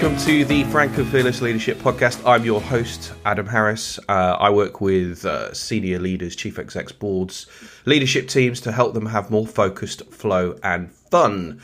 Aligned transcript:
welcome 0.00 0.24
to 0.24 0.44
the 0.44 0.62
Frank 0.64 0.96
and 0.96 1.08
Fearless 1.08 1.42
Leadership 1.42 1.76
Podcast. 1.78 2.24
I'm 2.24 2.44
your 2.44 2.60
host, 2.60 3.12
Adam 3.24 3.48
Harris. 3.48 3.98
Uh, 4.08 4.36
I 4.38 4.48
work 4.48 4.80
with 4.80 5.24
uh, 5.24 5.52
senior 5.52 5.98
leaders, 5.98 6.36
chief 6.36 6.56
execs, 6.56 6.92
boards, 6.92 7.46
leadership 7.84 8.28
teams 8.28 8.60
to 8.60 8.70
help 8.70 8.94
them 8.94 9.06
have 9.06 9.28
more 9.28 9.44
focused 9.44 10.04
flow 10.12 10.56
and 10.62 10.92
fun. 10.92 11.60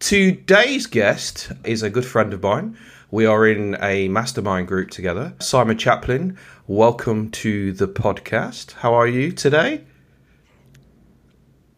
Today's 0.00 0.86
guest 0.86 1.52
is 1.62 1.84
a 1.84 1.90
good 1.90 2.04
friend 2.04 2.32
of 2.32 2.42
mine. 2.42 2.76
We 3.12 3.24
are 3.24 3.46
in 3.46 3.76
a 3.80 4.08
mastermind 4.08 4.66
group 4.66 4.90
together. 4.90 5.34
Simon 5.38 5.78
Chaplin, 5.78 6.36
welcome 6.66 7.30
to 7.30 7.72
the 7.72 7.86
podcast. 7.86 8.72
How 8.72 8.94
are 8.94 9.06
you 9.06 9.30
today? 9.30 9.84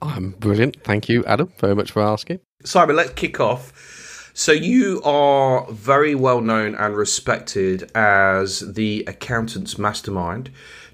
I'm 0.00 0.30
brilliant. 0.30 0.82
Thank 0.84 1.10
you, 1.10 1.22
Adam, 1.26 1.52
very 1.58 1.74
much 1.74 1.90
for 1.90 2.00
asking. 2.00 2.40
Simon, 2.64 2.96
let's 2.96 3.12
kick 3.12 3.40
off. 3.40 3.91
So, 4.34 4.52
you 4.52 5.02
are 5.02 5.70
very 5.70 6.14
well 6.14 6.40
known 6.40 6.74
and 6.74 6.96
respected 6.96 7.90
as 7.94 8.60
the 8.60 9.04
accountant's 9.06 9.76
mastermind. 9.76 10.50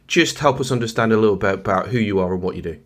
Just 0.08 0.40
help 0.40 0.58
us 0.58 0.72
understand 0.72 1.12
a 1.12 1.16
little 1.16 1.36
bit 1.36 1.54
about 1.54 1.88
who 1.88 1.98
you 1.98 2.18
are 2.18 2.34
and 2.34 2.42
what 2.42 2.56
you 2.56 2.62
do. 2.62 2.80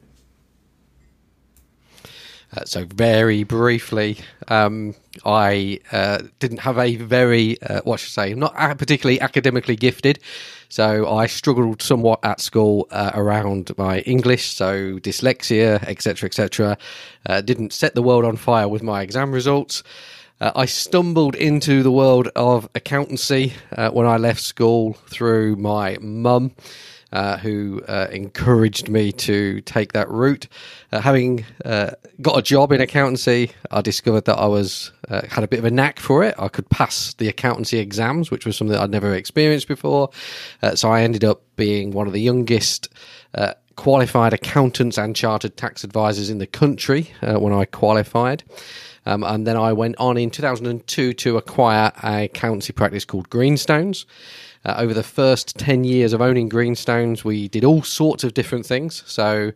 Uh, 2.55 2.66
so, 2.66 2.84
very 2.84 3.45
briefly, 3.45 4.19
um, 4.48 4.95
I 5.25 5.80
uh, 5.91 6.19
didn't 6.38 6.59
have 6.59 6.77
a 6.77 6.97
very, 6.97 7.61
uh, 7.62 7.80
what 7.84 8.00
should 8.00 8.20
I 8.20 8.28
say, 8.28 8.34
not 8.34 8.55
particularly 8.77 9.23
academically 9.23 9.75
gifted. 9.75 10.19
So, 10.69 11.11
I 11.11 11.28
struggled 11.28 11.80
somewhat 11.80 12.23
at 12.25 12.42
school 12.42 12.89
uh, 12.91 13.12
around 13.14 13.70
my 13.78 14.00
English, 14.00 14.53
so 14.53 14.98
dyslexia, 14.98 15.83
etc., 15.84 16.27
etc. 16.27 16.77
Uh, 17.25 17.41
didn't 17.41 17.73
set 17.73 17.95
the 17.95 18.03
world 18.03 18.27
on 18.27 18.36
fire 18.36 18.69
with 18.69 18.83
my 18.83 19.00
exam 19.00 19.33
results. 19.33 19.83
Uh, 20.43 20.51
I 20.57 20.67
stumbled 20.67 21.37
into 21.37 21.85
the 21.85 21.93
world 21.93 22.29
of 22.35 22.69
accountancy 22.75 23.53
when 23.93 24.07
I 24.07 24.17
left 24.17 24.41
school 24.41 24.95
through 25.09 25.55
my 25.55 25.97
mum 26.01 26.53
uh, 27.12 27.37
who 27.37 27.83
uh, 27.87 28.09
encouraged 28.11 28.89
me 28.89 29.13
to 29.13 29.61
take 29.63 29.93
that 29.93 30.09
route. 30.11 30.48
Uh, 30.91 31.01
having 31.01 31.45
uh, 31.65 31.91
got 32.20 32.39
a 32.39 32.43
job 32.43 32.73
in 32.73 32.81
accountancy, 32.81 33.51
I 33.70 33.83
discovered 33.83 34.25
that 34.25 34.39
I 34.39 34.47
was 34.47 34.93
uh, 35.09 35.23
had 35.29 35.45
a 35.45 35.48
bit 35.48 35.59
of 35.59 35.65
a 35.65 35.70
knack 35.70 36.01
for 36.01 36.25
it. 36.25 36.35
I 36.39 36.48
could 36.48 36.69
pass 36.70 37.15
the 37.15 37.29
accountancy 37.29 37.79
exams, 37.79 38.31
which 38.31 38.47
was 38.47 38.57
something 38.57 38.77
I'd 38.77 38.91
never 38.91 39.15
experienced 39.15 39.69
before. 39.69 40.11
Uh, 40.63 40.75
so 40.75 40.91
I 40.91 41.03
ended 41.03 41.25
up 41.25 41.43
being 41.57 41.91
one 41.93 42.07
of 42.07 42.13
the 42.13 42.20
youngest 42.20 42.89
qualified 43.83 44.33
accountants 44.33 44.97
and 44.97 45.16
chartered 45.16 45.56
tax 45.56 45.83
advisors 45.83 46.30
in 46.30 46.38
the 46.38 46.47
country 46.47 47.11
when 47.20 47.52
I 47.52 47.64
qualified. 47.64 48.44
Um, 49.06 49.24
and 49.24 49.44
then 49.44 49.56
I 49.56 49.72
went 49.72 49.97
on 49.98 50.16
in 50.16 50.30
2002 50.30 51.12
to 51.12 51.36
acquire 51.36 51.91
a 52.05 52.27
accountancy 52.27 52.72
practice 52.72 53.05
called 53.05 53.28
Greenstones. 53.28 54.06
Uh, 54.64 54.74
over 54.78 54.94
the 54.94 55.02
first 55.02 55.58
10 55.58 55.83
years 55.83 56.12
of 56.12 56.22
owning 56.22 56.48
Greenstones, 56.48 57.24
we 57.24 57.48
did 57.48 57.64
all 57.64 57.83
sorts 57.83 58.22
of 58.22 58.34
different 58.34 58.64
things. 58.64 59.02
So 59.05 59.50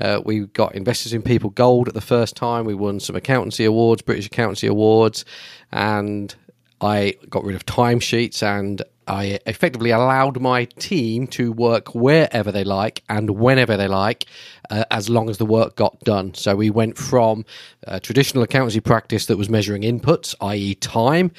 uh, 0.00 0.20
we 0.24 0.46
got 0.46 0.76
Investors 0.76 1.12
in 1.12 1.22
People 1.22 1.50
Gold 1.50 1.88
at 1.88 1.94
the 1.94 2.00
first 2.00 2.36
time. 2.36 2.64
We 2.64 2.74
won 2.74 3.00
some 3.00 3.16
accountancy 3.16 3.64
awards, 3.64 4.02
British 4.02 4.26
Accountancy 4.26 4.68
Awards, 4.68 5.24
and 5.72 6.32
I 6.80 7.16
got 7.28 7.42
rid 7.42 7.56
of 7.56 7.66
timesheets 7.66 8.44
and 8.44 8.80
I 9.06 9.38
effectively 9.46 9.90
allowed 9.90 10.40
my 10.40 10.64
team 10.64 11.26
to 11.28 11.52
work 11.52 11.94
wherever 11.94 12.50
they 12.50 12.64
like 12.64 13.02
and 13.08 13.30
whenever 13.30 13.76
they 13.76 13.88
like, 13.88 14.26
uh, 14.70 14.84
as 14.90 15.08
long 15.08 15.28
as 15.28 15.38
the 15.38 15.46
work 15.46 15.76
got 15.76 16.00
done. 16.00 16.34
So 16.34 16.56
we 16.56 16.70
went 16.70 16.96
from 16.96 17.44
a 17.84 18.00
traditional 18.00 18.42
accountancy 18.42 18.80
practice 18.80 19.26
that 19.26 19.36
was 19.36 19.48
measuring 19.48 19.82
inputs, 19.82 20.34
i.e., 20.40 20.74
time, 20.76 21.30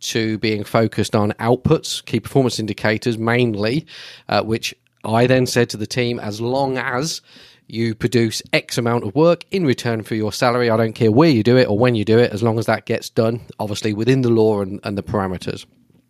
to 0.00 0.36
being 0.38 0.64
focused 0.64 1.14
on 1.14 1.30
outputs, 1.32 2.04
key 2.04 2.18
performance 2.20 2.58
indicators 2.58 3.18
mainly, 3.18 3.86
uh, 4.28 4.42
which 4.42 4.74
I 5.04 5.26
then 5.26 5.46
said 5.46 5.70
to 5.70 5.76
the 5.76 5.86
team, 5.86 6.18
as 6.18 6.40
long 6.40 6.76
as 6.76 7.20
you 7.68 7.94
produce 7.94 8.42
X 8.52 8.76
amount 8.76 9.04
of 9.04 9.14
work 9.14 9.44
in 9.50 9.64
return 9.64 10.02
for 10.02 10.14
your 10.14 10.32
salary. 10.32 10.68
I 10.68 10.76
don't 10.76 10.92
care 10.92 11.10
where 11.10 11.30
you 11.30 11.42
do 11.42 11.56
it 11.56 11.68
or 11.68 11.78
when 11.78 11.94
you 11.94 12.04
do 12.04 12.18
it, 12.18 12.30
as 12.32 12.42
long 12.42 12.58
as 12.58 12.66
that 12.66 12.84
gets 12.84 13.08
done, 13.08 13.40
obviously 13.58 13.94
within 13.94 14.20
the 14.20 14.28
law 14.28 14.60
and, 14.60 14.78
and 14.84 14.98
the 14.98 15.02
parameters. 15.02 15.64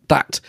That 0.09 0.41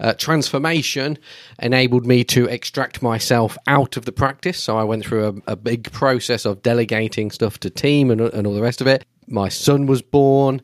uh, 0.00 0.14
transformation 0.14 1.18
enabled 1.60 2.06
me 2.06 2.24
to 2.24 2.46
extract 2.46 3.02
myself 3.02 3.56
out 3.66 3.96
of 3.96 4.04
the 4.04 4.12
practice. 4.12 4.62
So 4.62 4.76
I 4.76 4.84
went 4.84 5.04
through 5.04 5.42
a, 5.46 5.52
a 5.52 5.56
big 5.56 5.90
process 5.92 6.44
of 6.44 6.62
delegating 6.62 7.30
stuff 7.30 7.58
to 7.60 7.70
team 7.70 8.10
and, 8.10 8.20
and 8.20 8.46
all 8.46 8.54
the 8.54 8.62
rest 8.62 8.80
of 8.80 8.86
it. 8.86 9.04
My 9.28 9.48
son 9.48 9.86
was 9.86 10.02
born, 10.02 10.62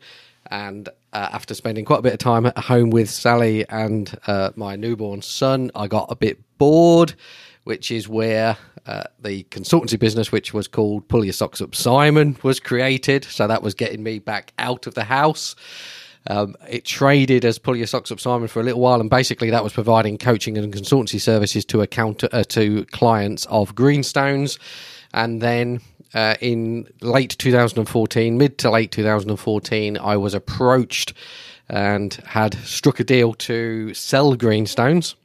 and 0.51 0.89
uh, 1.13 1.29
after 1.33 1.55
spending 1.55 1.85
quite 1.85 1.99
a 1.99 2.03
bit 2.03 2.13
of 2.13 2.19
time 2.19 2.47
at 2.47 2.57
home 2.57 2.91
with 2.91 3.11
Sally 3.11 3.69
and 3.69 4.17
uh, 4.27 4.51
my 4.55 4.77
newborn 4.77 5.23
son, 5.23 5.71
I 5.75 5.87
got 5.89 6.07
a 6.11 6.17
bit 6.17 6.39
bored, 6.59 7.15
which 7.65 7.91
is 7.91 8.09
where 8.09 8.57
uh, 8.87 9.05
the 9.21 9.45
consultancy 9.45 9.99
business, 9.99 10.33
which 10.33 10.53
was 10.53 10.69
called 10.69 11.07
Pull 11.09 11.25
Your 11.25 11.33
Socks 11.33 11.61
Up 11.61 11.75
Simon, 11.75 12.37
was 12.43 12.61
created. 12.61 13.25
So 13.25 13.47
that 13.47 13.63
was 13.63 13.75
getting 13.75 14.03
me 14.03 14.19
back 14.19 14.53
out 14.59 14.87
of 14.87 14.95
the 14.95 15.05
house. 15.05 15.55
Um, 16.29 16.55
it 16.69 16.85
traded 16.85 17.45
as 17.45 17.59
Pull 17.59 17.77
Your 17.77 17.87
Socks 17.87 18.13
Up 18.13 18.21
Simon 18.21 18.49
for 18.49 18.61
a 18.61 18.63
little 18.63 18.81
while, 18.81 19.01
and 19.01 19.11
basically 19.11 19.51
that 19.51 19.65
was 19.65 19.73
providing 19.73 20.19
coaching 20.19 20.57
and 20.57 20.73
consultancy 20.73 21.21
services 21.21 21.65
to 21.67 21.81
account 21.81 22.23
uh, 22.33 22.45
to 22.45 22.85
clients 22.87 23.47
of 23.47 23.75
Greenstones. 23.75 24.59
And 25.13 25.43
then 25.43 25.81
uh, 26.15 26.37
in 26.41 26.87
late 27.01 27.37
2014, 27.39 28.39
mid 28.39 28.59
to 28.59 28.71
late 28.71 28.93
2014, 28.93 29.99
I 29.99 30.17
was 30.17 30.35
approached 30.35 31.15
and 31.69 32.15
had 32.27 32.55
struck 32.55 33.01
a 33.01 33.05
deal 33.05 33.35
to 33.35 33.95
sell 33.95 34.37
Greenstones. 34.37 35.17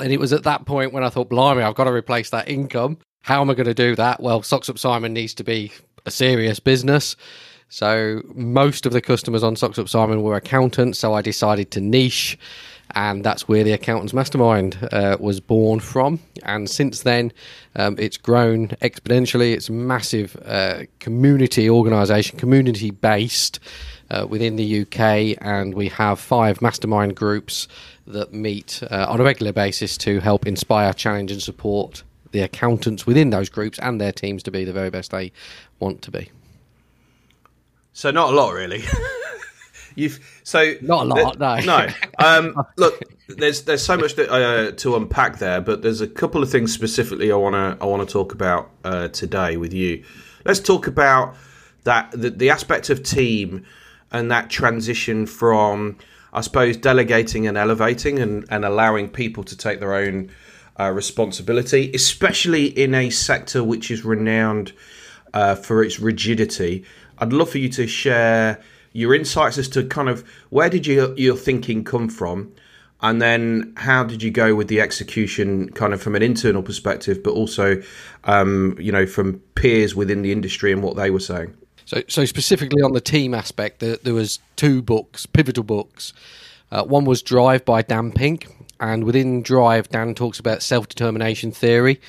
And 0.00 0.12
it 0.12 0.18
was 0.18 0.32
at 0.32 0.42
that 0.44 0.64
point 0.64 0.92
when 0.92 1.04
I 1.04 1.10
thought, 1.10 1.28
blimey, 1.28 1.62
I've 1.62 1.74
got 1.74 1.84
to 1.84 1.92
replace 1.92 2.30
that 2.30 2.48
income. 2.48 2.98
How 3.22 3.40
am 3.40 3.50
I 3.50 3.54
going 3.54 3.66
to 3.66 3.74
do 3.74 3.94
that? 3.96 4.20
Well, 4.20 4.42
Socks 4.42 4.68
Up 4.68 4.78
Simon 4.78 5.12
needs 5.12 5.34
to 5.34 5.44
be 5.44 5.70
a 6.06 6.10
serious 6.10 6.58
business. 6.58 7.14
So 7.72 8.20
most 8.34 8.84
of 8.84 8.92
the 8.92 9.00
customers 9.00 9.42
on 9.42 9.56
Socks 9.56 9.78
Up 9.78 9.88
Simon 9.88 10.20
were 10.22 10.36
accountants. 10.36 10.98
So 10.98 11.14
I 11.14 11.22
decided 11.22 11.70
to 11.70 11.80
niche 11.80 12.38
and 12.94 13.24
that's 13.24 13.48
where 13.48 13.64
the 13.64 13.72
accountants 13.72 14.12
mastermind 14.12 14.76
uh, 14.92 15.16
was 15.18 15.40
born 15.40 15.80
from 15.80 16.20
and 16.42 16.68
since 16.68 17.00
then 17.00 17.32
um, 17.76 17.96
it's 17.98 18.18
grown 18.18 18.68
exponentially 18.82 19.54
it's 19.54 19.70
a 19.70 19.72
massive 19.72 20.36
uh, 20.44 20.82
community 20.98 21.70
organization 21.70 22.38
community 22.38 22.90
based 22.90 23.58
uh, 24.10 24.26
within 24.28 24.56
the 24.56 24.82
uk 24.82 25.00
and 25.40 25.72
we 25.72 25.88
have 25.88 26.20
five 26.20 26.60
mastermind 26.60 27.16
groups 27.16 27.66
that 28.06 28.30
meet 28.34 28.82
uh, 28.90 29.06
on 29.08 29.18
a 29.18 29.24
regular 29.24 29.54
basis 29.54 29.96
to 29.96 30.20
help 30.20 30.46
inspire 30.46 30.92
challenge 30.92 31.32
and 31.32 31.40
support 31.40 32.02
the 32.32 32.40
accountants 32.40 33.06
within 33.06 33.30
those 33.30 33.48
groups 33.48 33.78
and 33.78 33.98
their 33.98 34.12
teams 34.12 34.42
to 34.42 34.50
be 34.50 34.64
the 34.64 34.72
very 34.74 34.90
best 34.90 35.12
they 35.12 35.32
want 35.80 36.02
to 36.02 36.10
be 36.10 36.30
so 37.92 38.10
not 38.10 38.32
a 38.32 38.36
lot 38.36 38.52
really 38.52 38.82
You've 39.94 40.40
so 40.42 40.74
not 40.80 41.06
a 41.06 41.08
lot, 41.08 41.38
no. 41.38 41.56
No. 41.60 41.86
Um, 42.18 42.56
look, 42.76 43.00
there's 43.28 43.62
there's 43.62 43.84
so 43.84 43.96
much 43.96 44.14
that, 44.14 44.30
uh, 44.30 44.72
to 44.72 44.96
unpack 44.96 45.38
there, 45.38 45.60
but 45.60 45.82
there's 45.82 46.00
a 46.00 46.06
couple 46.06 46.42
of 46.42 46.50
things 46.50 46.72
specifically 46.72 47.30
I 47.30 47.36
want 47.36 47.54
to 47.54 47.82
I 47.82 47.86
want 47.86 48.06
to 48.06 48.10
talk 48.10 48.32
about 48.32 48.70
uh, 48.84 49.08
today 49.08 49.56
with 49.56 49.72
you. 49.72 50.04
Let's 50.44 50.60
talk 50.60 50.86
about 50.86 51.36
that 51.84 52.10
the, 52.12 52.30
the 52.30 52.50
aspect 52.50 52.90
of 52.90 53.02
team 53.02 53.64
and 54.10 54.30
that 54.30 54.50
transition 54.50 55.26
from 55.26 55.98
I 56.32 56.40
suppose 56.40 56.76
delegating 56.76 57.46
and 57.46 57.58
elevating 57.58 58.18
and, 58.18 58.46
and 58.50 58.64
allowing 58.64 59.10
people 59.10 59.44
to 59.44 59.56
take 59.56 59.80
their 59.80 59.94
own 59.94 60.30
uh, 60.80 60.90
responsibility, 60.90 61.90
especially 61.92 62.66
in 62.66 62.94
a 62.94 63.10
sector 63.10 63.62
which 63.62 63.90
is 63.90 64.04
renowned 64.04 64.72
uh, 65.34 65.54
for 65.54 65.82
its 65.82 66.00
rigidity. 66.00 66.84
I'd 67.22 67.32
love 67.32 67.50
for 67.50 67.58
you 67.58 67.68
to 67.68 67.86
share 67.86 68.60
your 68.92 69.14
insights 69.14 69.56
as 69.56 69.68
to 69.68 69.84
kind 69.84 70.08
of 70.08 70.28
where 70.50 70.68
did 70.68 70.88
you, 70.88 71.14
your 71.16 71.36
thinking 71.36 71.84
come 71.84 72.08
from, 72.08 72.52
and 73.00 73.22
then 73.22 73.72
how 73.76 74.02
did 74.02 74.24
you 74.24 74.32
go 74.32 74.56
with 74.56 74.66
the 74.66 74.80
execution, 74.80 75.70
kind 75.70 75.94
of 75.94 76.02
from 76.02 76.16
an 76.16 76.22
internal 76.22 76.64
perspective, 76.64 77.22
but 77.22 77.30
also, 77.30 77.80
um, 78.24 78.76
you 78.76 78.90
know, 78.90 79.06
from 79.06 79.34
peers 79.54 79.94
within 79.94 80.22
the 80.22 80.32
industry 80.32 80.72
and 80.72 80.82
what 80.82 80.96
they 80.96 81.10
were 81.10 81.20
saying. 81.20 81.56
So, 81.84 82.02
so 82.08 82.24
specifically 82.24 82.82
on 82.82 82.92
the 82.92 83.00
team 83.00 83.34
aspect, 83.34 83.78
there, 83.78 83.98
there 84.02 84.14
was 84.14 84.40
two 84.56 84.82
books, 84.82 85.24
pivotal 85.24 85.62
books. 85.62 86.12
Uh, 86.72 86.82
one 86.82 87.04
was 87.04 87.22
Drive 87.22 87.64
by 87.64 87.82
Dan 87.82 88.10
Pink, 88.10 88.48
and 88.80 89.04
within 89.04 89.42
Drive, 89.42 89.88
Dan 89.90 90.16
talks 90.16 90.40
about 90.40 90.60
self 90.60 90.88
determination 90.88 91.52
theory 91.52 92.00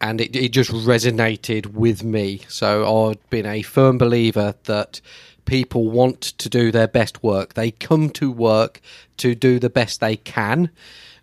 and 0.00 0.20
it, 0.20 0.36
it, 0.36 0.50
just 0.50 0.70
resonated 0.70 1.66
with 1.66 2.04
me. 2.04 2.42
So 2.48 3.08
I'd 3.08 3.30
been 3.30 3.46
a 3.46 3.62
firm 3.62 3.98
believer 3.98 4.54
that 4.64 5.00
people 5.44 5.90
want 5.90 6.20
to 6.20 6.48
do 6.48 6.70
their 6.70 6.88
best 6.88 7.22
work. 7.22 7.54
They 7.54 7.70
come 7.70 8.10
to 8.10 8.30
work 8.30 8.80
to 9.18 9.34
do 9.34 9.58
the 9.58 9.70
best 9.70 10.00
they 10.00 10.16
can, 10.16 10.70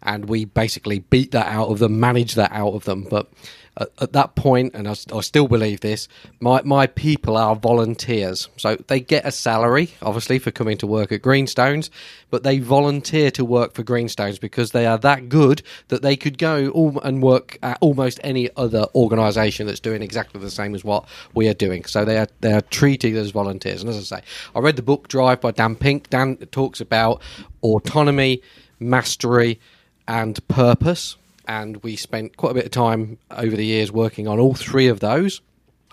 and 0.02 0.25
we 0.25 0.46
basically 0.46 1.00
beat 1.00 1.31
that 1.31 1.48
out 1.48 1.70
of 1.70 1.80
them, 1.80 2.00
manage 2.00 2.36
that 2.36 2.52
out 2.52 2.74
of 2.74 2.86
them. 2.86 3.06
But 3.10 3.31
at, 3.78 3.90
at 4.00 4.14
that 4.14 4.36
point, 4.36 4.74
and 4.75 4.88
I, 4.88 4.96
I, 5.14 5.22
still 5.22 5.48
believe 5.48 5.80
this, 5.80 6.08
my, 6.40 6.62
my 6.64 6.88
people 6.88 7.38
are 7.38 7.56
volunteers. 7.56 8.50
So 8.58 8.75
they 8.88 9.00
get 9.00 9.25
a 9.25 9.31
salary, 9.31 9.92
obviously, 10.02 10.40
for 10.40 10.52
coming 10.52 10.78
to 10.78 10.88
work 10.88 11.12
at 11.12 11.22
Greenstones, 11.22 11.90
but 12.30 12.44
they 12.44 12.60
volunteer 12.60 13.31
to 13.31 13.44
work 13.44 13.74
for 13.74 13.84
Greenstones 13.84 14.40
because 14.40 14.72
they 14.72 14.86
are 14.86 14.98
that 15.00 15.30
good 15.30 15.64
that 15.88 16.02
they 16.02 16.16
could 16.16 16.38
go 16.38 16.70
all, 16.70 17.00
and 17.00 17.24
work 17.24 17.58
at 17.64 17.78
almost 17.81 18.20
any 18.24 18.50
other 18.56 18.86
organisation 18.94 19.66
that's 19.66 19.80
doing 19.80 20.02
exactly 20.02 20.40
the 20.40 20.52
same 20.52 20.75
as 20.75 20.84
what 20.84 21.06
we 21.34 21.48
are 21.48 21.54
doing. 21.54 21.86
So 21.86 22.06
they 22.06 22.20
are, 22.20 22.28
they 22.42 22.54
are 22.54 22.62
treated 22.62 23.16
as 23.16 23.31
volunteers. 23.31 23.81
And 23.81 23.90
as 23.90 23.98
I 23.98 24.18
say, 24.18 24.24
I 24.56 24.60
read 24.60 24.75
the 24.75 24.84
book 24.84 25.08
Drive 25.08 25.42
by 25.42 25.52
Dan 25.52 25.75
Pink. 25.75 26.10
Dan 26.10 26.38
talks 26.52 26.80
about 26.80 27.22
autonomy, 27.64 28.42
mastery, 28.80 29.60
and 30.08 30.46
purpose 30.48 31.16
and 31.48 31.78
we 31.84 31.95
spent 31.95 32.38
quite 32.38 32.51
a 32.51 32.56
bit 32.56 32.66
of 32.66 32.72
time 32.72 33.18
over 33.31 33.56
the 33.56 33.66
years 33.66 33.92
working 33.92 34.28
on 34.28 34.40
all 34.40 34.54
three 34.54 34.88
of 34.88 35.00
those. 35.00 35.42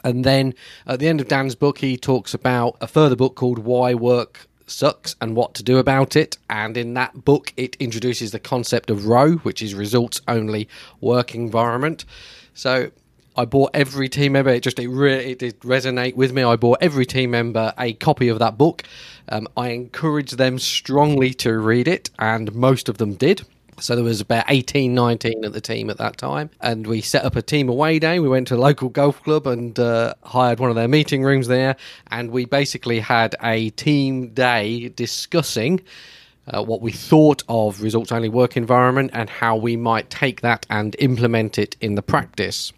And 0.02 0.24
then 0.24 0.54
at 0.86 0.98
the 0.98 1.08
end 1.08 1.20
of 1.20 1.28
Dan's 1.28 1.54
book, 1.54 1.78
he 1.78 1.96
talks 1.96 2.32
about 2.34 2.76
a 2.80 2.86
further 2.86 3.16
book 3.16 3.34
called 3.34 3.58
Why 3.58 3.94
Work 3.94 4.46
Sucks 4.66 5.16
and 5.20 5.36
What 5.36 5.54
to 5.54 5.62
Do 5.62 5.78
About 5.78 6.16
It. 6.16 6.38
And 6.48 6.76
in 6.76 6.94
that 6.94 7.24
book, 7.24 7.52
it 7.56 7.76
introduces 7.78 8.30
the 8.30 8.38
concept 8.38 8.88
of 8.88 9.06
ROWE, 9.06 9.36
which 9.38 9.60
is 9.60 9.74
results 9.74 10.20
only 10.26 10.68
work 11.00 11.34
environment. 11.34 12.04
So 12.54 12.90
I 13.36 13.44
bought 13.44 13.70
every 13.74 14.08
team 14.08 14.32
member. 14.32 14.50
It 14.50 14.62
just 14.62 14.78
it 14.78 14.88
really 14.88 15.32
it 15.32 15.38
did 15.38 15.60
resonate 15.60 16.14
with 16.14 16.32
me. 16.32 16.42
I 16.42 16.56
bought 16.56 16.78
every 16.80 17.06
team 17.06 17.30
member 17.30 17.72
a 17.78 17.92
copy 17.94 18.28
of 18.28 18.38
that 18.38 18.58
book. 18.58 18.82
Um, 19.28 19.48
I 19.56 19.68
encouraged 19.70 20.36
them 20.36 20.58
strongly 20.58 21.32
to 21.34 21.58
read 21.58 21.88
it, 21.88 22.10
and 22.18 22.54
most 22.54 22.88
of 22.88 22.98
them 22.98 23.14
did. 23.14 23.42
So 23.80 23.94
there 23.94 24.04
was 24.04 24.20
about 24.20 24.44
18, 24.48 24.94
19 24.94 25.44
at 25.44 25.52
the 25.52 25.60
team 25.60 25.90
at 25.90 25.98
that 25.98 26.16
time. 26.16 26.50
And 26.60 26.86
we 26.86 27.00
set 27.00 27.24
up 27.24 27.36
a 27.36 27.42
team 27.42 27.68
away 27.68 27.98
day. 27.98 28.18
We 28.18 28.28
went 28.28 28.48
to 28.48 28.56
a 28.56 28.58
local 28.58 28.88
golf 28.88 29.22
club 29.22 29.46
and 29.46 29.78
uh, 29.78 30.14
hired 30.22 30.60
one 30.60 30.70
of 30.70 30.76
their 30.76 30.88
meeting 30.88 31.22
rooms 31.22 31.48
there. 31.48 31.76
And 32.08 32.30
we 32.30 32.44
basically 32.44 33.00
had 33.00 33.34
a 33.42 33.70
team 33.70 34.28
day 34.28 34.88
discussing 34.90 35.80
uh, 36.46 36.62
what 36.62 36.80
we 36.80 36.92
thought 36.92 37.42
of 37.48 37.82
results 37.82 38.12
only 38.12 38.28
work 38.28 38.56
environment 38.56 39.10
and 39.14 39.30
how 39.30 39.56
we 39.56 39.76
might 39.76 40.10
take 40.10 40.40
that 40.40 40.66
and 40.68 40.96
implement 40.98 41.58
it 41.58 41.76
in 41.80 41.94
the 41.94 42.02
practice. 42.02 42.72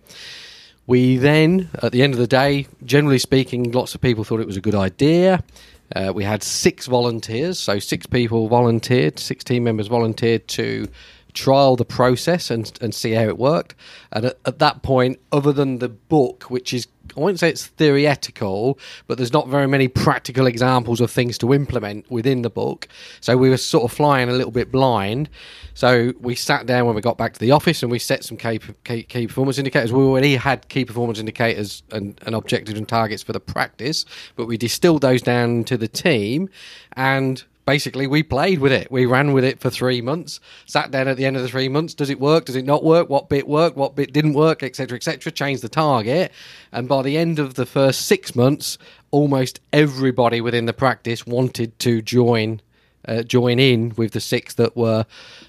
We 0.86 1.16
then, 1.16 1.70
at 1.82 1.92
the 1.92 2.02
end 2.02 2.12
of 2.12 2.18
the 2.18 2.26
day, 2.26 2.66
generally 2.84 3.18
speaking, 3.18 3.70
lots 3.70 3.94
of 3.94 4.00
people 4.00 4.24
thought 4.24 4.40
it 4.40 4.46
was 4.46 4.56
a 4.56 4.60
good 4.60 4.74
idea. 4.74 5.42
Uh, 5.94 6.12
we 6.14 6.24
had 6.24 6.42
six 6.42 6.86
volunteers, 6.86 7.58
so 7.58 7.78
six 7.78 8.06
people 8.06 8.48
volunteered, 8.48 9.18
six 9.18 9.44
team 9.44 9.64
members 9.64 9.88
volunteered 9.88 10.48
to 10.48 10.88
trial 11.34 11.76
the 11.76 11.84
process 11.84 12.50
and, 12.50 12.78
and 12.80 12.94
see 12.94 13.12
how 13.12 13.24
it 13.24 13.38
worked. 13.38 13.74
And 14.12 14.26
at, 14.26 14.38
at, 14.44 14.58
that 14.58 14.82
point, 14.82 15.20
other 15.30 15.52
than 15.52 15.78
the 15.78 15.88
book, 15.88 16.44
which 16.44 16.72
is, 16.74 16.86
I 17.16 17.20
wouldn't 17.20 17.40
say 17.40 17.48
it's 17.48 17.66
theoretical, 17.66 18.78
but 19.06 19.18
there's 19.18 19.32
not 19.32 19.48
very 19.48 19.66
many 19.66 19.88
practical 19.88 20.46
examples 20.46 21.00
of 21.00 21.10
things 21.10 21.38
to 21.38 21.52
implement 21.52 22.10
within 22.10 22.42
the 22.42 22.50
book. 22.50 22.88
So 23.20 23.36
we 23.36 23.50
were 23.50 23.56
sort 23.56 23.84
of 23.84 23.92
flying 23.92 24.28
a 24.28 24.32
little 24.32 24.52
bit 24.52 24.70
blind. 24.70 25.28
So 25.74 26.12
we 26.20 26.34
sat 26.34 26.66
down 26.66 26.86
when 26.86 26.94
we 26.94 27.00
got 27.00 27.18
back 27.18 27.32
to 27.34 27.40
the 27.40 27.50
office 27.50 27.82
and 27.82 27.90
we 27.90 27.98
set 27.98 28.24
some 28.24 28.36
key, 28.36 28.60
key, 28.84 29.02
key 29.02 29.26
performance 29.26 29.58
indicators. 29.58 29.92
We 29.92 30.02
already 30.02 30.36
had 30.36 30.68
key 30.68 30.84
performance 30.84 31.18
indicators 31.18 31.82
and, 31.92 32.18
and 32.26 32.34
objectives 32.34 32.78
and 32.78 32.88
targets 32.88 33.22
for 33.22 33.32
the 33.32 33.40
practice, 33.40 34.04
but 34.36 34.46
we 34.46 34.56
distilled 34.56 35.02
those 35.02 35.22
down 35.22 35.64
to 35.64 35.76
the 35.76 35.88
team 35.88 36.48
and 36.92 37.44
basically 37.64 38.06
we 38.06 38.22
played 38.22 38.58
with 38.58 38.72
it. 38.72 38.90
We 38.90 39.06
ran 39.06 39.32
with 39.32 39.44
it 39.44 39.60
for 39.60 39.70
three 39.70 40.00
months. 40.00 40.40
Sat 40.66 40.90
down 40.90 41.08
at 41.08 41.16
the 41.16 41.24
end 41.24 41.36
of 41.36 41.42
the 41.42 41.48
three 41.48 41.68
months. 41.68 41.94
Does 41.94 42.10
it 42.10 42.20
work? 42.20 42.44
Does 42.44 42.56
it 42.56 42.64
not 42.64 42.84
work? 42.84 43.08
What 43.08 43.28
bit 43.28 43.46
worked? 43.48 43.76
What 43.76 43.96
bit 43.96 44.12
didn't 44.12 44.34
work? 44.34 44.62
Etc. 44.62 44.96
Etc. 44.96 45.30
Changed 45.32 45.62
the 45.62 45.68
target, 45.68 46.32
and 46.72 46.88
by 46.88 47.02
the 47.02 47.16
end 47.16 47.38
of 47.38 47.54
the 47.54 47.66
first 47.66 48.06
six 48.06 48.34
months, 48.34 48.78
almost 49.10 49.60
everybody 49.72 50.40
within 50.40 50.66
the 50.66 50.72
practice 50.72 51.26
wanted 51.26 51.78
to 51.80 52.02
join 52.02 52.60
uh, 53.06 53.22
join 53.22 53.58
in 53.58 53.92
with 53.96 54.12
the 54.12 54.20
six 54.20 54.54
that 54.54 54.76
were 54.76 55.06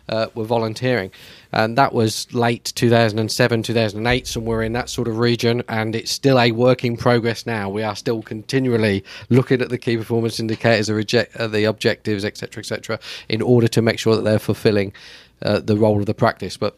uh, 0.10 0.28
were 0.36 0.44
volunteering, 0.44 1.12
and 1.52 1.78
that 1.78 1.94
was 1.94 2.34
late 2.34 2.74
2007, 2.76 3.64
2008, 3.64 4.28
somewhere 4.28 4.62
in 4.62 4.74
that 4.74 4.90
sort 4.90 5.08
of 5.08 5.18
region, 5.18 5.64
and 5.70 5.96
it's 5.96 6.12
still 6.12 6.40
a 6.40 6.52
work 6.52 6.84
in 6.84 6.98
progress 6.98 7.46
now. 7.46 7.70
We 7.70 7.84
are 7.84 7.96
still 7.96 8.22
continually 8.22 9.04
looking 9.30 9.62
at 9.62 9.70
the 9.70 9.78
key 9.78 9.98
performance 9.98 10.40
indicators, 10.40 10.88
the, 10.88 10.96
reject, 10.96 11.36
uh, 11.38 11.48
the 11.48 11.64
objectives, 11.64 12.26
etc., 12.26 12.60
etc., 12.60 13.00
in 13.30 13.42
order 13.42 13.68
to 13.70 13.82
make 13.82 14.00
sure 14.00 14.16
that 14.16 14.24
they're 14.24 14.40
fulfilling 14.40 14.94
uh, 15.42 15.60
the 15.60 15.78
role 15.78 16.00
of 16.00 16.06
the 16.06 16.14
practice, 16.14 16.58
but 16.58 16.78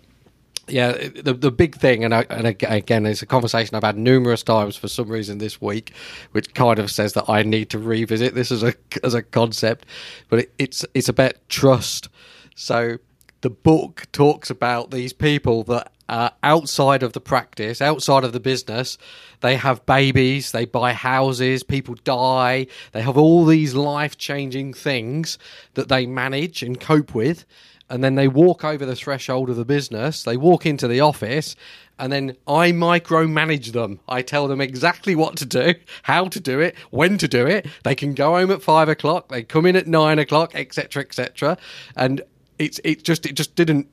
yeah, 0.68 0.92
the 0.92 1.34
the 1.34 1.52
big 1.52 1.76
thing, 1.76 2.04
and, 2.04 2.14
I, 2.14 2.26
and 2.30 2.48
again, 2.48 3.06
it's 3.06 3.22
a 3.22 3.26
conversation 3.26 3.76
I've 3.76 3.84
had 3.84 3.98
numerous 3.98 4.44
times 4.44 4.76
for 4.76 4.88
some 4.88 5.08
reason 5.10 5.38
this 5.38 5.62
week, 5.62 5.94
which 6.32 6.54
kind 6.54 6.80
of 6.80 6.90
says 6.90 7.14
that 7.14 7.30
I 7.30 7.44
need 7.44 7.70
to 7.72 7.80
revisit 7.80 8.34
this 8.34 8.52
as 8.52 8.64
a 8.64 8.74
as 9.04 9.14
a 9.14 9.22
concept, 9.22 9.86
but 10.30 10.40
it, 10.40 10.54
it's 10.58 10.86
it's 10.94 11.10
about 11.10 11.34
trust. 11.50 12.10
So 12.56 12.98
the 13.42 13.50
book 13.50 14.06
talks 14.12 14.50
about 14.50 14.92
these 14.92 15.14
people 15.14 15.64
that 15.66 15.92
are 16.10 16.32
outside 16.44 17.04
of 17.04 17.14
the 17.14 17.22
practice, 17.22 17.82
outside 17.82 18.24
of 18.24 18.34
the 18.34 18.40
business. 18.40 18.98
They 19.42 19.56
have 19.56 19.86
babies, 19.86 20.52
they 20.52 20.66
buy 20.66 20.94
houses, 20.94 21.64
people 21.64 21.96
die, 22.04 22.68
they 22.92 23.02
have 23.02 23.18
all 23.18 23.46
these 23.46 23.74
life 23.74 24.18
changing 24.18 24.74
things 24.74 25.38
that 25.74 25.90
they 25.90 26.06
manage 26.06 26.64
and 26.64 26.80
cope 26.80 27.14
with 27.14 27.46
and 27.90 28.04
then 28.04 28.16
they 28.16 28.28
walk 28.28 28.64
over 28.64 28.86
the 28.86 28.96
threshold 28.96 29.50
of 29.50 29.56
the 29.56 29.66
business, 29.66 30.24
they 30.24 30.38
walk 30.38 30.66
into 30.66 30.88
the 30.88 31.02
office, 31.02 31.56
and 32.00 32.12
then 32.12 32.36
I 32.48 32.72
micromanage 32.72 33.72
them. 33.72 34.00
I 34.08 34.22
tell 34.22 34.48
them 34.48 34.60
exactly 34.60 35.16
what 35.16 35.38
to 35.38 35.46
do, 35.46 35.76
how 36.04 36.28
to 36.28 36.40
do 36.40 36.60
it, 36.60 36.76
when 36.90 37.18
to 37.20 37.28
do 37.28 37.46
it. 37.46 37.68
They 37.84 37.96
can 37.96 38.14
go 38.14 38.36
home 38.36 38.52
at 38.52 38.62
five 38.62 38.90
o'clock, 38.90 39.30
they 39.30 39.44
come 39.44 39.66
in 39.66 39.76
at 39.76 39.88
nine 39.88 40.20
o'clock, 40.20 40.56
etc., 40.56 41.04
etc. 41.04 41.58
And 41.96 42.22
it's 42.58 42.80
it 42.84 43.04
just 43.04 43.26
it 43.26 43.34
just 43.34 43.56
didn't 43.56 43.88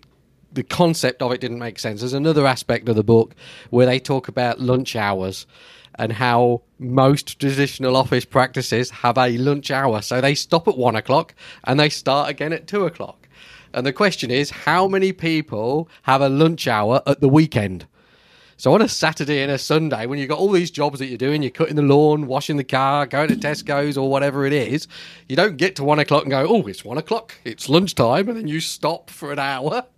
the 0.53 0.62
concept 0.62 1.23
of 1.23 1.33
it 1.33 1.41
didn't 1.41 1.59
make 1.59 1.79
sense. 1.79 2.00
There's 2.00 2.12
another 2.12 2.47
aspect 2.47 2.89
of 2.89 2.97
the 2.97 3.03
book 3.05 3.35
where 3.71 3.87
they 3.87 3.99
talk 3.99 4.29
about 4.29 4.61
lunch 4.61 4.97
hours 4.97 5.47
and 5.94 6.12
how 6.12 6.62
most 6.79 7.39
traditional 7.39 7.97
office 7.97 8.25
practices 8.25 8.91
have 8.91 9.19
a 9.19 9.37
lunch 9.39 9.71
hour. 9.71 10.03
So 10.03 10.21
they 10.21 10.35
stop 10.35 10.69
at 10.69 10.77
one 10.77 10.97
o'clock 10.97 11.35
and 11.65 11.79
they 11.79 11.89
start 11.89 12.31
again 12.31 12.53
at 12.53 12.67
two 12.67 12.87
o'clock. 12.87 13.21
And 13.74 13.86
the 13.86 13.92
question 13.92 14.30
is, 14.30 14.50
how 14.50 14.86
many 14.86 15.12
people 15.12 15.88
have 16.02 16.20
a 16.20 16.28
lunch 16.28 16.69
hour 16.69 17.02
at 17.06 17.20
the 17.20 17.29
weekend? 17.29 17.86
So 18.62 18.72
on 18.74 18.82
a 18.82 18.88
Saturday 18.88 19.43
and 19.43 19.50
a 19.50 19.58
Sunday, 19.58 20.06
when 20.06 20.20
you've 20.20 20.29
got 20.29 20.38
all 20.38 20.50
these 20.50 20.70
jobs 20.70 21.00
that 21.00 21.06
you're 21.06 21.19
doing, 21.19 21.43
you're 21.43 21.50
cutting 21.50 21.74
the 21.74 21.82
lawn, 21.82 22.29
washing 22.29 22.58
the 22.58 22.64
car, 22.64 23.06
going 23.06 23.26
to 23.29 23.34
Tesco's 23.34 23.98
or 23.98 24.08
whatever 24.08 24.46
it 24.46 24.52
is, 24.52 24.86
you 25.29 25.34
don't 25.34 25.56
get 25.56 25.74
to 25.76 25.84
one 25.84 25.98
o'clock 25.98 26.22
and 26.22 26.31
go, 26.31 26.46
oh, 26.48 26.69
it's 26.69 26.84
one 26.84 26.96
o'clock, 26.96 27.34
it's 27.44 27.69
lunchtime, 27.69 28.29
and 28.29 28.36
then 28.36 28.46
you 28.46 28.60
stop 28.60 29.10
for 29.10 29.32
an 29.32 29.38
hour. 29.38 29.84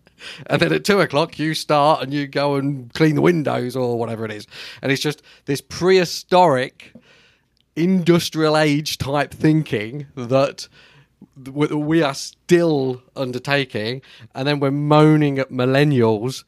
And 0.47 0.63
then 0.63 0.73
at 0.73 0.85
two 0.85 1.01
o'clock, 1.01 1.39
you 1.39 1.53
start 1.53 2.03
and 2.03 2.15
you 2.15 2.27
go 2.27 2.55
and 2.55 2.91
clean 2.95 3.15
the 3.15 3.21
windows 3.21 3.77
or 3.77 3.99
whatever 3.99 4.25
it 4.25 4.31
is. 4.31 4.47
And 4.81 4.91
it's 4.91 5.03
just 5.03 5.23
this 5.45 5.61
prehistoric, 5.61 6.95
industrial 7.77 8.57
age 8.57 8.97
type 8.97 9.35
thinking 9.35 10.07
that 10.15 10.69
we 11.37 12.03
are 12.03 12.15
still 12.15 13.03
undertaking, 13.17 14.03
and 14.35 14.47
then 14.47 14.61
we're 14.61 14.71
moaning 14.71 15.39
at 15.39 15.51
millennials 15.51 16.45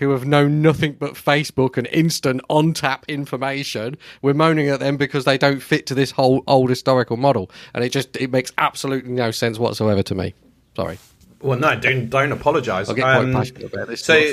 who 0.00 0.10
have 0.10 0.26
known 0.26 0.62
nothing 0.62 0.94
but 0.98 1.12
Facebook 1.12 1.76
and 1.76 1.86
instant 1.88 2.40
on 2.48 2.72
tap 2.72 3.04
information. 3.06 3.98
We're 4.22 4.34
moaning 4.34 4.68
at 4.68 4.80
them 4.80 4.96
because 4.96 5.26
they 5.26 5.36
don't 5.36 5.60
fit 5.60 5.86
to 5.86 5.94
this 5.94 6.10
whole 6.10 6.42
old 6.46 6.70
historical 6.70 7.18
model, 7.18 7.50
and 7.74 7.84
it 7.84 7.90
just 7.90 8.16
it 8.16 8.30
makes 8.30 8.50
absolutely 8.58 9.12
no 9.12 9.30
sense 9.30 9.58
whatsoever 9.58 10.02
to 10.04 10.14
me. 10.14 10.34
Sorry. 10.74 10.98
Well, 11.42 11.58
no, 11.58 11.78
don't 11.78 12.08
don't 12.08 12.32
apologise. 12.32 12.88
I'll 12.88 12.94
get 12.94 13.02
quite 13.02 13.16
um, 13.16 13.32
passionate 13.32 13.72
about 13.72 13.88
this. 13.88 14.02
So, 14.02 14.32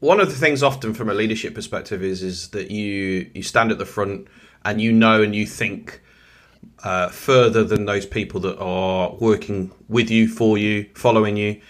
one 0.00 0.20
of 0.20 0.28
the 0.28 0.36
things 0.36 0.62
often 0.62 0.92
from 0.94 1.08
a 1.08 1.14
leadership 1.14 1.54
perspective 1.54 2.02
is 2.02 2.22
is 2.22 2.48
that 2.50 2.70
you 2.70 3.30
you 3.34 3.42
stand 3.42 3.70
at 3.72 3.78
the 3.78 3.86
front 3.86 4.28
and 4.64 4.80
you 4.80 4.92
know 4.92 5.22
and 5.22 5.34
you 5.34 5.46
think 5.46 6.02
uh, 6.82 7.08
further 7.08 7.64
than 7.64 7.84
those 7.84 8.06
people 8.06 8.40
that 8.40 8.58
are 8.58 9.12
working 9.14 9.70
with 9.88 10.10
you, 10.10 10.28
for 10.28 10.58
you, 10.58 10.88
following 10.94 11.36
you, 11.36 11.60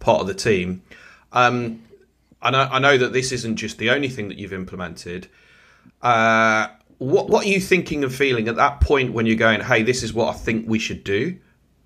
part 0.00 0.20
of 0.20 0.26
the 0.26 0.34
team. 0.34 0.82
Um, 1.32 1.82
I 2.42 2.50
know, 2.50 2.68
I 2.70 2.78
know 2.78 2.98
that 2.98 3.12
this 3.12 3.32
isn't 3.32 3.56
just 3.56 3.78
the 3.78 3.90
only 3.90 4.08
thing 4.08 4.28
that 4.28 4.38
you've 4.38 4.52
implemented. 4.52 5.28
Uh, 6.02 6.68
what, 6.98 7.28
what 7.28 7.44
are 7.44 7.48
you 7.48 7.60
thinking 7.60 8.04
and 8.04 8.14
feeling 8.14 8.48
at 8.48 8.56
that 8.56 8.80
point 8.80 9.12
when 9.12 9.26
you're 9.26 9.36
going, 9.36 9.60
hey, 9.60 9.82
this 9.82 10.02
is 10.02 10.14
what 10.14 10.34
I 10.34 10.38
think 10.38 10.68
we 10.68 10.78
should 10.78 11.04
do? 11.04 11.36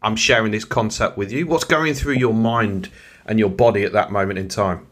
I'm 0.02 0.16
sharing 0.16 0.52
this 0.52 0.64
concept 0.64 1.16
with 1.16 1.30
you. 1.32 1.46
What's 1.46 1.64
going 1.64 1.94
through 1.94 2.14
your 2.14 2.34
mind 2.34 2.90
and 3.26 3.38
your 3.38 3.50
body 3.50 3.84
at 3.84 3.92
that 3.92 4.10
moment 4.10 4.38
in 4.38 4.48
time? 4.48 4.86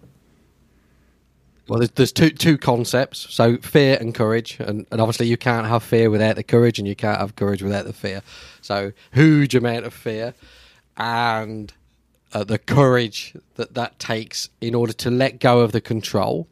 Well, 1.68 1.80
there's, 1.80 1.90
there's, 1.92 2.12
two 2.12 2.30
two 2.30 2.56
concepts. 2.56 3.26
So 3.30 3.58
fear 3.58 3.98
and 4.00 4.14
courage, 4.14 4.58
and, 4.58 4.86
and 4.90 5.00
obviously 5.00 5.26
you 5.26 5.36
can't 5.36 5.66
have 5.66 5.82
fear 5.82 6.10
without 6.10 6.36
the 6.36 6.42
courage, 6.42 6.78
and 6.78 6.88
you 6.88 6.96
can't 6.96 7.20
have 7.20 7.36
courage 7.36 7.62
without 7.62 7.84
the 7.84 7.92
fear. 7.92 8.22
So 8.62 8.92
huge 9.12 9.54
amount 9.54 9.84
of 9.84 9.92
fear, 9.92 10.34
and 10.96 11.72
uh, 12.32 12.44
the 12.44 12.58
courage 12.58 13.34
that 13.56 13.74
that 13.74 13.98
takes 13.98 14.48
in 14.60 14.74
order 14.74 14.92
to 14.94 15.10
let 15.10 15.40
go 15.40 15.60
of 15.60 15.72
the 15.72 15.80
control. 15.80 16.48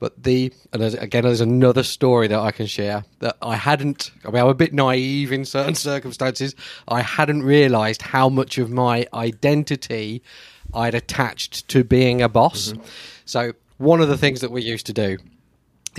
But 0.00 0.22
the 0.22 0.52
and 0.72 0.80
there's, 0.80 0.94
again, 0.94 1.24
there's 1.24 1.40
another 1.40 1.82
story 1.82 2.28
that 2.28 2.38
I 2.38 2.52
can 2.52 2.66
share 2.66 3.04
that 3.18 3.36
I 3.42 3.56
hadn't. 3.56 4.12
I 4.24 4.30
mean, 4.30 4.42
I'm 4.42 4.48
a 4.48 4.54
bit 4.54 4.72
naive 4.72 5.32
in 5.32 5.44
certain 5.44 5.74
circumstances. 5.90 6.54
I 6.86 7.02
hadn't 7.02 7.42
realised 7.42 8.00
how 8.00 8.28
much 8.28 8.58
of 8.58 8.70
my 8.70 9.06
identity 9.12 10.22
I'd 10.72 10.94
attached 10.94 11.68
to 11.68 11.84
being 11.84 12.22
a 12.22 12.28
boss. 12.28 12.72
Mm-hmm. 12.72 12.82
So 13.24 13.52
one 13.78 14.00
of 14.00 14.08
the 14.08 14.18
things 14.18 14.40
that 14.40 14.50
we 14.50 14.62
used 14.62 14.86
to 14.86 14.92
do 14.92 15.16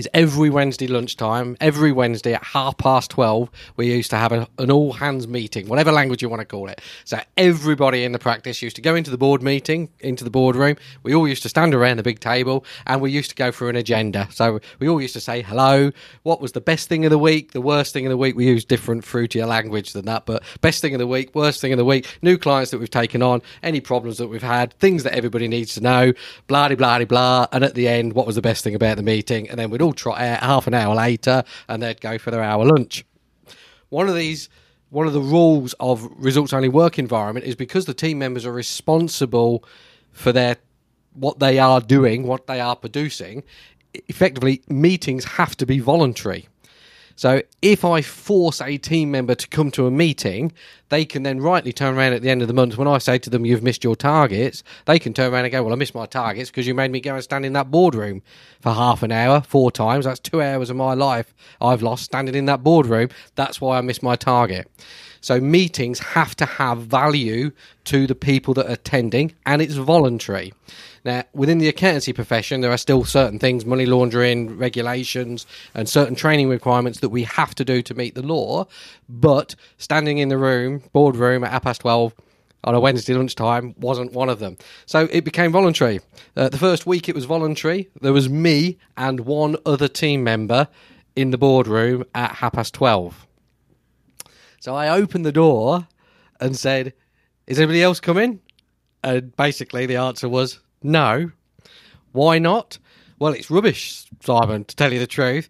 is 0.00 0.08
every 0.14 0.48
Wednesday 0.48 0.86
lunchtime, 0.86 1.58
every 1.60 1.92
Wednesday 1.92 2.32
at 2.32 2.42
half 2.42 2.76
past 2.78 3.10
12, 3.10 3.50
we 3.76 3.92
used 3.92 4.08
to 4.08 4.16
have 4.16 4.32
a, 4.32 4.48
an 4.58 4.70
all 4.70 4.94
hands 4.94 5.28
meeting, 5.28 5.68
whatever 5.68 5.92
language 5.92 6.22
you 6.22 6.28
want 6.30 6.40
to 6.40 6.46
call 6.46 6.68
it. 6.68 6.80
So 7.04 7.20
everybody 7.36 8.04
in 8.04 8.12
the 8.12 8.18
practice 8.18 8.62
used 8.62 8.76
to 8.76 8.82
go 8.82 8.94
into 8.94 9.10
the 9.10 9.18
board 9.18 9.42
meeting, 9.42 9.90
into 10.00 10.24
the 10.24 10.30
boardroom. 10.30 10.76
We 11.02 11.14
all 11.14 11.28
used 11.28 11.42
to 11.42 11.50
stand 11.50 11.74
around 11.74 11.98
the 11.98 12.02
big 12.02 12.18
table 12.18 12.64
and 12.86 13.02
we 13.02 13.10
used 13.10 13.28
to 13.28 13.36
go 13.36 13.52
through 13.52 13.68
an 13.68 13.76
agenda. 13.76 14.26
So 14.30 14.60
we 14.78 14.88
all 14.88 15.02
used 15.02 15.12
to 15.14 15.20
say 15.20 15.42
hello, 15.42 15.92
what 16.22 16.40
was 16.40 16.52
the 16.52 16.62
best 16.62 16.88
thing 16.88 17.04
of 17.04 17.10
the 17.10 17.18
week, 17.18 17.52
the 17.52 17.60
worst 17.60 17.92
thing 17.92 18.06
of 18.06 18.10
the 18.10 18.16
week. 18.16 18.34
We 18.34 18.46
use 18.46 18.64
different, 18.64 19.04
fruitier 19.04 19.46
language 19.46 19.92
than 19.92 20.06
that, 20.06 20.24
but 20.24 20.42
best 20.62 20.80
thing 20.80 20.94
of 20.94 20.98
the 20.98 21.06
week, 21.06 21.34
worst 21.34 21.60
thing 21.60 21.74
of 21.74 21.78
the 21.78 21.84
week, 21.84 22.06
new 22.22 22.38
clients 22.38 22.70
that 22.70 22.78
we've 22.78 22.88
taken 22.88 23.22
on, 23.22 23.42
any 23.62 23.80
problems 23.80 24.16
that 24.16 24.28
we've 24.28 24.42
had, 24.42 24.72
things 24.78 25.02
that 25.02 25.14
everybody 25.14 25.46
needs 25.46 25.74
to 25.74 25.82
know, 25.82 26.14
blah, 26.46 26.68
blah, 26.68 26.98
blah, 26.98 27.04
blah. 27.04 27.46
And 27.52 27.64
at 27.64 27.74
the 27.74 27.86
end, 27.86 28.14
what 28.14 28.26
was 28.26 28.36
the 28.36 28.42
best 28.42 28.64
thing 28.64 28.74
about 28.74 28.96
the 28.96 29.02
meeting? 29.02 29.50
And 29.50 29.58
then 29.58 29.68
we'd 29.68 29.82
all 29.82 29.89
all 29.90 29.94
trot 29.94 30.20
out 30.20 30.42
uh, 30.42 30.46
half 30.46 30.66
an 30.66 30.74
hour 30.74 30.94
later 30.94 31.42
and 31.68 31.82
they'd 31.82 32.00
go 32.00 32.18
for 32.18 32.30
their 32.30 32.42
hour 32.42 32.64
lunch. 32.64 33.04
One 33.88 34.08
of 34.08 34.14
these 34.14 34.48
one 34.90 35.06
of 35.06 35.12
the 35.12 35.20
rules 35.20 35.72
of 35.78 36.08
results 36.16 36.52
only 36.52 36.68
work 36.68 36.98
environment 36.98 37.46
is 37.46 37.54
because 37.54 37.84
the 37.84 37.94
team 37.94 38.18
members 38.18 38.44
are 38.44 38.52
responsible 38.52 39.64
for 40.10 40.32
their 40.32 40.56
what 41.14 41.38
they 41.38 41.58
are 41.58 41.80
doing, 41.80 42.24
what 42.24 42.46
they 42.46 42.60
are 42.60 42.76
producing, 42.76 43.42
effectively 44.08 44.62
meetings 44.68 45.24
have 45.24 45.56
to 45.56 45.66
be 45.66 45.78
voluntary. 45.80 46.48
So 47.20 47.42
if 47.60 47.84
I 47.84 48.00
force 48.00 48.62
a 48.62 48.78
team 48.78 49.10
member 49.10 49.34
to 49.34 49.46
come 49.48 49.70
to 49.72 49.86
a 49.86 49.90
meeting, 49.90 50.52
they 50.88 51.04
can 51.04 51.22
then 51.22 51.38
rightly 51.38 51.70
turn 51.70 51.94
around 51.94 52.14
at 52.14 52.22
the 52.22 52.30
end 52.30 52.40
of 52.40 52.48
the 52.48 52.54
month 52.54 52.78
when 52.78 52.88
I 52.88 52.96
say 52.96 53.18
to 53.18 53.28
them, 53.28 53.44
You've 53.44 53.62
missed 53.62 53.84
your 53.84 53.94
targets, 53.94 54.62
they 54.86 54.98
can 54.98 55.12
turn 55.12 55.30
around 55.30 55.44
and 55.44 55.52
go, 55.52 55.62
Well, 55.62 55.74
I 55.74 55.76
missed 55.76 55.94
my 55.94 56.06
targets 56.06 56.48
because 56.48 56.66
you 56.66 56.72
made 56.72 56.90
me 56.90 56.98
go 56.98 57.16
and 57.16 57.22
stand 57.22 57.44
in 57.44 57.52
that 57.52 57.70
boardroom 57.70 58.22
for 58.62 58.72
half 58.72 59.02
an 59.02 59.12
hour, 59.12 59.42
four 59.42 59.70
times. 59.70 60.06
That's 60.06 60.18
two 60.18 60.40
hours 60.40 60.70
of 60.70 60.76
my 60.76 60.94
life 60.94 61.34
I've 61.60 61.82
lost 61.82 62.04
standing 62.04 62.34
in 62.34 62.46
that 62.46 62.62
boardroom. 62.62 63.10
That's 63.34 63.60
why 63.60 63.76
I 63.76 63.82
missed 63.82 64.02
my 64.02 64.16
target. 64.16 64.70
So 65.20 65.40
meetings 65.40 65.98
have 65.98 66.34
to 66.36 66.46
have 66.46 66.78
value 66.78 67.52
to 67.84 68.06
the 68.06 68.14
people 68.14 68.54
that 68.54 68.66
are 68.66 68.72
attending, 68.72 69.34
and 69.44 69.60
it's 69.60 69.74
voluntary. 69.74 70.52
Now, 71.04 71.24
within 71.32 71.58
the 71.58 71.68
accountancy 71.68 72.12
profession, 72.12 72.60
there 72.60 72.70
are 72.70 72.78
still 72.78 73.04
certain 73.04 73.38
things, 73.38 73.64
money 73.64 73.86
laundering 73.86 74.58
regulations, 74.58 75.46
and 75.74 75.88
certain 75.88 76.14
training 76.14 76.48
requirements 76.48 77.00
that 77.00 77.08
we 77.08 77.24
have 77.24 77.54
to 77.56 77.64
do 77.64 77.82
to 77.82 77.94
meet 77.94 78.14
the 78.14 78.22
law. 78.22 78.66
But 79.08 79.54
standing 79.78 80.18
in 80.18 80.28
the 80.28 80.38
room, 80.38 80.82
boardroom 80.92 81.44
at 81.44 81.52
half 81.52 81.62
past 81.62 81.80
12, 81.82 82.14
on 82.64 82.74
a 82.74 82.80
Wednesday 82.80 83.14
lunchtime 83.14 83.74
wasn't 83.78 84.12
one 84.12 84.28
of 84.28 84.38
them. 84.38 84.56
So 84.86 85.08
it 85.10 85.24
became 85.24 85.52
voluntary. 85.52 86.00
Uh, 86.36 86.50
the 86.50 86.58
first 86.58 86.86
week 86.86 87.08
it 87.08 87.14
was 87.14 87.24
voluntary. 87.24 87.88
There 88.00 88.12
was 88.12 88.28
me 88.28 88.78
and 88.96 89.20
one 89.20 89.56
other 89.64 89.88
team 89.88 90.22
member 90.22 90.68
in 91.16 91.30
the 91.30 91.38
boardroom 91.38 92.04
at 92.14 92.36
half 92.36 92.52
past 92.52 92.74
12. 92.74 93.26
So 94.60 94.74
I 94.74 94.90
opened 94.90 95.24
the 95.24 95.32
door 95.32 95.88
and 96.38 96.54
said, 96.54 96.92
Is 97.46 97.58
anybody 97.58 97.82
else 97.82 97.98
coming? 97.98 98.40
And 99.02 99.34
basically 99.34 99.86
the 99.86 99.96
answer 99.96 100.28
was 100.28 100.60
no. 100.82 101.32
Why 102.12 102.38
not? 102.38 102.78
Well, 103.18 103.32
it's 103.32 103.50
rubbish, 103.50 104.04
Simon, 104.20 104.64
to 104.64 104.76
tell 104.76 104.92
you 104.92 104.98
the 104.98 105.06
truth. 105.06 105.48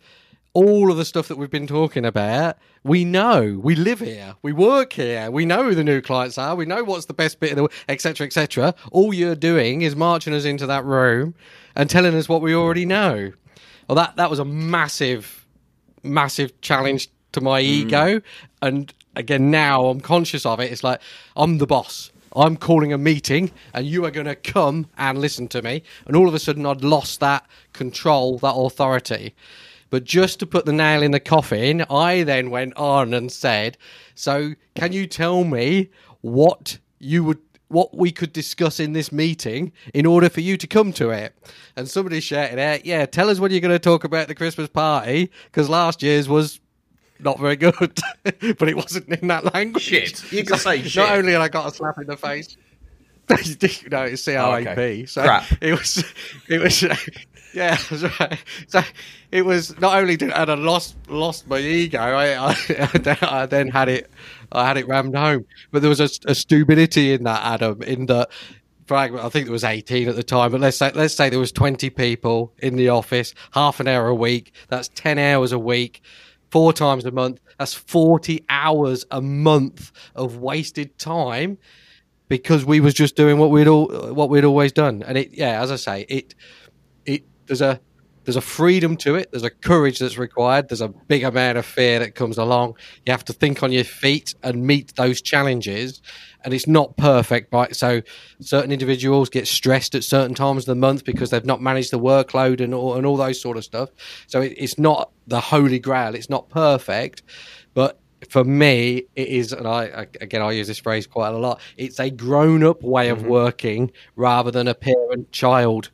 All 0.52 0.93
of 0.93 0.97
the 0.97 1.05
stuff 1.05 1.26
that 1.26 1.38
we've 1.38 1.50
been 1.50 1.67
talking 1.67 2.05
about, 2.05 2.57
we 2.85 3.05
know. 3.05 3.59
We 3.61 3.75
live 3.75 3.99
here. 3.99 4.37
We 4.43 4.52
work 4.52 4.93
here. 4.93 5.29
We 5.31 5.45
know 5.45 5.64
who 5.64 5.75
the 5.75 5.85
new 5.85 6.00
clients 6.00 6.38
are. 6.38 6.55
We 6.55 6.64
know 6.64 6.85
what's 6.85 7.07
the 7.07 7.14
best 7.14 7.40
bit 7.40 7.52
of 7.52 7.57
the, 7.57 7.69
etc., 7.88 8.26
etc. 8.26 8.75
All 8.93 9.12
you're 9.12 9.37
doing 9.37 9.83
is 9.83 9.97
marching 9.97 10.35
us 10.35 10.45
into 10.45 10.67
that 10.67 10.85
room 10.85 11.35
and 11.75 11.90
telling 11.90 12.14
us 12.14 12.29
what 12.29 12.43
we 12.43 12.55
already 12.55 12.87
know. 12.87 13.33
Well, 13.88 13.97
that 13.97 14.17
that 14.17 14.31
was 14.31 14.38
a 14.38 14.45
massive, 14.45 15.47
massive 16.05 16.61
challenge 16.61 17.09
to 17.33 17.40
my 17.40 17.61
mm. 17.61 17.67
ego. 17.67 18.21
And 18.62 18.93
again, 19.17 19.50
now 19.50 19.87
I'm 19.87 20.00
conscious 20.00 20.47
of 20.47 20.61
it. 20.61 20.73
It's 20.73 20.85
like 20.85 21.00
I'm 21.37 21.59
the 21.59 21.67
boss. 21.67 22.11
I'm 22.35 22.57
calling 22.57 22.93
a 22.93 22.99
meeting 22.99 23.50
and 23.75 23.87
you 23.87 24.05
are 24.05 24.11
going 24.11 24.26
to 24.26 24.37
come 24.37 24.87
and 24.97 25.19
listen 25.19 25.49
to 25.49 25.62
me. 25.62 25.83
And 26.07 26.14
all 26.14 26.29
of 26.29 26.35
a 26.35 26.38
sudden, 26.38 26.64
I'd 26.64 26.85
lost 26.85 27.21
that 27.21 27.45
control, 27.73 28.38
that 28.38 28.55
authority. 28.55 29.35
But 29.90 30.05
just 30.05 30.38
to 30.38 30.47
put 30.47 30.67
the 30.67 30.73
nail 30.73 31.02
in 31.02 31.11
the 31.11 31.19
coffin, 31.19 31.85
I 31.90 32.23
then 32.23 32.50
went 32.50 32.76
on 32.76 33.12
and 33.12 33.33
said, 33.33 33.76
So, 34.14 34.55
can 34.76 34.93
you 34.93 35.09
tell 35.09 35.43
me 35.43 35.90
what 36.21 36.79
you 37.00 37.25
would 37.25 37.38
what 37.71 37.97
we 37.97 38.11
could 38.11 38.33
discuss 38.33 38.81
in 38.81 38.93
this 38.95 39.12
meeting 39.12 39.73
in 39.95 40.05
order 40.05 40.29
for 40.29 40.40
you 40.40 40.57
to 40.57 40.67
come 40.67 40.93
to 40.93 41.11
it. 41.11 41.33
And 41.76 41.88
somebody 41.88 42.19
shouted 42.19 42.59
out, 42.59 42.85
Yeah, 42.85 43.07
tell 43.07 43.31
us 43.31 43.38
when 43.38 43.52
you're 43.52 43.61
going 43.61 43.71
to 43.71 43.79
talk 43.79 44.02
about 44.05 44.29
the 44.29 44.35
Christmas 44.35 44.69
party, 44.69 45.31
because 45.45 45.69
last 45.69 46.02
year's 46.02 46.29
was 46.29 46.60
not 47.23 47.39
very 47.39 47.57
good, 47.57 47.75
but 48.23 48.69
it 48.69 48.77
wasn't 48.77 49.09
in 49.09 49.29
that 49.29 49.53
language. 49.55 49.83
Shit, 49.83 50.33
you 50.33 50.45
can 50.45 50.59
say 50.59 50.83
shit. 50.83 50.97
Not 50.97 51.19
only 51.19 51.33
had 51.33 51.41
I 51.41 51.49
got 51.49 51.67
a 51.67 51.75
slap 51.75 51.99
in 51.99 52.07
the 52.07 52.17
face, 52.17 52.57
no, 53.91 54.03
it's 54.03 54.27
oh, 54.27 54.33
C 54.33 54.35
R 54.35 54.61
A 54.61 54.75
P. 54.75 55.07
So 55.07 55.23
Crap. 55.23 55.45
it 55.61 55.73
was, 55.73 56.05
it 56.49 56.61
was, 56.61 56.83
yeah, 57.55 57.79
right. 58.19 58.39
So 58.67 58.83
it 59.31 59.45
was 59.45 59.79
not 59.79 59.97
only 59.97 60.17
did 60.17 60.33
had 60.33 60.50
I 60.50 60.55
lost 60.55 60.97
lost 61.09 61.47
my 61.47 61.59
ego, 61.59 62.00
I, 62.00 62.50
I, 62.50 62.57
I 63.23 63.47
then 63.47 63.69
had 63.69 63.89
it, 63.89 64.11
I 64.50 64.67
had 64.67 64.77
it 64.79 64.89
rammed 64.89 65.15
home. 65.15 65.45
But 65.71 65.83
there 65.83 65.89
was 65.89 66.00
a, 66.00 66.09
a 66.27 66.35
stupidity 66.35 67.12
in 67.12 67.23
that, 67.25 67.45
Adam, 67.45 67.83
in 67.83 68.07
that 68.07 68.31
fragment. 68.87 69.25
I 69.25 69.29
think 69.29 69.47
there 69.47 69.53
was 69.53 69.65
18 69.65 70.09
at 70.09 70.17
the 70.17 70.25
time, 70.25 70.50
but 70.50 70.61
let's 70.61 70.77
say 70.77 70.91
let's 70.93 71.15
say 71.15 71.31
there 71.31 71.39
was 71.39 71.53
20 71.53 71.89
people 71.91 72.53
in 72.59 72.75
the 72.75 72.89
office, 72.89 73.33
half 73.53 73.79
an 73.79 73.87
hour 73.87 74.09
a 74.09 74.15
week. 74.15 74.53
That's 74.69 74.89
10 74.89 75.19
hours 75.19 75.53
a 75.53 75.59
week 75.59 76.03
four 76.50 76.73
times 76.73 77.04
a 77.04 77.11
month. 77.11 77.40
That's 77.59 77.75
40 77.75 78.45
hours 78.49 79.04
a 79.11 79.21
month 79.21 79.92
of 80.14 80.37
wasted 80.37 80.99
time 80.99 81.59
because 82.28 82.64
we 82.64 82.80
was 82.80 82.95
just 82.95 83.16
doing 83.16 83.38
what 83.38 83.50
we'd 83.50 83.69
all 83.69 83.88
what 84.14 84.30
we'd 84.30 84.45
always 84.45 84.73
done. 84.73 85.02
And 85.02 85.19
it 85.19 85.33
yeah, 85.33 85.62
as 85.62 85.71
I 85.71 85.76
say, 85.76 86.07
it 86.09 86.35
it 87.04 87.25
there's 87.47 87.61
a 87.61 87.80
there's 88.25 88.37
a 88.37 88.41
freedom 88.41 88.97
to 88.99 89.15
it. 89.15 89.31
There's 89.31 89.45
a 89.45 89.50
courage 89.50 89.99
that's 89.99 90.19
required. 90.19 90.69
There's 90.69 90.81
a 90.81 90.89
big 90.89 91.25
amount 91.25 91.59
of 91.59 91.67
fear 91.67 91.99
that 92.00 92.15
comes 92.15 92.39
along. 92.39 92.77
You 93.07 93.12
have 93.12 93.25
to 93.27 93.33
think 93.33 93.62
on 93.62 93.73
your 93.73 93.85
feet 93.85 94.35
and 94.43 94.67
meet 94.67 94.95
those 94.97 95.21
challenges. 95.23 96.03
And 96.45 96.55
it's 96.55 96.67
not 96.67 96.97
perfect, 96.97 97.53
right? 97.53 97.75
So 97.75 98.03
certain 98.41 98.73
individuals 98.73 99.29
get 99.29 99.47
stressed 99.47 99.95
at 99.95 100.05
certain 100.05 100.35
times 100.35 100.62
of 100.62 100.67
the 100.67 100.75
month 100.75 101.05
because 101.05 101.31
they've 101.31 101.45
not 101.45 101.61
managed 101.61 101.93
the 101.93 101.99
workload 101.99 102.61
and 102.61 102.75
all, 102.75 102.95
and 102.95 103.07
all 103.07 103.17
those 103.17 103.41
sort 103.41 103.57
of 103.57 103.65
stuff. 103.65 103.91
So 104.27 104.41
it, 104.41 104.55
it's 104.57 104.79
not 104.79 105.11
the 105.27 105.41
holy 105.41 105.79
grail. 105.79 106.15
It's 106.15 106.31
not 106.31 106.49
perfect, 106.49 107.23
but 107.75 107.99
for 108.29 108.45
me, 108.45 109.05
it 109.17 109.29
is, 109.29 109.53
and 109.53 109.67
I 109.67 110.07
again 110.21 110.43
I 110.43 110.53
use 110.53 110.67
this 110.69 110.79
phrase 110.79 111.07
quite 111.07 111.31
a 111.31 111.39
lot. 111.39 111.59
It's 111.79 111.99
a 111.99 112.11
grown-up 112.11 112.83
way 112.83 113.09
of 113.09 113.21
mm-hmm. 113.21 113.29
working 113.29 113.93
rather 114.15 114.50
than 114.50 114.69
a 114.69 114.75
parent-child 114.75 115.91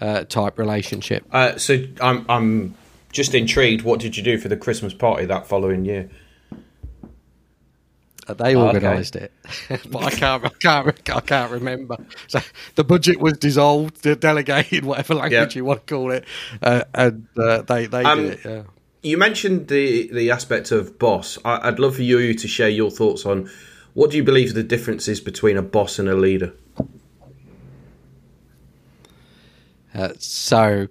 uh, 0.00 0.24
type 0.24 0.58
relationship. 0.58 1.24
Uh, 1.32 1.56
so 1.56 1.84
I'm 2.00 2.26
I'm 2.28 2.74
just 3.12 3.34
intrigued. 3.34 3.82
What 3.82 4.00
did 4.00 4.16
you 4.16 4.22
do 4.22 4.38
for 4.38 4.48
the 4.48 4.56
Christmas 4.56 4.94
party 4.94 5.26
that 5.26 5.46
following 5.46 5.84
year? 5.84 6.10
Uh, 8.28 8.34
they 8.34 8.56
organised 8.56 9.16
oh, 9.16 9.20
okay. 9.20 9.74
it, 9.74 9.80
but 9.90 10.02
I 10.02 10.10
can't, 10.10 10.44
I 10.44 10.48
can't, 10.48 11.10
I 11.10 11.20
can't 11.20 11.52
remember. 11.52 11.96
So 12.26 12.40
the 12.74 12.82
budget 12.82 13.20
was 13.20 13.34
dissolved, 13.34 14.02
delegated, 14.20 14.84
whatever 14.90 15.14
language 15.14 15.32
yep. 15.32 15.54
you 15.54 15.64
want 15.64 15.86
to 15.86 15.94
call 15.94 16.10
it, 16.10 16.24
uh, 16.60 16.82
and 16.94 17.28
uh, 17.36 17.62
they 17.62 17.86
they 17.86 18.02
um, 18.02 18.22
did 18.22 18.32
it. 18.32 18.44
Yeah. 18.44 18.62
You 19.02 19.18
mentioned 19.18 19.68
the 19.68 20.08
the 20.12 20.30
aspect 20.32 20.72
of 20.72 20.98
boss. 20.98 21.38
I, 21.44 21.70
would 21.70 21.78
love 21.78 21.96
for 21.96 22.02
you 22.02 22.34
to 22.34 22.48
share 22.48 22.68
your 22.68 22.90
thoughts 22.90 23.24
on 23.24 23.48
what 23.94 24.10
do 24.10 24.16
you 24.16 24.24
believe 24.24 24.54
the 24.54 24.64
difference 24.64 25.06
is 25.06 25.20
between 25.20 25.56
a 25.56 25.62
boss 25.62 25.98
and 25.98 26.08
a 26.08 26.16
leader. 26.16 26.52
Uh, 29.96 30.12
so, 30.18 30.88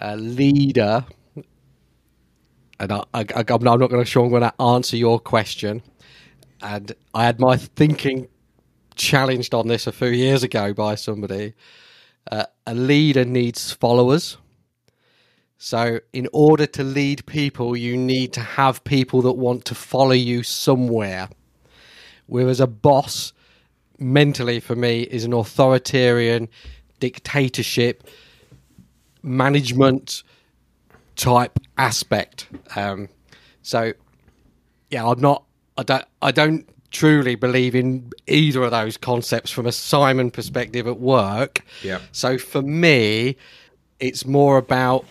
a 0.00 0.16
leader, 0.16 1.04
and 2.78 2.92
I, 2.92 3.02
I, 3.12 3.24
am 3.48 3.64
not 3.64 3.78
going 3.78 3.90
to 3.90 4.04
sure 4.04 4.22
I'm 4.22 4.30
going 4.30 4.42
to 4.42 4.62
answer 4.62 4.96
your 4.96 5.18
question. 5.18 5.82
And 6.62 6.92
I 7.14 7.24
had 7.24 7.40
my 7.40 7.56
thinking 7.56 8.28
challenged 8.94 9.54
on 9.54 9.66
this 9.66 9.88
a 9.88 9.92
few 9.92 10.10
years 10.10 10.44
ago 10.44 10.72
by 10.72 10.94
somebody. 10.94 11.54
Uh, 12.30 12.44
a 12.64 12.76
leader 12.76 13.24
needs 13.24 13.72
followers. 13.72 14.36
So, 15.56 15.98
in 16.12 16.28
order 16.32 16.66
to 16.66 16.84
lead 16.84 17.26
people, 17.26 17.76
you 17.76 17.96
need 17.96 18.32
to 18.34 18.40
have 18.40 18.84
people 18.84 19.20
that 19.22 19.32
want 19.32 19.64
to 19.64 19.74
follow 19.74 20.12
you 20.12 20.44
somewhere. 20.44 21.28
Whereas 22.26 22.60
a 22.60 22.68
boss, 22.68 23.32
mentally 23.98 24.60
for 24.60 24.76
me, 24.76 25.02
is 25.02 25.24
an 25.24 25.32
authoritarian 25.32 26.48
dictatorship 27.00 28.08
management 29.22 30.22
type 31.16 31.58
aspect. 31.76 32.48
Um, 32.76 33.08
so 33.62 33.92
yeah, 34.90 35.06
I'm 35.06 35.20
not. 35.20 35.44
I 35.76 35.82
don't. 35.82 36.04
I 36.22 36.30
don't 36.30 36.68
truly 36.90 37.34
believe 37.34 37.74
in 37.74 38.10
either 38.26 38.62
of 38.62 38.70
those 38.70 38.96
concepts 38.96 39.50
from 39.50 39.66
a 39.66 39.72
Simon 39.72 40.30
perspective 40.30 40.86
at 40.86 40.98
work. 40.98 41.62
Yeah. 41.82 42.00
So 42.12 42.38
for 42.38 42.62
me, 42.62 43.36
it's 44.00 44.24
more 44.24 44.56
about 44.56 45.04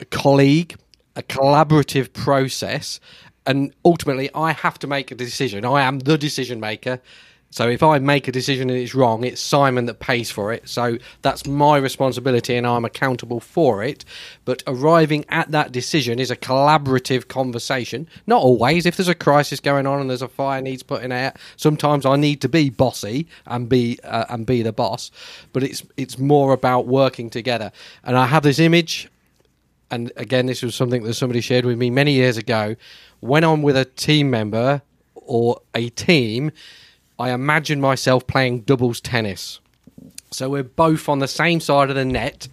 a 0.00 0.04
colleague, 0.06 0.76
a 1.14 1.22
collaborative 1.22 2.12
process, 2.12 3.00
and 3.44 3.74
ultimately 3.84 4.30
I 4.34 4.52
have 4.52 4.78
to 4.80 4.86
make 4.86 5.10
a 5.10 5.14
decision. 5.14 5.64
I 5.64 5.82
am 5.82 6.00
the 6.00 6.16
decision 6.16 6.60
maker. 6.60 7.00
So 7.50 7.68
if 7.68 7.82
I 7.82 7.98
make 7.98 8.28
a 8.28 8.32
decision 8.32 8.68
and 8.68 8.78
it's 8.78 8.94
wrong, 8.94 9.24
it's 9.24 9.40
Simon 9.40 9.86
that 9.86 10.00
pays 10.00 10.30
for 10.30 10.52
it. 10.52 10.68
So 10.68 10.98
that's 11.22 11.46
my 11.46 11.78
responsibility 11.78 12.56
and 12.56 12.66
I'm 12.66 12.84
accountable 12.84 13.40
for 13.40 13.82
it. 13.82 14.04
But 14.44 14.62
arriving 14.66 15.24
at 15.28 15.50
that 15.52 15.72
decision 15.72 16.18
is 16.18 16.30
a 16.30 16.36
collaborative 16.36 17.28
conversation. 17.28 18.08
Not 18.26 18.42
always. 18.42 18.84
If 18.84 18.96
there's 18.96 19.08
a 19.08 19.14
crisis 19.14 19.60
going 19.60 19.86
on 19.86 20.00
and 20.00 20.10
there's 20.10 20.22
a 20.22 20.28
fire 20.28 20.60
needs 20.60 20.82
putting 20.82 21.12
out, 21.12 21.36
sometimes 21.56 22.04
I 22.04 22.16
need 22.16 22.40
to 22.42 22.48
be 22.48 22.68
bossy 22.68 23.26
and 23.46 23.68
be 23.68 23.98
uh, 24.04 24.26
and 24.28 24.44
be 24.44 24.62
the 24.62 24.72
boss. 24.72 25.10
But 25.52 25.62
it's 25.62 25.82
it's 25.96 26.18
more 26.18 26.52
about 26.52 26.86
working 26.86 27.30
together. 27.30 27.72
And 28.04 28.18
I 28.18 28.26
have 28.26 28.42
this 28.42 28.58
image 28.58 29.08
and 29.90 30.12
again, 30.16 30.46
this 30.46 30.62
was 30.62 30.74
something 30.74 31.04
that 31.04 31.14
somebody 31.14 31.40
shared 31.40 31.64
with 31.64 31.78
me 31.78 31.90
many 31.90 32.12
years 32.12 32.36
ago. 32.36 32.76
When 33.20 33.44
I'm 33.44 33.62
with 33.62 33.76
a 33.76 33.84
team 33.84 34.30
member 34.30 34.82
or 35.14 35.60
a 35.74 35.88
team, 35.90 36.50
I 37.18 37.30
imagine 37.30 37.80
myself 37.80 38.26
playing 38.26 38.60
doubles 38.62 39.00
tennis. 39.00 39.60
So 40.30 40.50
we're 40.50 40.64
both 40.64 41.08
on 41.08 41.18
the 41.18 41.28
same 41.28 41.60
side 41.60 41.88
of 41.88 41.96
the 41.96 42.04
net, 42.04 42.48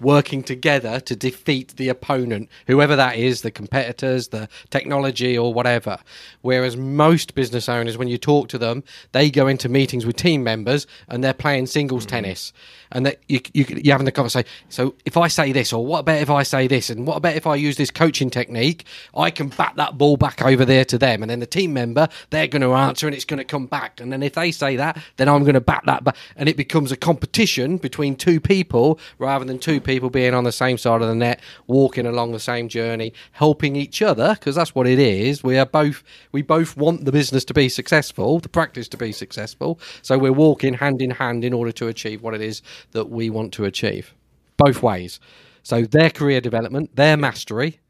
working 0.00 0.42
together 0.42 1.00
to 1.00 1.14
defeat 1.14 1.76
the 1.76 1.88
opponent, 1.88 2.48
whoever 2.66 2.96
that 2.96 3.16
is, 3.16 3.42
the 3.42 3.50
competitors, 3.50 4.28
the 4.28 4.48
technology, 4.70 5.36
or 5.36 5.52
whatever. 5.52 5.98
Whereas 6.42 6.76
most 6.76 7.34
business 7.34 7.68
owners, 7.68 7.98
when 7.98 8.08
you 8.08 8.18
talk 8.18 8.48
to 8.48 8.58
them, 8.58 8.84
they 9.12 9.30
go 9.30 9.46
into 9.46 9.68
meetings 9.68 10.06
with 10.06 10.16
team 10.16 10.42
members 10.42 10.86
and 11.08 11.22
they're 11.22 11.34
playing 11.34 11.66
singles 11.66 12.04
mm-hmm. 12.04 12.16
tennis 12.16 12.52
and 12.96 13.04
that 13.04 13.20
you, 13.28 13.40
you, 13.52 13.66
you're 13.68 13.92
having 13.92 14.06
the 14.06 14.10
conversation. 14.10 14.48
So 14.70 14.94
if 15.04 15.18
I 15.18 15.28
say 15.28 15.52
this, 15.52 15.70
or 15.70 15.84
what 15.84 15.98
about 15.98 16.18
if 16.22 16.30
I 16.30 16.42
say 16.42 16.66
this, 16.66 16.88
and 16.88 17.06
what 17.06 17.18
about 17.18 17.36
if 17.36 17.46
I 17.46 17.54
use 17.54 17.76
this 17.76 17.90
coaching 17.90 18.30
technique, 18.30 18.86
I 19.14 19.30
can 19.30 19.48
bat 19.48 19.74
that 19.76 19.98
ball 19.98 20.16
back 20.16 20.40
over 20.40 20.64
there 20.64 20.84
to 20.86 20.96
them, 20.96 21.22
and 21.22 21.28
then 21.28 21.40
the 21.40 21.46
team 21.46 21.74
member 21.74 22.08
they're 22.30 22.46
going 22.46 22.62
to 22.62 22.72
answer, 22.72 23.06
and 23.06 23.14
it's 23.14 23.26
going 23.26 23.36
to 23.36 23.44
come 23.44 23.66
back, 23.66 24.00
and 24.00 24.10
then 24.10 24.22
if 24.22 24.32
they 24.32 24.50
say 24.50 24.76
that, 24.76 24.98
then 25.18 25.28
I'm 25.28 25.42
going 25.42 25.54
to 25.54 25.60
bat 25.60 25.82
that 25.84 26.04
back, 26.04 26.16
and 26.36 26.48
it 26.48 26.56
becomes 26.56 26.90
a 26.90 26.96
competition 26.96 27.76
between 27.76 28.16
two 28.16 28.40
people 28.40 28.98
rather 29.18 29.44
than 29.44 29.58
two 29.58 29.78
people 29.78 30.08
being 30.08 30.32
on 30.32 30.44
the 30.44 30.52
same 30.52 30.78
side 30.78 31.02
of 31.02 31.08
the 31.08 31.14
net, 31.14 31.40
walking 31.66 32.06
along 32.06 32.32
the 32.32 32.40
same 32.40 32.66
journey, 32.66 33.12
helping 33.32 33.76
each 33.76 34.00
other, 34.00 34.32
because 34.32 34.54
that's 34.54 34.74
what 34.74 34.86
it 34.86 34.98
is. 34.98 35.44
We 35.44 35.58
are 35.58 35.66
both 35.66 36.02
we 36.32 36.40
both 36.40 36.78
want 36.78 37.04
the 37.04 37.12
business 37.12 37.44
to 37.44 37.52
be 37.52 37.68
successful, 37.68 38.40
the 38.40 38.48
practice 38.48 38.88
to 38.88 38.96
be 38.96 39.12
successful, 39.12 39.78
so 40.00 40.16
we're 40.16 40.32
walking 40.32 40.72
hand 40.72 41.02
in 41.02 41.10
hand 41.10 41.44
in 41.44 41.52
order 41.52 41.72
to 41.72 41.88
achieve 41.88 42.22
what 42.22 42.32
it 42.32 42.40
is 42.40 42.62
that 42.92 43.10
we 43.10 43.30
want 43.30 43.52
to 43.54 43.64
achieve, 43.64 44.14
both 44.56 44.82
ways. 44.82 45.20
So 45.62 45.82
their 45.82 46.10
career 46.10 46.40
development, 46.40 46.94
their 46.96 47.16
mastery, 47.16 47.80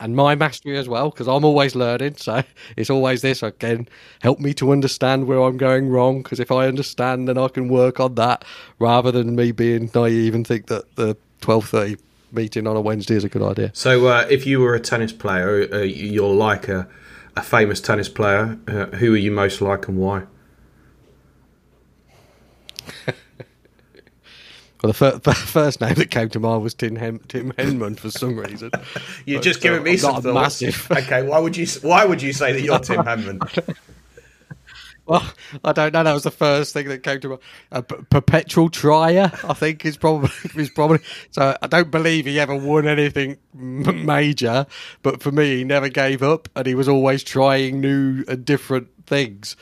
and 0.00 0.16
my 0.16 0.34
mastery 0.34 0.78
as 0.78 0.88
well, 0.88 1.10
because 1.10 1.28
I'm 1.28 1.44
always 1.44 1.74
learning. 1.74 2.16
So 2.16 2.42
it's 2.76 2.90
always 2.90 3.22
this 3.22 3.42
again, 3.42 3.88
help 4.22 4.40
me 4.40 4.54
to 4.54 4.72
understand 4.72 5.26
where 5.26 5.40
I'm 5.42 5.58
going 5.58 5.90
wrong. 5.90 6.22
Because 6.22 6.40
if 6.40 6.50
I 6.50 6.66
understand, 6.66 7.28
then 7.28 7.36
I 7.38 7.48
can 7.48 7.68
work 7.68 8.00
on 8.00 8.14
that, 8.16 8.44
rather 8.78 9.12
than 9.12 9.36
me 9.36 9.52
being 9.52 9.90
naive 9.94 10.34
and 10.34 10.46
think 10.46 10.66
that 10.68 10.96
the 10.96 11.16
twelve 11.40 11.68
thirty 11.68 11.96
meeting 12.32 12.66
on 12.66 12.76
a 12.76 12.80
Wednesday 12.80 13.16
is 13.16 13.24
a 13.24 13.28
good 13.28 13.42
idea. 13.42 13.70
So 13.74 14.06
uh, 14.06 14.26
if 14.30 14.46
you 14.46 14.60
were 14.60 14.74
a 14.74 14.80
tennis 14.80 15.12
player, 15.12 15.68
uh, 15.72 15.78
you're 15.78 16.34
like 16.34 16.68
a, 16.68 16.88
a 17.36 17.42
famous 17.42 17.80
tennis 17.80 18.08
player. 18.08 18.58
Uh, 18.66 18.86
who 18.96 19.14
are 19.14 19.18
you 19.18 19.30
most 19.30 19.60
like 19.60 19.88
and 19.88 19.98
why? 19.98 20.24
Well, 24.82 24.92
the 24.92 24.94
fir- 25.20 25.32
first 25.32 25.80
name 25.80 25.94
that 25.94 26.10
came 26.10 26.28
to 26.30 26.40
mind 26.40 26.62
was 26.62 26.74
Tim, 26.74 26.96
Hem- 26.96 27.20
Tim 27.28 27.52
Henman 27.52 27.98
for 27.98 28.10
some 28.10 28.38
reason. 28.38 28.70
You're 29.26 29.38
but, 29.38 29.44
just 29.44 29.60
giving 29.60 29.80
uh, 29.80 29.84
me 29.84 29.96
some 29.96 30.22
thoughts. 30.22 30.62
Massive. 30.62 30.90
okay, 30.90 31.22
why 31.22 31.38
would 31.38 31.56
you 31.56 31.66
why 31.82 32.04
would 32.04 32.22
you 32.22 32.32
say 32.32 32.52
that 32.52 32.62
you're 32.62 32.78
Tim 32.78 33.02
Henman? 33.02 33.76
well, 35.06 35.24
I 35.64 35.72
don't 35.72 35.92
know. 35.92 36.04
That 36.04 36.14
was 36.14 36.22
the 36.22 36.30
first 36.30 36.72
thing 36.72 36.88
that 36.88 37.02
came 37.02 37.20
to 37.20 37.28
mind. 37.30 37.40
A 37.72 37.82
p- 37.82 37.96
perpetual 38.08 38.70
trier, 38.70 39.30
I 39.44 39.52
think, 39.54 39.84
is 39.84 39.96
probably 39.96 40.30
is 40.54 40.70
probably. 40.70 41.00
So 41.30 41.56
I 41.60 41.66
don't 41.66 41.90
believe 41.90 42.26
he 42.26 42.40
ever 42.40 42.56
won 42.56 42.86
anything 42.86 43.36
major, 43.52 44.66
but 45.02 45.22
for 45.22 45.30
me, 45.32 45.58
he 45.58 45.64
never 45.64 45.88
gave 45.88 46.22
up, 46.22 46.48
and 46.56 46.66
he 46.66 46.74
was 46.74 46.88
always 46.88 47.22
trying 47.22 47.80
new 47.80 48.24
and 48.28 48.44
different 48.44 48.88
things. 49.06 49.56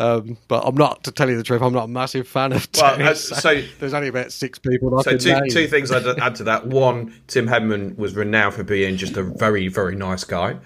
Um, 0.00 0.38
but 0.46 0.64
I'm 0.64 0.76
not, 0.76 1.04
to 1.04 1.12
tell 1.12 1.28
you 1.28 1.36
the 1.36 1.42
truth, 1.42 1.60
I'm 1.60 1.72
not 1.72 1.84
a 1.84 1.88
massive 1.88 2.28
fan 2.28 2.52
of 2.52 2.70
tennis. 2.70 3.30
Well, 3.30 3.40
uh, 3.40 3.40
so, 3.40 3.62
there's 3.80 3.94
only 3.94 4.08
about 4.08 4.32
six 4.32 4.58
people. 4.58 5.02
so 5.02 5.16
two, 5.16 5.40
two 5.50 5.66
things 5.66 5.90
I'd 5.90 6.06
add 6.20 6.36
to 6.36 6.44
that. 6.44 6.66
One, 6.66 7.14
Tim 7.26 7.48
Henman 7.48 7.96
was 7.96 8.14
renowned 8.14 8.54
for 8.54 8.62
being 8.62 8.96
just 8.96 9.16
a 9.16 9.22
very, 9.22 9.68
very 9.68 9.96
nice 9.96 10.24
guy. 10.24 10.58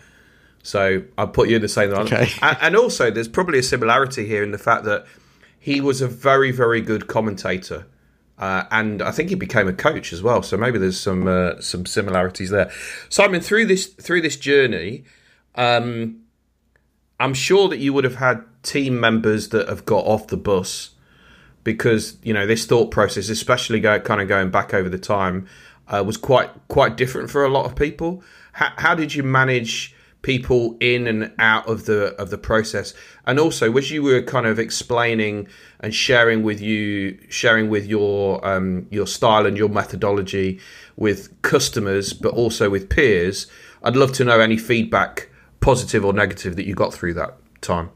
So 0.62 1.02
I'll 1.18 1.28
put 1.28 1.48
you 1.48 1.56
in 1.56 1.62
the 1.62 1.68
same 1.68 1.90
line. 1.90 2.06
Okay. 2.06 2.28
And, 2.42 2.58
and 2.60 2.76
also, 2.76 3.10
there's 3.10 3.28
probably 3.28 3.58
a 3.58 3.62
similarity 3.62 4.26
here 4.26 4.42
in 4.42 4.52
the 4.52 4.58
fact 4.58 4.84
that 4.84 5.06
he 5.58 5.80
was 5.80 6.00
a 6.00 6.08
very, 6.08 6.50
very 6.50 6.80
good 6.80 7.06
commentator. 7.06 7.86
Uh, 8.38 8.64
and 8.70 9.02
I 9.02 9.12
think 9.12 9.28
he 9.28 9.34
became 9.34 9.68
a 9.68 9.72
coach 9.72 10.12
as 10.12 10.22
well. 10.22 10.42
So 10.42 10.56
maybe 10.56 10.78
there's 10.78 10.98
some 10.98 11.28
uh, 11.28 11.60
some 11.60 11.86
similarities 11.86 12.50
there. 12.50 12.70
Simon, 13.08 13.40
through 13.40 13.66
this 13.66 13.86
through 13.86 14.22
this 14.22 14.36
journey, 14.36 15.04
um, 15.54 16.22
I'm 17.22 17.34
sure 17.34 17.68
that 17.68 17.78
you 17.78 17.92
would 17.92 18.04
have 18.04 18.16
had 18.16 18.44
team 18.64 18.98
members 18.98 19.50
that 19.50 19.68
have 19.68 19.84
got 19.86 20.04
off 20.04 20.26
the 20.26 20.36
bus 20.36 20.90
because 21.64 22.16
you 22.24 22.34
know 22.34 22.46
this 22.46 22.66
thought 22.66 22.90
process, 22.90 23.28
especially 23.28 23.78
go, 23.78 24.00
kind 24.00 24.20
of 24.20 24.26
going 24.26 24.50
back 24.50 24.74
over 24.74 24.88
the 24.88 24.98
time, 24.98 25.46
uh, 25.86 26.02
was 26.04 26.16
quite 26.16 26.50
quite 26.66 26.96
different 26.96 27.30
for 27.30 27.44
a 27.44 27.48
lot 27.48 27.64
of 27.64 27.76
people. 27.76 28.24
How, 28.52 28.72
how, 28.76 28.94
did 28.96 29.14
you 29.14 29.22
manage 29.22 29.94
people 30.22 30.76
in 30.80 31.06
and 31.06 31.32
out 31.38 31.68
of 31.68 31.86
the 31.86 32.14
of 32.20 32.30
the 32.30 32.38
process? 32.38 32.92
And 33.24 33.38
also, 33.38 33.76
as 33.76 33.90
you 33.92 34.02
were 34.02 34.22
kind 34.22 34.46
of 34.46 34.58
explaining 34.58 35.46
and 35.78 35.94
sharing 35.94 36.42
with 36.42 36.60
you, 36.60 37.18
sharing 37.28 37.70
with 37.70 37.86
your 37.86 38.44
um, 38.44 38.88
your 38.90 39.06
style 39.06 39.46
and 39.46 39.56
your 39.56 39.68
methodology 39.68 40.58
with 40.96 41.40
customers, 41.42 42.12
but 42.12 42.34
also 42.34 42.68
with 42.68 42.88
peers, 42.88 43.46
I'd 43.84 43.94
love 43.94 44.12
to 44.14 44.24
know 44.24 44.40
any 44.40 44.56
feedback, 44.56 45.28
positive 45.62 46.04
or 46.04 46.12
negative, 46.12 46.56
that 46.56 46.66
you 46.66 46.74
got 46.74 46.92
through 46.92 47.14
that 47.14 47.36
time. 47.62 47.90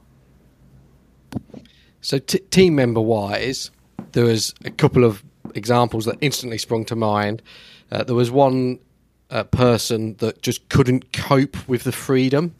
So, 2.01 2.19
t- 2.19 2.39
team 2.39 2.77
member 2.77 3.01
wise, 3.01 3.71
there 4.13 4.25
was 4.25 4.55
a 4.65 4.71
couple 4.71 5.05
of 5.05 5.23
examples 5.55 6.07
that 6.07 6.17
instantly 6.21 6.57
sprung 6.57 6.85
to 6.87 6.97
mind. 6.97 7.43
Uh, 7.91 8.05
there 8.05 8.15
was 8.15 8.31
one 8.31 8.79
uh, 9.31 9.45
person 9.45 10.15
that 10.19 10.41
just 10.43 10.69
couldn't 10.69 11.13
cope 11.13 11.57
with 11.69 11.85
the 11.85 11.93
freedom, 11.93 12.55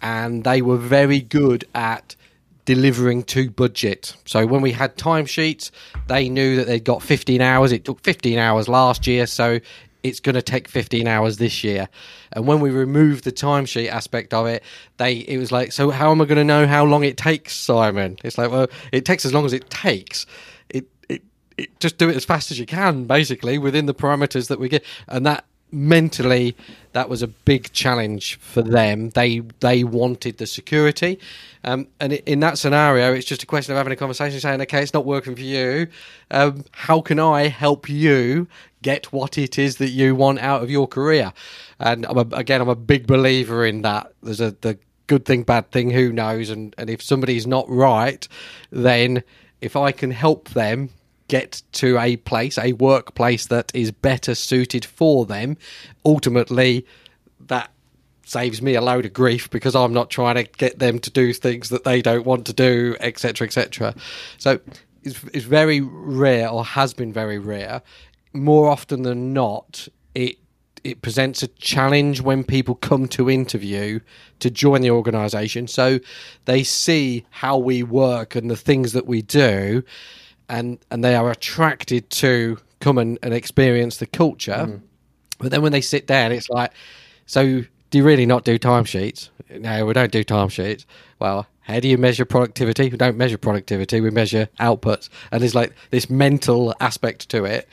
and 0.00 0.44
they 0.44 0.62
were 0.62 0.76
very 0.76 1.20
good 1.20 1.64
at 1.74 2.16
delivering 2.64 3.24
to 3.24 3.50
budget. 3.50 4.16
So 4.24 4.46
when 4.46 4.62
we 4.62 4.72
had 4.72 4.96
timesheets, 4.96 5.70
they 6.06 6.28
knew 6.28 6.56
that 6.56 6.66
they'd 6.66 6.84
got 6.84 7.02
15 7.02 7.40
hours. 7.40 7.72
It 7.72 7.84
took 7.84 8.00
15 8.00 8.38
hours 8.38 8.68
last 8.68 9.06
year, 9.06 9.26
so 9.26 9.60
it's 10.02 10.20
going 10.20 10.34
to 10.34 10.42
take 10.42 10.68
15 10.68 11.06
hours 11.06 11.36
this 11.38 11.62
year. 11.62 11.88
And 12.32 12.46
when 12.46 12.60
we 12.60 12.70
removed 12.70 13.24
the 13.24 13.32
timesheet 13.32 13.88
aspect 13.88 14.34
of 14.34 14.46
it, 14.46 14.62
they 14.96 15.18
it 15.18 15.38
was 15.38 15.52
like, 15.52 15.72
so 15.72 15.90
how 15.90 16.10
am 16.10 16.20
I 16.20 16.24
going 16.24 16.38
to 16.38 16.44
know 16.44 16.66
how 16.66 16.84
long 16.84 17.04
it 17.04 17.16
takes, 17.16 17.54
Simon? 17.54 18.18
It's 18.24 18.38
like, 18.38 18.50
well, 18.50 18.68
it 18.92 19.04
takes 19.04 19.24
as 19.24 19.32
long 19.32 19.44
as 19.44 19.52
it 19.52 19.68
takes. 19.70 20.26
It 20.68 20.86
it, 21.08 21.22
it 21.56 21.80
just 21.80 21.98
do 21.98 22.08
it 22.08 22.16
as 22.16 22.24
fast 22.24 22.50
as 22.50 22.58
you 22.58 22.66
can, 22.66 23.04
basically 23.04 23.58
within 23.58 23.86
the 23.86 23.94
parameters 23.94 24.48
that 24.48 24.58
we 24.58 24.68
get, 24.68 24.84
and 25.08 25.24
that 25.26 25.44
mentally 25.72 26.54
that 26.92 27.08
was 27.08 27.22
a 27.22 27.26
big 27.26 27.72
challenge 27.72 28.38
for 28.38 28.60
them 28.60 29.08
they 29.10 29.40
they 29.60 29.82
wanted 29.82 30.36
the 30.36 30.46
security 30.46 31.18
um, 31.64 31.88
and 31.98 32.12
in 32.12 32.40
that 32.40 32.58
scenario 32.58 33.14
it's 33.14 33.26
just 33.26 33.42
a 33.42 33.46
question 33.46 33.72
of 33.72 33.78
having 33.78 33.92
a 33.92 33.96
conversation 33.96 34.38
saying 34.38 34.60
okay 34.60 34.82
it's 34.82 34.92
not 34.92 35.06
working 35.06 35.34
for 35.34 35.40
you 35.40 35.86
um, 36.30 36.62
how 36.72 37.00
can 37.00 37.18
i 37.18 37.48
help 37.48 37.88
you 37.88 38.46
get 38.82 39.12
what 39.12 39.38
it 39.38 39.58
is 39.58 39.76
that 39.76 39.90
you 39.90 40.14
want 40.14 40.40
out 40.40 40.62
of 40.62 40.70
your 40.70 40.86
career. 40.86 41.32
And 41.78 42.04
I'm 42.06 42.18
a, 42.18 42.26
again, 42.32 42.60
I'm 42.60 42.68
a 42.68 42.76
big 42.76 43.06
believer 43.06 43.64
in 43.64 43.82
that. 43.82 44.12
There's 44.22 44.40
a 44.40 44.52
the 44.60 44.78
good 45.06 45.24
thing, 45.24 45.42
bad 45.42 45.70
thing, 45.70 45.90
who 45.90 46.12
knows? 46.12 46.50
And 46.50 46.74
and 46.78 46.90
if 46.90 47.02
somebody's 47.02 47.46
not 47.46 47.68
right, 47.68 48.26
then 48.70 49.22
if 49.60 49.76
I 49.76 49.92
can 49.92 50.10
help 50.10 50.50
them 50.50 50.90
get 51.28 51.62
to 51.72 51.98
a 51.98 52.16
place, 52.16 52.58
a 52.58 52.72
workplace 52.74 53.46
that 53.46 53.72
is 53.74 53.90
better 53.90 54.34
suited 54.34 54.84
for 54.84 55.24
them, 55.24 55.56
ultimately 56.04 56.86
that 57.46 57.70
saves 58.24 58.62
me 58.62 58.74
a 58.74 58.80
load 58.80 59.04
of 59.04 59.12
grief 59.12 59.50
because 59.50 59.74
I'm 59.74 59.92
not 59.92 60.10
trying 60.10 60.36
to 60.36 60.44
get 60.44 60.78
them 60.78 60.98
to 61.00 61.10
do 61.10 61.32
things 61.32 61.68
that 61.70 61.84
they 61.84 62.02
don't 62.02 62.26
want 62.26 62.46
to 62.46 62.52
do, 62.52 62.96
etc., 63.00 63.46
etc. 63.46 63.94
So 64.38 64.60
it's, 65.02 65.22
it's 65.32 65.44
very 65.44 65.80
rare, 65.80 66.48
or 66.48 66.64
has 66.64 66.94
been 66.94 67.12
very 67.12 67.38
rare, 67.38 67.82
more 68.32 68.68
often 68.68 69.02
than 69.02 69.32
not, 69.32 69.88
it 70.14 70.38
it 70.84 71.00
presents 71.00 71.42
a 71.44 71.46
challenge 71.48 72.20
when 72.20 72.42
people 72.42 72.74
come 72.74 73.06
to 73.06 73.30
interview 73.30 74.00
to 74.40 74.50
join 74.50 74.80
the 74.80 74.90
organisation. 74.90 75.68
So 75.68 76.00
they 76.46 76.64
see 76.64 77.24
how 77.30 77.56
we 77.56 77.84
work 77.84 78.34
and 78.34 78.50
the 78.50 78.56
things 78.56 78.92
that 78.92 79.06
we 79.06 79.22
do, 79.22 79.84
and 80.48 80.78
and 80.90 81.04
they 81.04 81.14
are 81.14 81.30
attracted 81.30 82.10
to 82.10 82.58
come 82.80 82.98
and, 82.98 83.18
and 83.22 83.32
experience 83.32 83.98
the 83.98 84.06
culture. 84.06 84.66
Mm. 84.68 84.80
But 85.38 85.50
then 85.50 85.62
when 85.62 85.72
they 85.72 85.80
sit 85.80 86.06
down, 86.06 86.32
it's 86.32 86.48
like, 86.48 86.72
so 87.26 87.62
do 87.90 87.98
you 87.98 88.04
really 88.04 88.26
not 88.26 88.44
do 88.44 88.58
timesheets? 88.58 89.28
No, 89.50 89.86
we 89.86 89.92
don't 89.92 90.12
do 90.12 90.24
timesheets. 90.24 90.84
Well, 91.18 91.46
how 91.60 91.78
do 91.78 91.88
you 91.88 91.98
measure 91.98 92.24
productivity? 92.24 92.88
We 92.88 92.96
don't 92.96 93.16
measure 93.16 93.38
productivity, 93.38 94.00
we 94.00 94.10
measure 94.10 94.48
outputs. 94.58 95.08
And 95.30 95.42
there's 95.42 95.54
like 95.54 95.72
this 95.90 96.10
mental 96.10 96.74
aspect 96.80 97.28
to 97.30 97.44
it. 97.44 97.68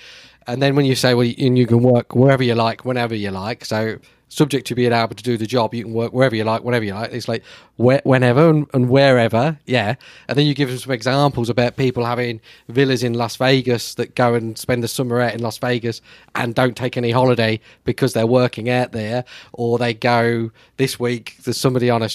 And 0.49 0.63
then 0.63 0.75
when 0.75 0.85
you 0.85 0.95
say, 0.95 1.13
well, 1.13 1.25
you, 1.25 1.53
you 1.53 1.67
can 1.67 1.83
work 1.83 2.15
wherever 2.15 2.43
you 2.43 2.55
like, 2.55 2.83
whenever 2.83 3.13
you 3.13 3.29
like. 3.29 3.65
So 3.65 3.99
subject 4.29 4.65
to 4.67 4.75
being 4.75 4.91
able 4.91 5.13
to 5.13 5.23
do 5.23 5.37
the 5.37 5.45
job. 5.45 5.75
You 5.75 5.83
can 5.83 5.93
work 5.93 6.11
wherever 6.11 6.35
you 6.35 6.43
like, 6.43 6.63
whenever 6.63 6.83
you 6.83 6.95
like. 6.95 7.11
It's 7.11 7.27
like 7.27 7.43
whenever 7.77 8.49
and, 8.49 8.67
and, 8.73 8.89
wherever, 8.89 9.59
yeah. 9.67 9.93
And 10.27 10.37
then 10.37 10.47
you 10.47 10.55
give 10.55 10.69
them 10.69 10.79
some 10.79 10.91
examples 10.91 11.49
about 11.49 11.77
people 11.77 12.03
having 12.03 12.41
villas 12.67 13.03
in 13.03 13.13
Las 13.13 13.35
Vegas 13.35 13.93
that 13.95 14.15
go 14.15 14.33
and 14.33 14.57
spend 14.57 14.83
the 14.83 14.87
summer 14.87 15.21
out 15.21 15.35
in 15.35 15.41
Las 15.41 15.59
Vegas 15.59 16.01
and 16.33 16.55
don't 16.55 16.75
take 16.75 16.97
any 16.97 17.11
holiday 17.11 17.59
because 17.83 18.13
they're 18.13 18.27
working 18.27 18.69
out 18.69 18.91
there, 18.91 19.25
or 19.53 19.77
they 19.77 19.93
go 19.93 20.49
this 20.77 20.99
week. 20.99 21.37
There's 21.43 21.57
somebody 21.57 21.91
on 21.91 22.01
a 22.01 22.09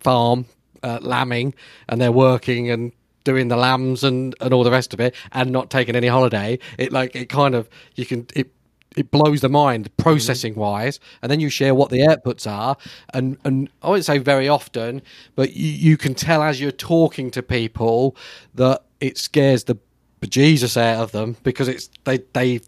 farm 0.00 0.44
uh, 0.82 0.98
lambing 1.00 1.54
and 1.88 2.00
they're 2.00 2.12
working 2.12 2.70
and 2.70 2.92
doing 3.28 3.48
the 3.48 3.56
lambs 3.56 4.02
and, 4.02 4.34
and 4.40 4.54
all 4.54 4.64
the 4.64 4.70
rest 4.70 4.94
of 4.94 5.00
it 5.00 5.14
and 5.32 5.50
not 5.50 5.68
taking 5.70 5.94
any 5.94 6.06
holiday 6.08 6.58
it 6.78 6.92
like 6.92 7.14
it 7.14 7.28
kind 7.28 7.54
of 7.54 7.68
you 7.94 8.06
can 8.06 8.26
it 8.34 8.50
it 8.96 9.10
blows 9.10 9.42
the 9.42 9.48
mind 9.50 9.94
processing 9.98 10.54
wise 10.54 10.98
and 11.20 11.30
then 11.30 11.40
you 11.40 11.50
share 11.50 11.74
what 11.74 11.90
the 11.90 11.98
outputs 11.98 12.50
are. 12.50 12.74
And 13.12 13.36
and 13.44 13.68
i 13.82 13.88
wouldn't 13.90 14.06
say 14.06 14.18
very 14.18 14.48
often 14.48 15.02
but 15.34 15.52
you, 15.54 15.70
you 15.90 15.96
can 15.98 16.14
tell 16.14 16.42
as 16.42 16.58
you're 16.60 16.70
talking 16.94 17.30
to 17.32 17.42
people 17.42 18.16
that 18.54 18.82
it 19.00 19.18
scares 19.18 19.64
the 19.64 19.76
bejesus 20.20 20.76
out 20.76 21.02
of 21.02 21.12
them 21.12 21.36
because 21.42 21.68
it's 21.68 21.90
they 22.04 22.18
they 22.32 22.60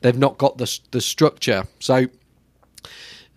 they've 0.00 0.18
not 0.18 0.38
got 0.38 0.58
the 0.58 0.80
the 0.90 1.00
structure. 1.00 1.64
So 1.78 2.06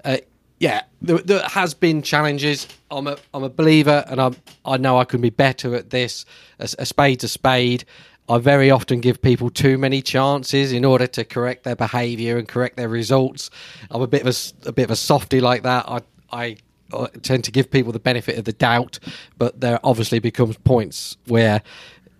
uh, 0.05 0.17
yeah, 0.59 0.83
there, 1.01 1.19
there, 1.19 1.41
has 1.43 1.73
been 1.73 2.01
challenges. 2.01 2.67
I'm 2.91 3.07
a 3.07 3.17
I'm 3.33 3.43
a 3.43 3.49
believer, 3.49 4.03
and 4.07 4.19
I 4.19 4.31
I 4.65 4.77
know 4.77 4.97
I 4.97 5.05
can 5.05 5.21
be 5.21 5.29
better 5.29 5.73
at 5.75 5.89
this. 5.89 6.25
A, 6.59 6.69
a 6.79 6.85
spade's 6.85 7.23
a 7.23 7.29
spade. 7.29 7.85
I 8.27 8.37
very 8.37 8.69
often 8.69 8.99
give 8.99 9.21
people 9.21 9.49
too 9.49 9.77
many 9.77 10.03
chances 10.03 10.71
in 10.71 10.85
order 10.85 11.07
to 11.07 11.23
correct 11.23 11.63
their 11.63 11.75
behaviour 11.75 12.37
and 12.37 12.47
correct 12.47 12.77
their 12.77 12.89
results. 12.89 13.49
I'm 13.89 14.03
a 14.03 14.07
bit 14.07 14.21
of 14.21 14.27
a, 14.27 14.69
a 14.69 14.71
bit 14.71 14.83
of 14.83 14.91
a 14.91 14.95
softy 14.95 15.41
like 15.41 15.63
that. 15.63 15.87
I, 15.87 16.01
I 16.31 16.57
I 16.93 17.07
tend 17.21 17.43
to 17.45 17.51
give 17.51 17.71
people 17.71 17.91
the 17.91 17.99
benefit 17.99 18.37
of 18.37 18.45
the 18.45 18.53
doubt, 18.53 18.99
but 19.37 19.61
there 19.61 19.79
obviously 19.83 20.19
becomes 20.19 20.57
points 20.57 21.17
where 21.27 21.61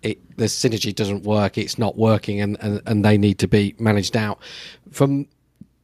it, 0.02 0.36
the 0.36 0.46
synergy 0.46 0.94
doesn't 0.94 1.24
work, 1.24 1.58
it's 1.58 1.78
not 1.78 1.96
working, 1.98 2.40
and, 2.40 2.56
and, 2.60 2.80
and 2.86 3.04
they 3.04 3.18
need 3.18 3.38
to 3.40 3.48
be 3.48 3.74
managed 3.78 4.16
out. 4.16 4.38
From 4.90 5.26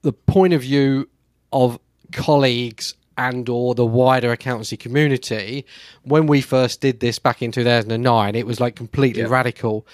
the 0.02 0.12
point 0.12 0.54
of 0.54 0.62
view 0.62 1.08
of 1.52 1.78
colleagues 2.12 2.94
and 3.18 3.48
or 3.48 3.74
the 3.74 3.86
wider 3.86 4.30
accountancy 4.30 4.76
community 4.76 5.64
when 6.02 6.26
we 6.26 6.40
first 6.40 6.80
did 6.80 7.00
this 7.00 7.18
back 7.18 7.42
in 7.42 7.50
2009 7.50 8.34
it 8.34 8.46
was 8.46 8.60
like 8.60 8.76
completely 8.76 9.24
radical. 9.24 9.86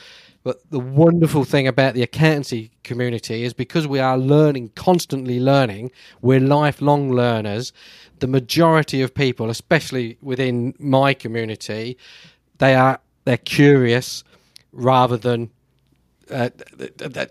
But 0.44 0.68
the 0.70 0.81
wonderful 0.81 1.44
thing 1.44 1.68
about 1.68 1.94
the 1.94 2.03
accountancy 2.03 2.72
community 2.83 3.44
is 3.44 3.55
because 3.55 3.87
we 3.87 4.01
are 4.01 4.18
learning 4.18 4.72
constantly 4.75 5.38
learning 5.38 5.92
we're 6.20 6.40
lifelong 6.40 7.12
learners 7.12 7.72
the 8.18 8.27
majority 8.27 9.03
of 9.03 9.14
people 9.14 9.51
especially 9.51 10.18
within 10.20 10.75
my 10.79 11.14
community 11.14 11.96
they 12.59 12.75
are 12.75 13.01
they're 13.25 13.37
curious 13.37 14.25
rather 14.72 15.16
than 15.16 15.51
uh, 16.31 16.48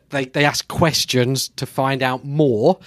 they, 0.10 0.26
they 0.26 0.46
ask 0.46 0.68
questions 0.68 1.50
to 1.50 1.66
find 1.66 2.04
out 2.04 2.24
more 2.24 2.80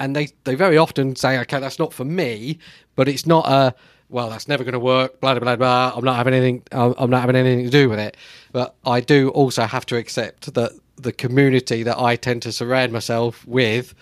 and 0.00 0.16
they 0.16 0.28
they 0.44 0.56
very 0.56 0.76
often 0.76 1.14
say, 1.14 1.38
okay, 1.40 1.60
that's 1.60 1.78
not 1.78 1.92
for 1.92 2.04
me, 2.04 2.58
but 2.96 3.06
it's 3.06 3.26
not 3.26 3.46
a 3.46 3.74
well, 4.08 4.28
that's 4.28 4.48
never 4.48 4.64
going 4.64 4.72
to 4.72 4.80
work. 4.80 5.20
Blah 5.20 5.38
blah 5.38 5.54
blah. 5.54 5.92
I'm 5.94 6.04
not 6.04 6.16
having 6.16 6.34
anything. 6.34 6.64
I'm 6.72 7.10
not 7.10 7.20
having 7.20 7.36
anything 7.36 7.64
to 7.64 7.70
do 7.70 7.88
with 7.88 8.00
it. 8.00 8.16
But 8.50 8.74
I 8.84 9.00
do 9.00 9.28
also 9.28 9.64
have 9.66 9.86
to 9.86 9.96
accept 9.96 10.52
that 10.54 10.72
the 10.96 11.12
community 11.12 11.82
that 11.84 11.98
I 11.98 12.16
tend 12.16 12.42
to 12.42 12.52
surround 12.52 12.92
myself 12.92 13.46
with 13.46 13.94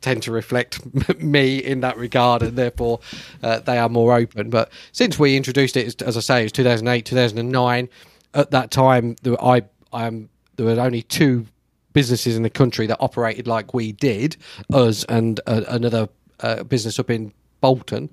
tend 0.00 0.22
to 0.22 0.32
reflect 0.32 0.80
me 1.20 1.58
in 1.58 1.80
that 1.80 1.98
regard, 1.98 2.42
and 2.42 2.56
therefore 2.56 3.00
uh, 3.42 3.58
they 3.60 3.76
are 3.76 3.90
more 3.90 4.14
open. 4.16 4.48
But 4.48 4.72
since 4.92 5.18
we 5.18 5.36
introduced 5.36 5.76
it, 5.76 6.00
as 6.00 6.16
I 6.16 6.20
say, 6.20 6.40
it 6.40 6.44
was 6.44 6.52
2008, 6.52 7.04
2009. 7.04 7.88
At 8.32 8.50
that 8.52 8.70
time, 8.70 9.16
I 9.42 9.64
I 9.92 10.10
there 10.56 10.66
were 10.66 10.80
only 10.80 11.02
two 11.02 11.46
businesses 11.92 12.36
in 12.36 12.42
the 12.42 12.50
country 12.50 12.86
that 12.86 12.98
operated 13.00 13.46
like 13.46 13.74
we 13.74 13.92
did, 13.92 14.36
us 14.72 15.04
and 15.04 15.40
uh, 15.46 15.62
another 15.68 16.08
uh, 16.40 16.62
business 16.64 16.98
up 16.98 17.10
in 17.10 17.32
Bolton. 17.60 18.10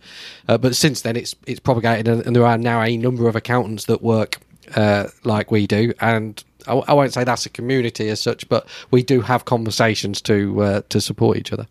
Uh, 0.48 0.58
but 0.58 0.76
since 0.76 1.02
then, 1.02 1.16
it's 1.16 1.36
it's 1.46 1.60
propagated, 1.60 2.08
and, 2.08 2.36
there 2.36 2.46
are 2.46 2.58
now 2.58 2.82
a 2.82 2.98
number 2.98 3.28
of 3.28 3.36
accountants 3.36 3.86
that 3.86 4.02
work 4.02 4.40
uh, 4.76 5.08
like 5.24 5.52
we 5.52 5.68
do. 5.68 5.94
And 6.00 6.44
I, 6.68 6.74
I, 6.74 6.94
won't 6.94 7.14
say 7.14 7.24
that's 7.24 7.46
a 7.46 7.50
community 7.50 8.10
as 8.10 8.22
such, 8.22 8.48
but 8.50 8.68
we 8.92 9.04
do 9.04 9.22
have 9.22 9.46
conversations 9.46 10.22
to 10.24 10.62
uh, 10.62 10.82
to 10.90 11.02
support 11.02 11.38
each 11.38 11.54
other. 11.54 11.68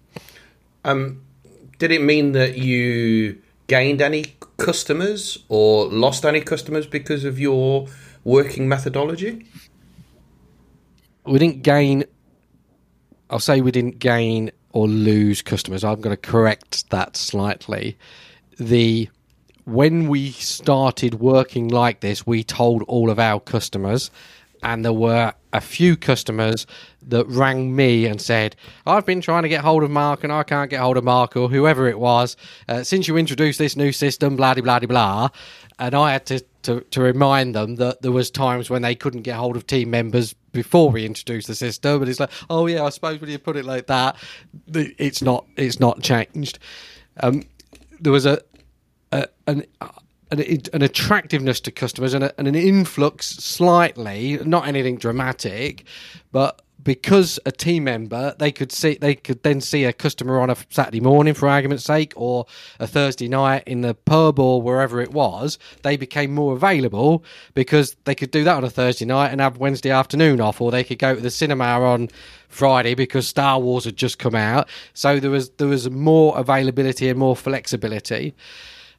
Um, 0.85 1.23
did 1.79 1.91
it 1.91 2.03
mean 2.03 2.33
that 2.33 2.57
you 2.57 3.41
gained 3.67 4.01
any 4.01 4.37
customers 4.57 5.45
or 5.49 5.87
lost 5.87 6.25
any 6.25 6.41
customers 6.41 6.87
because 6.87 7.25
of 7.25 7.39
your 7.39 7.89
working 8.25 8.69
methodology? 8.69 9.47
We 11.27 11.39
didn't 11.39 11.63
gain. 11.63 12.05
I'll 13.31 13.39
say 13.39 13.61
we 13.61 13.71
didn't 13.71 13.99
gain 13.99 14.51
or 14.73 14.87
lose 14.87 15.43
customers. 15.43 15.85
I'm 15.85 16.01
going 16.01 16.15
to 16.15 16.21
correct 16.21 16.91
that 16.91 17.17
slightly. 17.17 17.97
The 18.59 19.09
when 19.65 20.07
we 20.09 20.31
started 20.31 21.15
working 21.15 21.69
like 21.69 22.01
this, 22.01 22.27
we 22.27 22.45
told 22.45 22.83
all 22.85 23.11
of 23.11 23.19
our 23.19 23.41
customers, 23.41 24.11
and 24.63 24.85
there 24.85 24.93
were 24.93 25.33
a 25.53 25.61
few 25.61 25.97
customers 25.97 26.67
that 27.03 27.27
rang 27.27 27.75
me 27.75 28.07
and 28.07 28.21
said, 28.21 28.55
I've 28.87 29.07
been 29.07 29.21
trying 29.21 29.43
to 29.45 29.49
get 29.49 29.63
hold 29.63 29.83
of 29.83 29.91
Mark 29.91 30.23
and 30.25 30.33
I 30.33 30.43
can't 30.43 30.71
get 30.71 30.81
hold 30.81 30.97
of 30.97 31.05
Mark 31.05 31.37
or 31.37 31.49
whoever 31.49 31.89
it 31.89 31.99
was. 31.99 32.37
Uh, 32.69 32.83
since 32.83 33.09
you 33.09 33.17
introduced 33.17 33.59
this 33.59 33.77
new 33.77 33.93
system, 33.93 34.37
blah, 34.37 34.55
blah, 34.55 34.79
blah, 34.79 34.87
blah. 34.87 35.29
And 35.79 35.95
I 35.95 36.13
had 36.13 36.27
to, 36.27 36.41
to, 36.63 36.81
to 36.81 37.01
remind 37.01 37.55
them 37.55 37.77
that 37.77 38.03
there 38.03 38.13
was 38.13 38.31
times 38.31 38.71
when 38.71 38.83
they 38.83 38.95
couldn't 38.95 39.23
get 39.23 39.37
hold 39.37 39.57
of 39.57 39.67
team 39.67 39.91
members 39.91 40.35
before 40.53 40.91
we 40.91 41.05
introduced 41.05 41.49
the 41.49 41.55
system, 41.55 42.01
and 42.01 42.11
it's 42.11 42.19
like, 42.19 42.31
oh 42.49 42.67
yeah, 42.67 42.83
I 42.83 42.89
suppose 42.89 43.21
when 43.21 43.29
you 43.29 43.39
put 43.39 43.57
it 43.57 43.65
like 43.65 43.87
that, 43.87 44.17
it's 44.73 45.21
not 45.21 45.47
it's 45.57 45.79
not 45.79 46.03
changed. 46.03 46.59
Um, 47.21 47.43
there 48.01 48.13
was 48.13 48.25
a, 48.25 48.41
a 49.13 49.29
an 49.47 49.67
an, 50.31 50.41
an, 50.73 50.83
attractiveness 50.83 51.61
to 51.61 51.71
customers 51.71 52.13
and, 52.15 52.25
a, 52.25 52.35
and, 52.39 52.49
an 52.49 52.57
influx 52.57 53.27
slightly, 53.27 54.39
not 54.45 54.67
anything 54.67 54.97
dramatic, 54.99 55.85
but 56.33 56.63
because 56.87 57.41
a 57.45 57.51
team 57.51 57.83
member 57.83 58.33
they 58.39 58.53
could 58.53 58.71
see 58.71 58.97
they 59.01 59.17
could 59.17 59.43
then 59.43 59.61
see 59.61 59.85
a 59.85 59.93
customer 59.93 60.39
on 60.39 60.49
a 60.49 60.57
Saturday 60.71 61.01
morning 61.01 61.35
for 61.35 61.49
argument's 61.49 61.85
sake 61.85 62.13
or 62.15 62.47
a 62.79 62.87
Thursday 62.87 63.27
night 63.27 63.65
in 63.67 63.81
the 63.81 63.93
pub 63.93 64.39
or 64.39 64.63
wherever 64.63 65.01
it 65.01 65.11
was 65.11 65.59
they 65.83 65.97
became 65.97 66.33
more 66.33 66.55
available 66.55 67.25
because 67.55 67.97
they 68.05 68.15
could 68.15 68.31
do 68.31 68.45
that 68.45 68.57
on 68.57 68.63
a 68.63 68.71
Thursday 68.71 69.05
night 69.05 69.33
and 69.33 69.41
have 69.41 69.59
Wednesday 69.59 69.91
afternoon 69.91 70.41
off 70.41 70.61
or 70.61 70.71
they 70.71 70.85
could 70.85 71.01
go 71.01 71.17
to 71.17 71.21
the 71.21 71.31
cinema 71.31 71.65
on 71.65 72.09
Friday 72.49 72.95
because 72.95 73.27
Star 73.27 73.59
Wars 73.59 73.85
had 73.85 73.97
just 73.97 74.21
come 74.21 74.37
out. 74.37 74.69
So 74.95 75.19
there 75.19 75.31
was 75.31 75.51
there 75.51 75.67
was 75.67 75.91
more 75.91 76.39
availability 76.39 77.09
and 77.09 77.19
more 77.19 77.35
flexibility. 77.35 78.33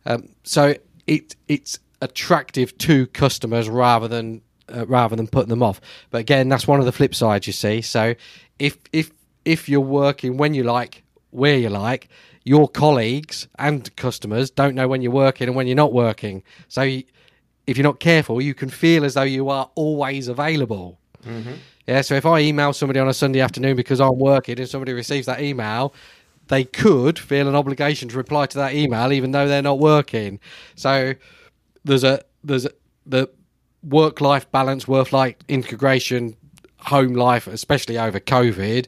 Um, 0.05 0.27
so 0.43 0.75
it 1.07 1.37
it's 1.47 1.79
attractive 2.01 2.77
to 2.79 3.07
customers 3.07 3.69
rather 3.69 4.09
than 4.09 4.41
uh, 4.73 4.85
rather 4.87 5.15
than 5.15 5.27
putting 5.27 5.49
them 5.49 5.63
off. 5.63 5.81
But 6.09 6.19
again, 6.19 6.49
that's 6.49 6.67
one 6.67 6.79
of 6.79 6.85
the 6.85 6.91
flip 6.91 7.15
sides, 7.15 7.47
you 7.47 7.53
see. 7.53 7.81
So 7.81 8.15
if 8.59 8.77
if 8.91 9.11
if 9.45 9.69
you're 9.69 9.79
working 9.79 10.37
when 10.37 10.53
you 10.53 10.63
like, 10.63 11.03
where 11.31 11.57
you 11.57 11.69
like, 11.69 12.09
your 12.43 12.67
colleagues 12.67 13.47
and 13.57 13.93
customers 13.95 14.49
don't 14.49 14.75
know 14.75 14.87
when 14.87 15.01
you're 15.01 15.11
working 15.11 15.47
and 15.47 15.55
when 15.55 15.67
you're 15.67 15.75
not 15.75 15.93
working. 15.93 16.43
So 16.67 16.81
if 16.81 17.77
you're 17.77 17.83
not 17.83 17.99
careful, 17.99 18.41
you 18.41 18.53
can 18.53 18.69
feel 18.69 19.03
as 19.03 19.15
though 19.15 19.23
you 19.23 19.49
are 19.49 19.69
always 19.75 20.27
available. 20.27 20.97
Mm-hmm. 21.25 21.53
Yeah. 21.87 22.01
So 22.01 22.15
if 22.15 22.25
I 22.25 22.39
email 22.39 22.73
somebody 22.73 22.99
on 22.99 23.07
a 23.07 23.13
Sunday 23.13 23.41
afternoon 23.41 23.75
because 23.75 23.99
I'm 23.99 24.17
working 24.17 24.59
and 24.59 24.69
somebody 24.69 24.93
receives 24.93 25.25
that 25.25 25.41
email, 25.41 25.93
they 26.47 26.63
could 26.63 27.19
feel 27.19 27.47
an 27.47 27.55
obligation 27.55 28.07
to 28.09 28.17
reply 28.17 28.45
to 28.45 28.57
that 28.57 28.73
email 28.73 29.11
even 29.11 29.31
though 29.31 29.47
they're 29.47 29.61
not 29.61 29.79
working. 29.79 30.39
So 30.75 31.13
there's 31.83 32.03
a 32.03 32.21
there's 32.43 32.65
a, 32.65 32.71
the 33.05 33.29
work 33.83 34.21
life 34.21 34.49
balance, 34.51 34.87
work 34.87 35.11
life 35.11 35.35
integration, 35.47 36.35
home 36.79 37.13
life, 37.13 37.47
especially 37.47 37.97
over 37.97 38.19
COVID, 38.19 38.87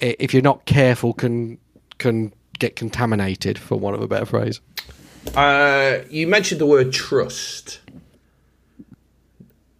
if 0.00 0.32
you're 0.32 0.42
not 0.42 0.64
careful, 0.64 1.12
can 1.12 1.58
can 1.98 2.32
get 2.58 2.76
contaminated, 2.76 3.58
for 3.58 3.78
want 3.78 3.96
of 3.96 4.02
a 4.02 4.08
better 4.08 4.26
phrase. 4.26 4.60
Uh, 5.34 5.98
you 6.10 6.26
mentioned 6.26 6.60
the 6.60 6.66
word 6.66 6.92
trust. 6.92 7.80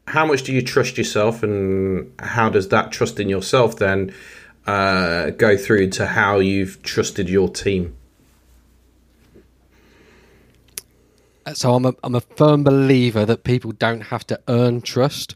How 0.07 0.25
much 0.25 0.44
do 0.44 0.53
you 0.53 0.62
trust 0.62 0.99
yourself, 0.99 1.42
and 1.42 2.12
how 2.20 2.49
does 2.49 2.68
that 2.68 2.92
trust 2.92 3.18
in 3.18 3.29
yourself 3.29 3.77
then 3.77 4.14
uh, 4.66 5.31
go 5.31 5.57
through 5.57 5.90
to 5.90 6.07
how 6.07 6.38
you've 6.38 6.83
trusted 6.83 7.29
your 7.29 7.49
team? 7.49 7.96
So 11.54 11.74
I'm 11.74 11.87
a 11.87 11.94
I'm 12.02 12.14
a 12.14 12.20
firm 12.20 12.64
believer 12.64 13.24
that 13.24 13.44
people 13.44 13.72
don't 13.72 14.02
have 14.02 14.26
to 14.28 14.40
earn 14.48 14.80
trust. 14.80 15.35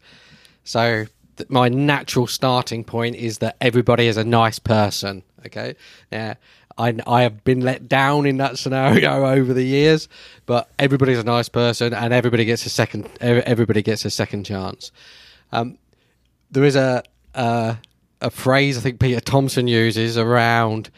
So 0.64 1.06
th- 1.36 1.50
my 1.50 1.68
natural 1.68 2.26
starting 2.26 2.84
point 2.84 3.16
is 3.16 3.38
that 3.38 3.56
everybody 3.60 4.06
is 4.06 4.16
a 4.16 4.24
nice 4.24 4.58
person. 4.58 5.22
Okay, 5.46 5.74
yeah. 6.10 6.34
I, 6.78 6.94
I 7.06 7.22
have 7.22 7.44
been 7.44 7.60
let 7.60 7.88
down 7.88 8.24
in 8.24 8.38
that 8.38 8.58
scenario 8.58 9.26
over 9.26 9.52
the 9.52 9.64
years, 9.64 10.08
but 10.46 10.70
everybody's 10.78 11.18
a 11.18 11.24
nice 11.24 11.48
person, 11.48 11.92
and 11.92 12.12
everybody 12.14 12.44
gets 12.44 12.64
a 12.64 12.70
second. 12.70 13.08
Everybody 13.20 13.82
gets 13.82 14.04
a 14.04 14.10
second 14.10 14.44
chance. 14.44 14.90
Um, 15.52 15.78
there 16.50 16.64
is 16.64 16.76
a, 16.76 17.02
a 17.34 17.76
a 18.20 18.30
phrase 18.30 18.76
I 18.78 18.80
think 18.80 19.00
Peter 19.00 19.20
Thompson 19.20 19.66
uses 19.68 20.16
around 20.18 20.90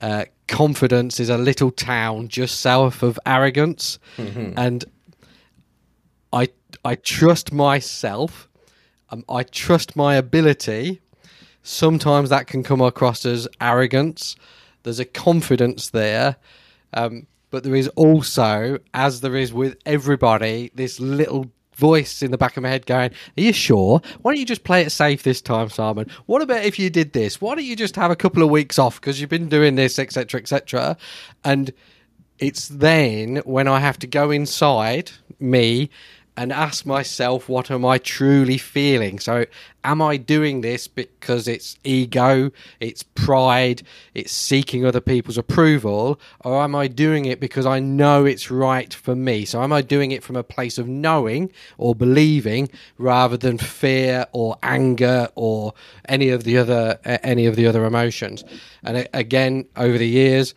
uh, 0.00 0.24
confidence 0.48 1.20
is 1.20 1.28
a 1.28 1.38
little 1.38 1.70
town 1.70 2.28
just 2.28 2.60
south 2.60 3.02
of 3.02 3.18
arrogance, 3.26 3.98
mm-hmm. 4.16 4.52
and 4.56 4.84
I 6.32 6.48
I 6.84 6.96
trust 6.96 7.52
myself. 7.52 8.48
Um, 9.10 9.24
I 9.28 9.42
trust 9.44 9.96
my 9.96 10.16
ability. 10.16 11.00
Sometimes 11.62 12.30
that 12.30 12.46
can 12.46 12.62
come 12.62 12.80
across 12.80 13.26
as 13.26 13.48
arrogance. 13.60 14.36
There's 14.82 15.00
a 15.00 15.04
confidence 15.04 15.90
there, 15.90 16.36
um, 16.94 17.26
but 17.50 17.64
there 17.64 17.74
is 17.74 17.88
also, 17.96 18.78
as 18.94 19.20
there 19.20 19.34
is 19.34 19.52
with 19.52 19.76
everybody, 19.84 20.70
this 20.74 21.00
little 21.00 21.50
voice 21.76 22.22
in 22.22 22.30
the 22.30 22.38
back 22.38 22.56
of 22.56 22.62
my 22.62 22.68
head 22.68 22.86
going, 22.86 23.10
Are 23.10 23.40
you 23.40 23.52
sure? 23.52 24.00
Why 24.22 24.32
don't 24.32 24.40
you 24.40 24.46
just 24.46 24.64
play 24.64 24.82
it 24.82 24.90
safe 24.90 25.22
this 25.22 25.40
time, 25.40 25.68
Simon? 25.68 26.10
What 26.26 26.42
about 26.42 26.64
if 26.64 26.78
you 26.78 26.90
did 26.90 27.12
this? 27.12 27.40
Why 27.40 27.54
don't 27.54 27.64
you 27.64 27.76
just 27.76 27.96
have 27.96 28.10
a 28.10 28.16
couple 28.16 28.42
of 28.42 28.50
weeks 28.50 28.78
off 28.78 29.00
because 29.00 29.20
you've 29.20 29.30
been 29.30 29.48
doing 29.48 29.76
this, 29.76 29.98
etc., 29.98 30.40
etc.? 30.40 30.96
And 31.44 31.72
it's 32.38 32.68
then 32.68 33.36
when 33.44 33.68
I 33.68 33.80
have 33.80 33.98
to 34.00 34.06
go 34.06 34.30
inside 34.30 35.10
me 35.38 35.90
and 36.36 36.52
ask 36.52 36.84
myself, 36.84 37.48
what 37.48 37.70
am 37.70 37.84
I 37.84 37.98
truly 37.98 38.58
feeling? 38.58 39.18
So, 39.18 39.46
am 39.84 40.02
I 40.02 40.18
doing 40.18 40.60
this 40.60 40.86
because 40.86 41.48
it's 41.48 41.78
ego, 41.82 42.50
it's 42.78 43.02
pride, 43.02 43.82
it's 44.14 44.32
seeking 44.32 44.84
other 44.84 45.00
people's 45.00 45.38
approval, 45.38 46.20
or 46.44 46.62
am 46.62 46.74
I 46.74 46.88
doing 46.88 47.24
it 47.24 47.40
because 47.40 47.64
I 47.64 47.80
know 47.80 48.26
it's 48.26 48.50
right 48.50 48.92
for 48.92 49.16
me? 49.16 49.44
So, 49.46 49.62
am 49.62 49.72
I 49.72 49.80
doing 49.80 50.10
it 50.10 50.22
from 50.22 50.36
a 50.36 50.42
place 50.42 50.76
of 50.76 50.86
knowing 50.86 51.50
or 51.78 51.94
believing 51.94 52.68
rather 52.98 53.36
than 53.36 53.56
fear 53.56 54.26
or 54.32 54.58
anger 54.62 55.28
or 55.34 55.72
any 56.06 56.28
of 56.28 56.44
the 56.44 56.58
other 56.58 56.98
any 57.04 57.46
of 57.46 57.56
the 57.56 57.66
other 57.66 57.86
emotions? 57.86 58.44
And 58.82 59.08
again, 59.14 59.66
over 59.74 59.96
the 59.96 60.08
years, 60.08 60.54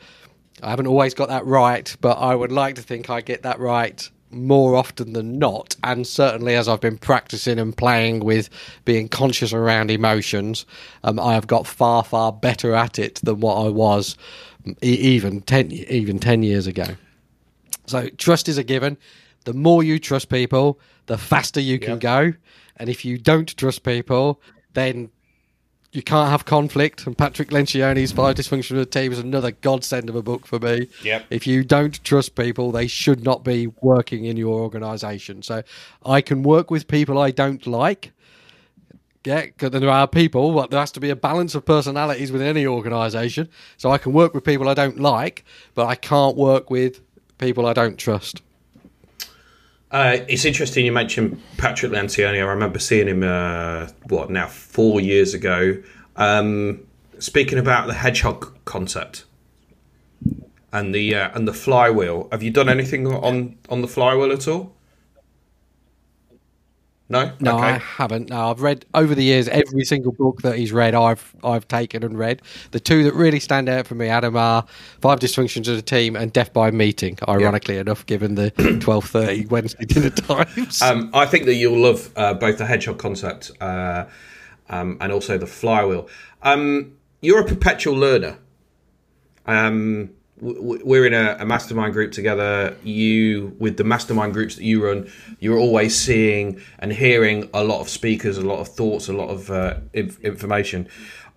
I 0.62 0.72
haven't 0.72 0.88
always 0.88 1.14
got 1.14 1.30
that 1.30 1.46
right, 1.46 1.96
but 2.02 2.18
I 2.18 2.36
would 2.36 2.52
like 2.52 2.76
to 2.76 2.82
think 2.82 3.10
I 3.10 3.22
get 3.22 3.44
that 3.44 3.60
right 3.60 4.10
more 4.32 4.76
often 4.76 5.14
than 5.14 5.40
not, 5.40 5.76
and 5.84 6.06
certainly 6.06 6.56
as 6.56 6.68
I've 6.68 6.82
been 6.82 6.98
practicing 6.98 7.60
and 7.60 7.76
playing 7.76 8.20
with 8.20 8.50
being 8.86 9.08
conscious 9.08 9.54
around 9.54 9.92
emotions, 9.92 10.66
um, 11.04 11.20
I 11.20 11.34
have 11.34 11.48
got 11.48 11.66
far 11.66 12.04
far 12.04 12.32
better 12.32 12.76
at 12.76 13.00
it 13.00 13.16
than 13.24 13.40
what 13.40 13.56
I 13.56 13.70
was 13.70 14.18
even 14.82 15.42
ten 15.42 15.72
even 15.72 16.20
ten 16.20 16.44
years 16.44 16.68
ago. 16.68 16.86
So 17.88 18.10
trust 18.18 18.48
is 18.48 18.58
a 18.58 18.64
given. 18.64 18.98
The 19.46 19.54
more 19.54 19.84
you 19.84 20.00
trust 20.00 20.30
people, 20.30 20.80
the 21.08 21.18
faster 21.18 21.60
you 21.60 21.80
can 21.80 21.94
yep. 21.94 22.00
go, 22.00 22.34
and 22.78 22.90
if 22.90 23.04
you 23.04 23.18
don't 23.18 23.56
trust 23.58 23.84
people, 23.84 24.42
then 24.74 25.10
you 25.92 26.04
can't 26.04 26.30
have 26.30 26.46
conflict. 26.46 27.08
And 27.08 27.18
Patrick 27.18 27.50
Lencioni's 27.50 28.12
Five 28.12 28.36
Dysfunctions 28.36 28.72
of 28.72 28.78
the 28.78 28.86
Team 28.86 29.12
is 29.12 29.20
another 29.20 29.52
godsend 29.52 30.10
of 30.10 30.16
a 30.16 30.22
book 30.22 30.46
for 30.46 30.60
me. 30.60 30.88
Yep. 31.04 31.26
If 31.30 31.48
you 31.48 31.64
don't 31.64 32.04
trust 32.04 32.36
people, 32.36 32.72
they 32.72 32.88
should 32.88 33.24
not 33.24 33.44
be 33.44 33.68
working 33.82 34.26
in 34.26 34.38
your 34.38 34.60
organisation. 34.60 35.42
So 35.42 35.64
I 36.06 36.22
can 36.22 36.44
work 36.44 36.70
with 36.70 36.88
people 36.88 37.18
I 37.18 37.32
don't 37.32 37.66
like. 37.66 38.12
Yeah, 39.26 39.42
because 39.42 39.72
there 39.72 39.90
are 39.90 40.08
people, 40.08 40.54
but 40.54 40.72
there 40.72 40.80
has 40.80 40.92
to 40.94 41.00
be 41.00 41.10
a 41.10 41.16
balance 41.16 41.54
of 41.54 41.66
personalities 41.66 42.32
within 42.32 42.48
any 42.48 42.66
organisation. 42.66 43.50
So 43.76 43.92
I 43.92 43.98
can 43.98 44.14
work 44.14 44.34
with 44.34 44.46
people 44.46 44.70
I 44.70 44.74
don't 44.74 45.00
like, 45.00 45.44
but 45.76 45.88
I 45.88 45.96
can't 45.96 46.38
work 46.38 46.70
with 46.70 47.02
people 47.38 47.66
I 47.66 47.74
don't 47.74 47.98
trust. 47.98 48.42
Uh, 49.92 50.18
it's 50.28 50.46
interesting 50.46 50.86
you 50.86 50.92
mentioned 50.92 51.42
Patrick 51.58 51.92
Lencioni. 51.92 52.38
I 52.38 52.42
remember 52.42 52.78
seeing 52.78 53.08
him, 53.08 53.24
uh, 53.24 53.88
what, 54.08 54.30
now 54.30 54.48
four 54.48 55.02
years 55.02 55.34
ago, 55.34 55.82
um, 56.16 56.82
speaking 57.18 57.58
about 57.58 57.88
the 57.88 57.94
hedgehog 57.96 58.56
concept 58.66 59.26
and 60.72 60.94
the 60.94 61.16
uh, 61.16 61.32
and 61.34 61.48
the 61.48 61.54
flywheel. 61.54 62.28
Have 62.32 62.44
you 62.44 62.52
done 62.52 62.70
anything 62.70 63.08
on 63.08 63.58
on 63.70 63.82
the 63.82 63.88
flywheel 63.88 64.32
at 64.32 64.48
all? 64.48 64.76
No, 67.12 67.32
no, 67.40 67.58
okay. 67.58 67.66
I 67.66 67.78
haven't. 67.80 68.30
No, 68.30 68.52
I've 68.52 68.62
read 68.62 68.86
over 68.94 69.16
the 69.16 69.24
years 69.24 69.48
every 69.48 69.84
single 69.84 70.12
book 70.12 70.44
that 70.44 70.58
he's 70.58 70.72
read. 70.72 70.94
I've 70.94 71.36
I've 71.44 71.68
taken 71.68 72.04
and 72.04 72.18
read. 72.18 72.44
The 72.70 72.80
two 72.80 73.04
that 73.04 73.16
really 73.16 73.40
stand 73.40 73.68
out 73.68 73.88
for 73.88 73.96
me, 73.96 74.08
Adam, 74.10 74.38
are 74.38 74.64
Five 75.02 75.20
Dysfunctions 75.20 75.68
of 75.68 75.76
the 75.76 75.82
Team 75.82 76.16
and 76.16 76.32
Death 76.32 76.54
by 76.54 76.70
Meeting. 76.70 77.18
Ironically 77.28 77.78
enough, 77.78 78.06
given 78.06 78.36
the 78.36 78.52
twelve 78.82 79.06
thirty 79.06 79.48
Wednesday 79.48 79.86
dinner 79.86 80.12
times. 80.12 80.84
Um, 80.84 81.10
I 81.16 81.26
think 81.26 81.46
that 81.46 81.56
you'll 81.56 81.82
love 81.82 82.12
uh, 82.16 82.36
both 82.36 82.60
the 82.60 82.68
hedgehog 82.68 83.00
concept 83.00 83.52
uh, 83.60 84.06
um, 84.70 84.98
and 85.02 85.12
also 85.12 85.40
the 85.40 85.48
flywheel. 85.48 86.08
Um, 86.44 86.96
you're 87.22 87.42
a 87.42 87.46
perpetual 87.46 87.96
learner. 87.96 88.38
Um, 89.48 90.12
we're 90.42 91.06
in 91.06 91.14
a, 91.14 91.38
a, 91.40 91.46
mastermind 91.46 91.94
group 91.94 92.12
together. 92.12 92.76
You, 92.84 93.56
with 93.60 93.78
the 93.78 93.84
mastermind 93.84 94.34
groups 94.34 94.56
that 94.56 94.64
you 94.64 94.86
run, 94.86 95.10
you're 95.40 95.58
always 95.58 95.98
seeing 95.98 96.62
and 96.80 96.92
hearing 96.94 97.50
a 97.54 97.64
lot 97.64 97.82
of 97.82 97.90
speakers, 97.90 98.38
a 98.38 98.46
lot 98.46 98.60
of 98.60 98.68
thoughts, 98.68 99.10
a 99.10 99.14
lot 99.14 99.30
of 99.30 99.52
uh, 99.52 99.76
inf- 99.94 100.20
information. 100.22 100.88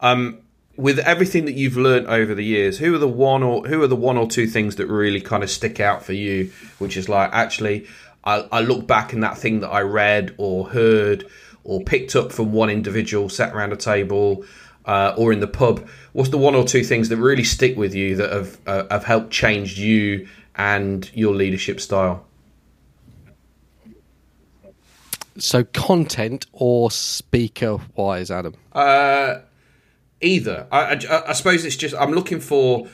Um, 0.01 0.39
with 0.77 0.99
everything 1.01 1.45
that 1.45 1.53
you've 1.53 1.77
learned 1.77 2.07
over 2.07 2.35
the 2.35 2.45
years, 2.45 2.79
who 2.79 2.95
are 2.95 2.99
the 2.99 3.09
one 3.09 3.43
or 3.43 3.67
who 3.67 3.83
are 3.83 3.87
the 3.87 3.97
one 3.97 4.17
or 4.17 4.27
two 4.27 4.47
things 4.47 4.77
that 4.77 4.87
really 4.87 5.21
kind 5.21 5.43
of 5.43 5.51
stick 5.51 5.81
out 5.81 6.03
for 6.03 6.13
you? 6.13 6.51
Which 6.79 6.97
is 6.97 7.09
like 7.09 7.31
actually, 7.33 7.87
I, 8.25 8.47
I 8.51 8.61
look 8.61 8.87
back 8.87 9.13
and 9.13 9.23
that 9.23 9.37
thing 9.37 9.61
that 9.61 9.69
I 9.69 9.81
read 9.81 10.35
or 10.39 10.69
heard 10.69 11.27
or 11.65 11.81
picked 11.83 12.17
up 12.17 12.33
from 12.33 12.53
one 12.53 12.71
individual 12.71 13.29
sat 13.29 13.55
around 13.55 13.73
a 13.73 13.77
table 13.77 14.45
uh, 14.85 15.15
or 15.17 15.33
in 15.33 15.41
the 15.41 15.47
pub, 15.47 15.87
what's 16.13 16.31
the 16.31 16.39
one 16.39 16.55
or 16.55 16.65
two 16.65 16.85
things 16.85 17.09
that 17.09 17.17
really 17.17 17.45
stick 17.45 17.77
with 17.77 17.95
you 17.95 18.17
that 18.17 18.33
have 18.33 18.59
uh, 18.67 18.85
have 18.91 19.05
helped 19.05 19.31
change 19.31 19.79
you 19.79 20.29
and 20.57 21.11
your 21.15 21.35
leadership 21.35 21.81
style? 21.81 22.27
So, 25.39 25.65
content 25.65 26.47
or 26.53 26.91
speaker 26.91 27.79
wise, 27.97 28.31
Adam? 28.31 28.55
Uh, 28.73 29.41
either. 30.21 30.67
I, 30.71 30.95
I, 31.09 31.31
I 31.31 31.33
suppose 31.33 31.65
it's 31.65 31.77
just 31.77 31.95
I'm 31.95 32.13
looking 32.13 32.41
for 32.41 32.89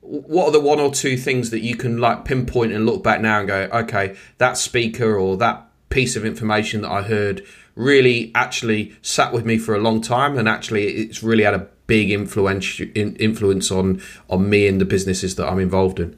what 0.00 0.46
are 0.46 0.52
the 0.52 0.60
one 0.60 0.80
or 0.80 0.92
two 0.92 1.16
things 1.16 1.50
that 1.50 1.60
you 1.60 1.76
can 1.76 1.98
like 1.98 2.24
pinpoint 2.24 2.72
and 2.72 2.86
look 2.86 3.02
back 3.02 3.20
now 3.20 3.40
and 3.40 3.48
go, 3.48 3.68
okay, 3.72 4.16
that 4.38 4.56
speaker 4.56 5.16
or 5.16 5.36
that 5.36 5.66
piece 5.90 6.16
of 6.16 6.24
information 6.24 6.82
that 6.82 6.90
I 6.90 7.02
heard 7.02 7.44
really 7.80 8.30
actually 8.34 8.94
sat 9.02 9.32
with 9.32 9.44
me 9.44 9.58
for 9.58 9.74
a 9.74 9.78
long 9.78 10.00
time, 10.00 10.38
and 10.38 10.48
actually 10.48 10.84
it's 10.86 11.22
really 11.22 11.44
had 11.44 11.54
a 11.54 11.66
big 11.86 12.10
influence 12.10 12.80
influence 12.94 13.70
on 13.70 14.00
on 14.28 14.48
me 14.48 14.66
and 14.68 14.80
the 14.80 14.84
businesses 14.84 15.34
that 15.36 15.48
I'm 15.48 15.58
involved 15.58 15.98
in. 15.98 16.16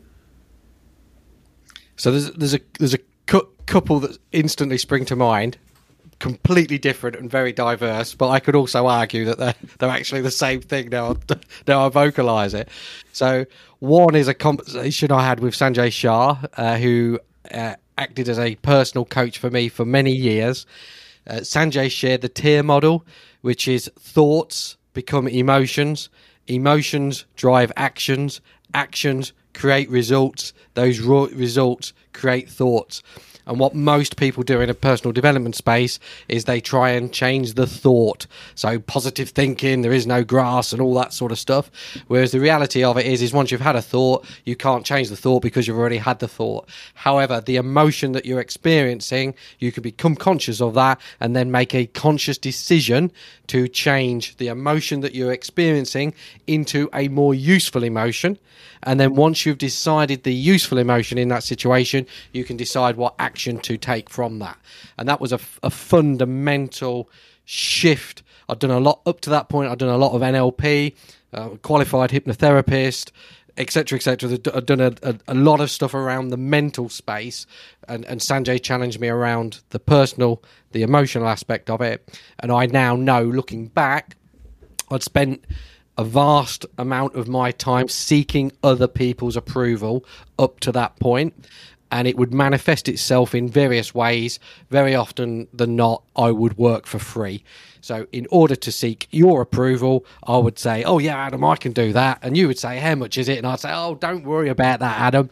So 1.97 2.11
there's 2.11 2.33
there's 2.33 2.55
a 2.55 2.61
there's 2.79 2.95
a 2.95 2.99
cu- 3.27 3.49
couple 3.67 4.01
that 4.01 4.19
instantly 4.33 4.79
spring 4.79 5.05
to 5.07 5.17
mind, 5.17 5.57
completely 6.19 6.79
different 6.79 7.17
and 7.17 7.31
very 7.31 7.53
diverse. 7.53 8.15
But 8.15 8.31
I 8.31 8.41
could 8.41 8.57
also 8.57 8.87
argue 8.87 9.25
that 9.27 9.39
they're 9.39 9.55
they're 9.79 9.91
actually 9.91 10.23
the 10.23 10.31
same 10.31 10.61
thing 10.61 10.89
now. 10.89 11.17
Now 11.67 11.87
I 11.87 11.89
vocalize 11.89 12.55
it. 12.55 12.69
So 13.13 13.47
one 13.79 14.15
is 14.15 14.29
a 14.29 14.35
conversation 14.35 15.13
I 15.13 15.25
had 15.25 15.41
with 15.41 15.55
Sanjay 15.55 15.93
Shah, 15.93 16.39
uh, 16.57 16.77
who 16.77 17.21
uh, 17.51 17.75
acted 17.97 18.29
as 18.29 18.39
a 18.39 18.57
personal 18.57 19.05
coach 19.05 19.39
for 19.39 19.51
me 19.51 19.69
for 19.69 19.85
many 19.85 20.13
years. 20.13 20.67
Uh, 21.27 21.35
Sanjay 21.37 21.91
shared 21.91 22.21
the 22.21 22.29
TEAR 22.29 22.63
model, 22.63 23.05
which 23.41 23.69
is 23.69 23.91
thoughts 23.99 24.77
become 24.93 25.29
emotions, 25.29 26.09
emotions 26.47 27.25
drive 27.37 27.73
actions, 27.77 28.41
actions 28.75 29.33
create 29.55 29.89
results. 29.91 30.53
Those 30.75 30.99
results 31.01 31.93
create 32.13 32.49
thoughts. 32.49 33.03
And 33.53 33.61
what 33.61 33.75
most 33.75 34.17
people 34.17 34.43
do 34.43 34.63
in 34.63 34.71
a 34.71 34.75
personal 34.75 35.13
development 35.13 35.57
space 35.57 35.99
is 36.27 36.47
they 36.47 36.59
try 36.59 36.89
and 36.93 37.13
change 37.13 37.53
the 37.53 37.67
thought. 37.67 38.27
So 38.55 38.79
positive 38.79 39.29
thinking, 39.29 39.83
there 39.83 39.93
is 39.93 40.07
no 40.07 40.25
grass 40.25 40.73
and 40.73 40.81
all 40.81 40.95
that 40.95 41.13
sort 41.13 41.33
of 41.33 41.39
stuff. 41.39 41.71
Whereas 42.07 42.33
the 42.33 42.41
reality 42.41 42.83
of 42.83 42.97
it 42.97 43.05
is, 43.05 43.21
is 43.21 43.35
once 43.35 43.51
you've 43.51 43.61
had 43.61 43.77
a 43.77 43.83
thought, 43.83 44.25
you 44.47 44.57
can't 44.57 44.87
change 44.87 45.11
the 45.11 45.19
thought 45.19 45.43
because 45.43 45.67
you've 45.67 45.77
already 45.77 45.99
had 45.99 46.21
the 46.21 46.29
thought. 46.29 46.67
However, 46.95 47.43
the 47.43 47.57
emotion 47.57 48.13
that 48.13 48.25
you're 48.25 48.41
experiencing, 48.41 49.35
you 49.59 49.71
can 49.71 49.83
become 49.83 50.17
conscious 50.17 50.63
of 50.63 50.73
that 50.73 50.99
and 51.21 51.37
then 51.37 51.51
make 51.51 51.75
a 51.75 51.85
conscious 51.85 52.39
decision 52.39 53.13
to 53.49 53.69
change 53.69 54.39
the 54.39 54.49
emotion 54.49 55.01
that 55.01 55.15
you're 55.15 55.31
experiencing 55.31 56.15
into 56.47 56.89
a 56.95 57.09
more 57.09 57.35
useful 57.35 57.85
emotion. 57.85 58.39
And 58.85 58.99
then 58.99 59.15
once 59.15 59.45
you've 59.45 59.59
decided 59.59 60.23
the 60.23 60.35
useful 60.35 60.79
emotion 60.79 61.19
in 61.19 61.29
that 61.29 61.45
situation, 61.45 62.07
you 62.33 62.45
can 62.45 62.57
decide 62.57 62.97
what 62.97 63.15
action 63.19 63.42
to 63.51 63.77
take 63.77 64.11
from 64.11 64.39
that. 64.39 64.59
And 64.99 65.09
that 65.09 65.21
was 65.21 65.33
a, 65.33 65.41
a 65.63 65.71
fundamental 65.71 67.09
shift. 67.45 68.23
I've 68.49 68.59
done 68.59 68.71
a 68.71 68.81
lot 68.81 69.01
up 69.07 69.21
to 69.23 69.31
that 69.31 69.49
point. 69.49 69.71
I've 69.71 69.79
done 69.79 69.89
a 69.89 69.99
lot 69.99 70.13
of 70.13 70.23
NLP, 70.23 70.95
uh, 71.33 71.49
qualified 71.63 72.11
hypnotherapist, 72.11 73.11
etc., 73.57 73.97
etc. 73.97 74.39
I've 74.55 74.67
done 74.67 74.81
a, 74.81 74.93
a, 75.03 75.19
a, 75.29 75.35
lot 75.35 75.61
of 75.61 75.71
stuff 75.71 75.95
around 75.95 76.29
the 76.29 76.37
mental 76.37 76.89
space, 76.89 77.47
and, 77.89 78.05
and 78.07 78.21
Sanjay 78.21 78.63
challenged 78.63 79.01
me 79.01 79.09
around 79.09 79.61
the 79.71 79.79
personal, 79.79 80.43
the 80.73 80.83
emotional 80.83 81.29
aspect 81.29 81.69
of 81.69 81.81
it. 81.81 82.19
And 82.39 82.51
I 82.51 82.67
now 82.67 82.97
know, 82.97 83.23
looking 83.23 83.69
back, 83.69 84.17
I'd 84.91 85.03
spent 85.03 85.45
a 85.99 86.05
vast 86.05 86.65
amount 86.79 87.15
of 87.15 87.29
my 87.29 87.51
time 87.51 87.89
seeking 87.89 88.53
other 88.63 88.89
people's 88.89 89.37
approval 89.37 90.05
up 90.39 90.61
to 90.61 90.73
that 90.73 90.99
point 90.99 91.35
and 91.93 92.09
it 92.09 92.17
would 92.17 92.35
manifest 92.35 92.89
itself 92.89 93.35
in 93.35 93.49
various 93.49 93.95
ways 93.95 94.41
very 94.71 94.95
often 94.95 95.47
than 95.53 95.77
not 95.77 96.03
i 96.17 96.31
would 96.31 96.57
work 96.59 96.87
for 96.87 96.99
free. 96.99 97.45
So 97.81 98.07
in 98.13 98.27
order 98.31 98.57
to 98.57 98.73
seek 98.73 99.07
your 99.11 99.43
approval 99.43 100.05
i 100.25 100.39
would 100.39 100.59
say 100.59 100.83
oh 100.83 100.99
yeah 100.99 101.17
adam 101.17 101.45
i 101.45 101.55
can 101.57 101.73
do 101.73 101.93
that. 101.93 102.19
And 102.23 102.37
you 102.37 102.49
would 102.49 102.59
say 102.59 102.79
how 102.79 102.97
much 102.97 103.19
is 103.19 103.29
it? 103.29 103.39
And 103.39 103.47
i'd 103.47 103.61
say 103.61 103.71
oh 103.73 103.95
don't 103.95 104.25
worry 104.25 104.49
about 104.49 104.81
that 104.81 104.99
adam. 104.99 105.31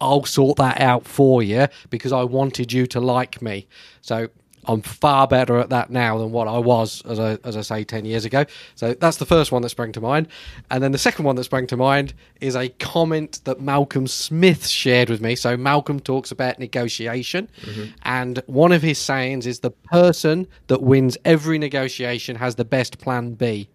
I'll 0.00 0.24
sort 0.24 0.58
that 0.58 0.80
out 0.80 1.06
for 1.06 1.44
you 1.44 1.68
because 1.88 2.12
I 2.12 2.24
wanted 2.24 2.72
you 2.72 2.88
to 2.88 3.00
like 3.00 3.40
me. 3.40 3.68
So 4.00 4.28
I'm 4.66 4.82
far 4.82 5.26
better 5.26 5.58
at 5.58 5.70
that 5.70 5.90
now 5.90 6.18
than 6.18 6.30
what 6.30 6.48
I 6.48 6.58
was, 6.58 7.02
as 7.06 7.18
I, 7.18 7.38
as 7.44 7.56
I 7.56 7.62
say, 7.62 7.84
10 7.84 8.04
years 8.04 8.24
ago. 8.24 8.44
So 8.74 8.94
that's 8.94 9.16
the 9.16 9.26
first 9.26 9.50
one 9.50 9.62
that 9.62 9.70
sprang 9.70 9.92
to 9.92 10.00
mind. 10.00 10.28
And 10.70 10.82
then 10.82 10.92
the 10.92 10.98
second 10.98 11.24
one 11.24 11.36
that 11.36 11.44
sprang 11.44 11.66
to 11.68 11.76
mind 11.76 12.14
is 12.40 12.54
a 12.54 12.68
comment 12.68 13.40
that 13.44 13.60
Malcolm 13.60 14.06
Smith 14.06 14.66
shared 14.66 15.10
with 15.10 15.20
me. 15.20 15.34
So 15.34 15.56
Malcolm 15.56 15.98
talks 16.00 16.30
about 16.30 16.58
negotiation. 16.58 17.48
Mm-hmm. 17.62 17.84
And 18.02 18.42
one 18.46 18.72
of 18.72 18.82
his 18.82 18.98
sayings 18.98 19.46
is 19.46 19.60
the 19.60 19.70
person 19.70 20.46
that 20.68 20.82
wins 20.82 21.16
every 21.24 21.58
negotiation 21.58 22.36
has 22.36 22.54
the 22.54 22.64
best 22.64 22.98
plan 22.98 23.34
B. 23.34 23.68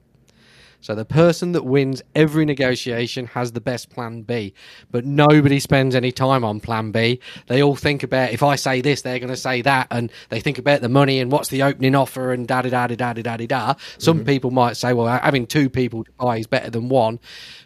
So 0.81 0.95
the 0.95 1.05
person 1.05 1.51
that 1.53 1.65
wins 1.65 2.01
every 2.15 2.45
negotiation 2.45 3.27
has 3.27 3.51
the 3.51 3.61
best 3.61 3.89
plan 3.89 4.21
B. 4.21 4.53
But 4.91 5.05
nobody 5.05 5.59
spends 5.59 5.95
any 5.95 6.11
time 6.11 6.43
on 6.43 6.59
plan 6.59 6.91
B. 6.91 7.19
They 7.47 7.61
all 7.61 7.75
think 7.75 8.03
about 8.03 8.31
if 8.31 8.43
I 8.43 8.55
say 8.55 8.81
this, 8.81 9.01
they're 9.01 9.19
going 9.19 9.29
to 9.29 9.35
say 9.35 9.61
that, 9.63 9.87
and 9.91 10.11
they 10.29 10.39
think 10.39 10.57
about 10.57 10.81
the 10.81 10.89
money 10.89 11.19
and 11.19 11.31
what's 11.31 11.49
the 11.49 11.63
opening 11.63 11.95
offer 11.95 12.31
and 12.31 12.47
da 12.47 12.61
da 12.61 12.69
da 12.69 12.87
da 12.87 13.13
da 13.13 13.37
da 13.37 13.47
da. 13.47 13.73
Some 13.97 14.17
mm-hmm. 14.17 14.25
people 14.25 14.51
might 14.51 14.77
say, 14.77 14.93
well, 14.93 15.07
having 15.07 15.47
two 15.47 15.69
people 15.69 16.03
to 16.03 16.11
buy 16.19 16.37
is 16.37 16.47
better 16.47 16.69
than 16.69 16.89
one. 16.89 17.19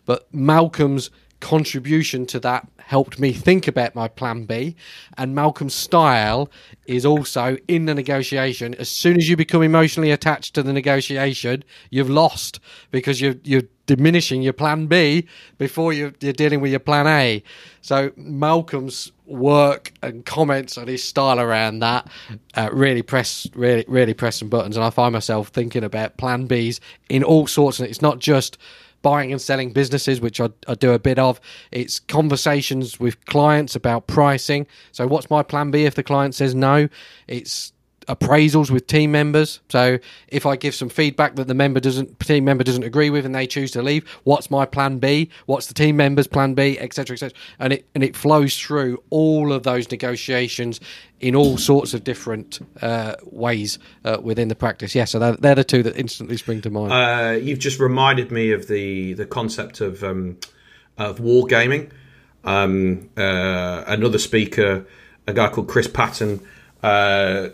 But 0.06 0.34
Malcolm's 0.34 1.10
contribution 1.41 2.26
to 2.28 2.39
that 2.39 2.67
helped 2.91 3.19
me 3.19 3.32
think 3.32 3.69
about 3.69 3.95
my 3.95 4.10
plan 4.10 4.43
B. 4.43 4.75
And 5.17 5.34
Malcolm's 5.34 5.73
style 5.73 6.51
is 6.88 7.06
also 7.06 7.56
in 7.69 7.86
the 7.86 7.95
negotiation. 7.95 8.75
As 8.75 8.89
soon 8.89 9.15
as 9.15 9.30
you 9.30 9.38
become 9.38 9.63
emotionally 9.63 10.12
attached 10.12 10.56
to 10.56 10.62
the 10.62 10.73
negotiation, 10.73 11.63
you've 11.89 12.10
lost 12.10 12.60
because 12.91 13.21
you're, 13.21 13.36
you're 13.45 13.63
diminishing 13.86 14.41
your 14.41 14.51
plan 14.51 14.88
B 14.88 15.25
before 15.58 15.93
you're, 15.93 16.12
you're 16.19 16.34
dealing 16.34 16.60
with 16.60 16.71
your 16.71 16.82
plan 16.82 17.08
A. 17.08 17.41
So 17.80 18.12
Malcolm's 18.17 19.13
work 19.25 19.93
and 20.01 20.25
comments 20.25 20.77
on 20.77 20.88
his 20.88 21.01
style 21.01 21.39
around 21.39 21.80
that 21.80 22.06
uh, 22.56 22.69
really 22.73 23.01
press 23.01 23.47
really 23.56 23.86
really 23.88 24.13
press 24.13 24.36
some 24.36 24.49
buttons 24.49 24.75
and 24.75 24.84
I 24.84 24.89
find 24.89 25.13
myself 25.13 25.47
thinking 25.47 25.86
about 25.86 26.17
plan 26.17 26.49
Bs 26.49 26.82
in 27.08 27.23
all 27.23 27.47
sorts 27.47 27.80
and 27.80 27.88
it's 27.88 28.01
not 28.01 28.19
just 28.19 28.58
buying 29.02 29.32
and 29.32 29.42
selling 29.42 29.72
businesses, 29.72 30.22
which 30.22 30.40
I, 30.40 30.50
I, 30.68 30.76
do 30.76 30.92
a 30.92 31.00
bit 31.00 31.20
of. 31.20 31.40
It's 31.72 32.00
conversations 32.00 33.00
with 33.00 33.24
clients 33.26 33.76
about 33.76 34.08
pricing. 34.08 34.68
So, 34.92 35.08
what's 35.08 35.30
my 35.30 35.44
plan 35.44 35.72
B 35.72 35.86
if 35.86 35.96
the 35.96 36.04
client 36.04 36.36
says 36.36 36.56
no? 36.56 36.88
It's 37.28 37.74
appraisals 38.12 38.69
with 38.69 38.88
team 38.88 39.12
members. 39.12 39.62
So 39.69 39.97
if 40.28 40.45
I 40.45 40.58
give 40.58 40.76
some 40.76 40.89
feedback 40.89 41.36
that 41.36 41.47
the 41.47 41.54
member 41.54 41.80
doesn't 41.80 42.19
team 42.19 42.43
member 42.43 42.63
doesn't 42.63 42.84
agree 42.84 43.10
with 43.10 43.26
and 43.26 43.34
they 43.34 43.47
choose 43.47 43.71
to 43.71 43.82
leave, 43.82 44.08
what's 44.24 44.52
my 44.52 44.65
plan 44.65 45.00
B? 45.00 45.30
What's 45.45 45.67
the 45.67 45.74
team 45.74 45.95
member's 45.95 46.28
plan 46.28 46.54
B, 46.54 46.78
etc., 46.78 47.13
etc. 47.13 47.38
And 47.58 47.74
it 47.74 47.88
and 47.95 48.04
it 48.04 48.15
flows 48.15 48.58
through 48.58 49.02
all 49.10 49.54
of 49.54 49.63
those 49.63 49.89
negotiations 49.89 50.82
in 51.21 51.36
all 51.36 51.58
sorts 51.58 51.93
of 51.93 52.04
different 52.04 52.60
uh, 52.82 53.15
ways 53.24 53.80
uh, 54.04 54.17
within 54.21 54.50
the 54.50 54.56
practice. 54.56 54.93
Yeah, 54.93 55.06
so 55.06 55.19
they're, 55.19 55.38
they're, 55.38 55.56
the 55.56 55.63
two 55.63 55.84
that 55.84 55.95
instantly 55.95 56.36
spring 56.36 56.62
to 56.62 56.69
mind. 56.69 56.91
Uh, 56.91 57.38
you've 57.39 57.60
just 57.60 57.80
reminded 57.80 58.32
me 58.32 58.52
of 58.52 58.67
the 58.67 59.13
the 59.13 59.26
concept 59.26 59.80
of 59.80 60.04
um, 60.04 60.38
of 60.97 61.19
wargaming. 61.19 61.91
Um, 62.43 63.10
uh, 63.15 63.84
another 63.88 64.17
speaker, 64.17 64.86
a 65.28 65.34
guy 65.34 65.50
called 65.50 65.67
Chris 65.67 65.88
Patton 65.88 66.41
uh, 66.84 67.50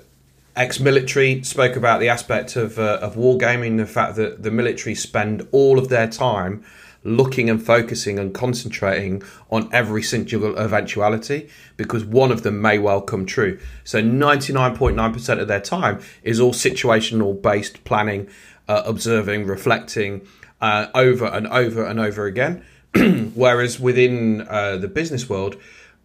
ex-military 0.58 1.44
spoke 1.44 1.76
about 1.76 2.00
the 2.00 2.10
aspect 2.10 2.56
of 2.56 2.78
uh, 2.80 3.00
of 3.02 3.16
wargaming, 3.16 3.78
the 3.78 3.86
fact 3.86 4.16
that 4.16 4.44
the 4.44 4.52
military 4.52 4.96
spend 4.96 5.48
all 5.52 5.80
of 5.80 5.90
their 5.90 6.08
time 6.08 6.64
looking 7.04 7.50
and 7.50 7.64
focusing 7.64 8.20
and 8.20 8.34
concentrating 8.34 9.24
on 9.50 9.70
every 9.72 10.04
single 10.04 10.58
eventuality 10.58 11.48
because 11.78 12.04
one 12.04 12.32
of 12.32 12.44
them 12.44 12.62
may 12.62 12.78
well 12.78 13.02
come 13.02 13.26
true. 13.26 13.58
So 13.86 14.02
99.9% 14.02 15.40
of 15.40 15.48
their 15.48 15.62
time 15.62 16.02
is 16.24 16.40
all 16.40 16.52
situational 16.52 17.42
based 17.42 17.84
planning, 17.86 18.28
uh, 18.68 18.84
observing, 18.86 19.46
reflecting 19.46 20.28
uh, 20.60 20.88
over 20.94 21.26
and 21.26 21.48
over 21.48 21.86
and 21.86 22.00
over 22.00 22.26
again. 22.26 22.66
Whereas 23.36 23.80
within 23.80 24.42
uh, 24.42 24.78
the 24.78 24.88
business 24.88 25.30
world, 25.30 25.56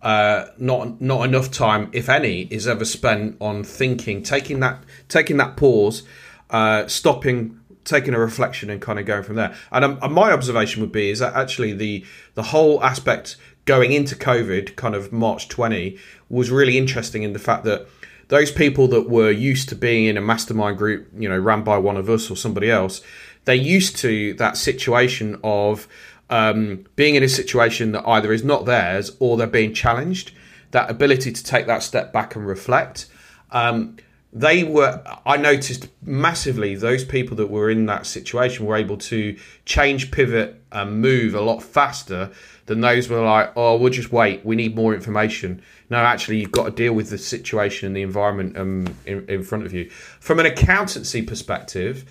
uh, 0.03 0.47
not 0.59 1.01
not 1.01 1.25
enough 1.25 1.51
time, 1.51 1.89
if 1.93 2.09
any, 2.09 2.43
is 2.51 2.67
ever 2.67 2.85
spent 2.85 3.37
on 3.41 3.65
thinking, 3.65 4.23
taking 4.23 4.61
that 4.61 4.83
taking 5.09 5.37
that 5.37 5.57
pause, 5.57 6.03
uh, 6.51 6.87
stopping, 6.87 7.59
taking 7.85 8.15
a 8.15 8.19
reflection, 8.19 8.71
and 8.71 8.83
kind 8.83 8.99
of 8.99 9.07
going 9.07 9.23
from 9.23 9.37
there. 9.37 9.55
And, 9.71 9.85
um, 9.85 10.13
my 10.13 10.33
observation 10.33 10.83
would 10.83 10.93
be 10.93 11.11
is 11.11 11.21
that 11.21 11.35
actually 11.35 11.73
the 11.73 12.05
the 12.35 12.43
whole 12.45 12.83
aspect 12.83 13.37
going 13.65 13.93
into 13.93 14.17
COVID, 14.17 14.75
kind 14.75 14.95
of 14.95 15.13
March 15.13 15.49
twenty, 15.49 15.99
was 16.29 16.51
really 16.51 16.77
interesting 16.77 17.23
in 17.23 17.33
the 17.33 17.39
fact 17.39 17.65
that 17.65 17.87
those 18.29 18.51
people 18.51 18.89
that 18.89 19.09
were 19.09 19.31
used 19.31 19.69
to 19.69 19.77
being 19.77 20.07
in 20.07 20.17
a 20.17 20.21
mastermind 20.21 20.79
group, 20.79 21.07
you 21.17 21.29
know, 21.29 21.39
ran 21.39 21.63
by 21.63 21.77
one 21.77 21.97
of 21.97 22.09
us 22.09 22.31
or 22.31 22.37
somebody 22.37 22.71
else, 22.71 23.03
they're 23.45 23.55
used 23.55 23.97
to 23.97 24.35
that 24.35 24.57
situation 24.57 25.39
of 25.45 25.87
um, 26.31 26.87
being 26.97 27.15
in 27.15 27.23
a 27.23 27.29
situation 27.29 27.93
that 27.93 28.07
either 28.07 28.33
is 28.33 28.45
not 28.45 28.65
theirs 28.65 29.13
or 29.19 29.37
they're 29.37 29.47
being 29.47 29.75
challenged, 29.75 30.33
that 30.71 30.91
ability 30.91 31.33
to 31.33 31.45
take 31.45 31.67
that 31.67 31.83
step 31.83 32.13
back 32.13 32.35
and 32.37 32.47
reflect. 32.47 33.07
Um, 33.51 33.97
they 34.33 34.65
were, 34.65 35.03
I 35.27 35.37
noticed 35.37 35.89
massively, 36.01 36.75
those 36.75 37.05
people 37.05 37.37
that 37.37 37.51
were 37.51 37.69
in 37.69 37.85
that 37.87 38.07
situation 38.07 38.65
were 38.65 38.77
able 38.77 38.97
to 38.97 39.37
change, 39.67 40.11
pivot, 40.11 40.63
and 40.73 41.03
move 41.03 41.35
a 41.35 41.41
lot 41.43 41.63
faster 41.63 42.31
than 42.65 42.81
those 42.81 43.11
were 43.11 43.21
like, 43.21 43.53
oh, 43.57 43.77
we'll 43.77 43.93
just 43.93 44.11
wait, 44.11 44.43
we 44.45 44.57
need 44.57 44.75
more 44.75 44.95
information. 44.95 45.61
No, 45.91 45.99
actually, 45.99 46.39
you've 46.39 46.53
got 46.53 46.65
to 46.65 46.71
deal 46.71 46.95
with 46.95 47.11
the 47.11 47.19
situation 47.19 47.89
and 47.89 47.97
the 47.97 48.01
environment 48.01 48.57
um, 48.57 48.87
in, 49.05 49.29
in 49.29 49.43
front 49.43 49.67
of 49.67 49.75
you. 49.75 49.91
From 49.91 50.41
an 50.41 50.47
accountancy 50.47 51.21
perspective, 51.21 52.07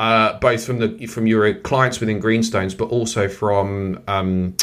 uh, 0.00 0.38
both 0.38 0.64
from 0.64 0.78
the 0.78 1.06
from 1.06 1.26
your 1.26 1.52
clients 1.52 2.00
within 2.00 2.20
Greenstones, 2.20 2.74
but 2.74 2.86
also 2.86 3.28
from 3.28 4.02
um, 4.08 4.56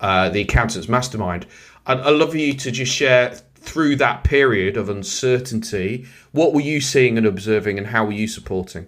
uh, 0.00 0.28
the 0.28 0.40
accountants 0.40 0.88
mastermind. 0.88 1.44
I'd, 1.86 1.98
I'd 1.98 2.10
love 2.10 2.30
for 2.30 2.36
you 2.36 2.54
to 2.54 2.70
just 2.70 2.92
share 2.92 3.34
through 3.56 3.96
that 3.96 4.22
period 4.22 4.76
of 4.76 4.88
uncertainty. 4.88 6.06
What 6.30 6.54
were 6.54 6.60
you 6.60 6.80
seeing 6.80 7.18
and 7.18 7.26
observing, 7.26 7.78
and 7.78 7.88
how 7.88 8.04
were 8.04 8.12
you 8.12 8.28
supporting? 8.28 8.86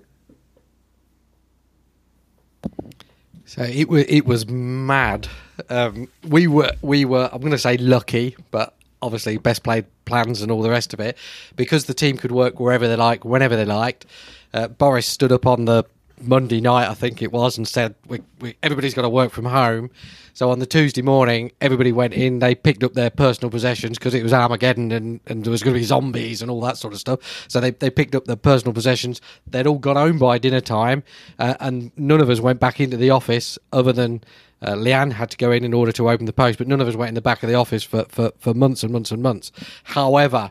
So 3.45 3.63
it 3.63 3.89
was 3.89 4.05
it 4.09 4.25
was 4.25 4.49
mad. 4.49 5.27
Um, 5.69 6.07
we 6.29 6.47
were 6.47 6.71
we 6.81 7.07
were 7.07 7.29
I'm 7.33 7.41
going 7.41 7.51
to 7.51 7.59
say 7.59 7.77
lucky, 7.77 8.37
but 8.53 8.73
obviously 9.03 9.37
best 9.37 9.65
played 9.65 9.87
plans 10.05 10.43
and 10.43 10.53
all 10.53 10.63
the 10.63 10.71
rest 10.71 10.95
of 10.95 11.01
it 11.01 11.19
because 11.57 11.87
the 11.87 11.95
team 11.95 12.17
could 12.17 12.33
work 12.33 12.61
wherever 12.61 12.87
they 12.87 12.97
like, 12.97 13.25
whenever 13.25 13.57
they 13.57 13.65
liked 13.65 14.07
uh, 14.55 14.69
Boris 14.69 15.07
stood 15.07 15.33
up 15.33 15.47
on 15.47 15.65
the 15.65 15.85
Monday 16.21 16.61
night, 16.61 16.89
I 16.89 16.95
think 16.95 17.23
it 17.23 17.33
was, 17.33 17.57
and 17.57 17.67
said 17.67 17.95
we, 18.07 18.21
we, 18.41 18.57
everybody's 18.63 18.95
got 18.95 19.03
to 19.03 19.09
work 19.09 19.31
from 19.31 19.45
home. 19.45 19.91
So 20.35 20.51
on 20.51 20.59
the 20.59 20.67
Tuesday 20.67 21.03
morning, 21.03 21.53
everybody 21.61 21.93
went 21.93 22.15
in. 22.15 22.39
They 22.39 22.55
picked 22.55 22.85
up 22.85 22.95
their 22.95 23.11
personal 23.11 23.51
possessions 23.51 23.99
because 23.99 24.15
it 24.15 24.23
was 24.23 24.33
Armageddon 24.33 24.93
and, 24.93 25.21
and 25.27 25.45
there 25.45 25.51
was 25.51 25.63
going 25.63 25.75
to 25.75 25.81
be 25.81 25.85
zombies 25.85 26.43
and 26.43 26.51
all 26.51 26.61
that 26.63 26.77
sort 26.77 26.95
of 26.95 27.01
stuff. 27.01 27.47
So 27.49 27.61
they, 27.61 27.71
they 27.71 27.91
picked 27.91 28.15
up 28.15 28.27
their 28.27 28.37
personal 28.37 28.73
possessions. 28.73 29.21
They'd 29.47 29.67
all 29.67 29.79
gone 29.79 29.97
home 29.97 30.19
by 30.19 30.39
dinner 30.39 30.61
time, 30.61 31.03
uh, 31.39 31.55
and 31.61 31.91
none 31.97 32.21
of 32.21 32.31
us 32.31 32.41
went 32.41 32.61
back 32.61 32.81
into 32.81 32.97
the 32.97 33.11
office 33.11 33.59
other 33.73 33.93
than 33.93 34.23
uh, 34.63 34.73
Leanne 34.73 35.13
had 35.13 35.31
to 35.31 35.37
go 35.37 35.53
in 35.53 35.65
in 35.65 35.73
order 35.73 35.93
to 35.93 36.11
open 36.11 36.27
the 36.27 36.33
post, 36.33 36.59
but 36.59 36.67
none 36.67 36.81
of 36.81 36.89
us 36.89 36.97
went 36.97 37.11
in 37.11 37.15
the 37.15 37.21
back 37.21 37.43
of 37.43 37.49
the 37.49 37.55
office 37.55 37.85
for, 37.85 38.05
for, 38.09 38.33
for 38.39 38.55
months 38.55 38.83
and 38.83 38.93
months 38.93 39.11
and 39.11 39.23
months. 39.23 39.53
However, 39.85 40.51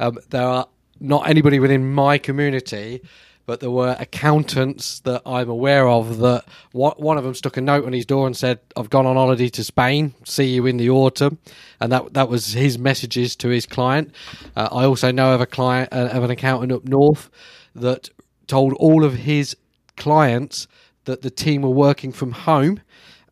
um, 0.00 0.18
there 0.30 0.46
are 0.46 0.66
not 1.00 1.28
anybody 1.28 1.58
within 1.60 1.92
my 1.92 2.18
community 2.18 3.02
but 3.46 3.60
there 3.60 3.70
were 3.70 3.96
accountants 3.98 5.00
that 5.00 5.22
I'm 5.26 5.48
aware 5.48 5.86
of 5.88 6.18
that 6.18 6.44
one 6.72 7.18
of 7.18 7.24
them 7.24 7.34
stuck 7.34 7.56
a 7.56 7.60
note 7.60 7.84
on 7.84 7.92
his 7.92 8.06
door 8.06 8.26
and 8.26 8.36
said, 8.36 8.60
"I've 8.76 8.90
gone 8.90 9.06
on 9.06 9.16
holiday 9.16 9.48
to 9.50 9.64
Spain. 9.64 10.14
See 10.24 10.46
you 10.46 10.66
in 10.66 10.76
the 10.76 10.90
autumn," 10.90 11.38
and 11.80 11.92
that 11.92 12.14
that 12.14 12.28
was 12.28 12.52
his 12.52 12.78
messages 12.78 13.36
to 13.36 13.48
his 13.48 13.66
client. 13.66 14.12
Uh, 14.56 14.68
I 14.72 14.84
also 14.84 15.10
know 15.10 15.34
of 15.34 15.40
a 15.40 15.46
client 15.46 15.92
uh, 15.92 16.08
of 16.12 16.24
an 16.24 16.30
accountant 16.30 16.72
up 16.72 16.84
north 16.84 17.30
that 17.74 18.10
told 18.46 18.72
all 18.74 19.04
of 19.04 19.14
his 19.14 19.56
clients 19.96 20.66
that 21.04 21.22
the 21.22 21.30
team 21.30 21.62
were 21.62 21.70
working 21.70 22.12
from 22.12 22.32
home 22.32 22.80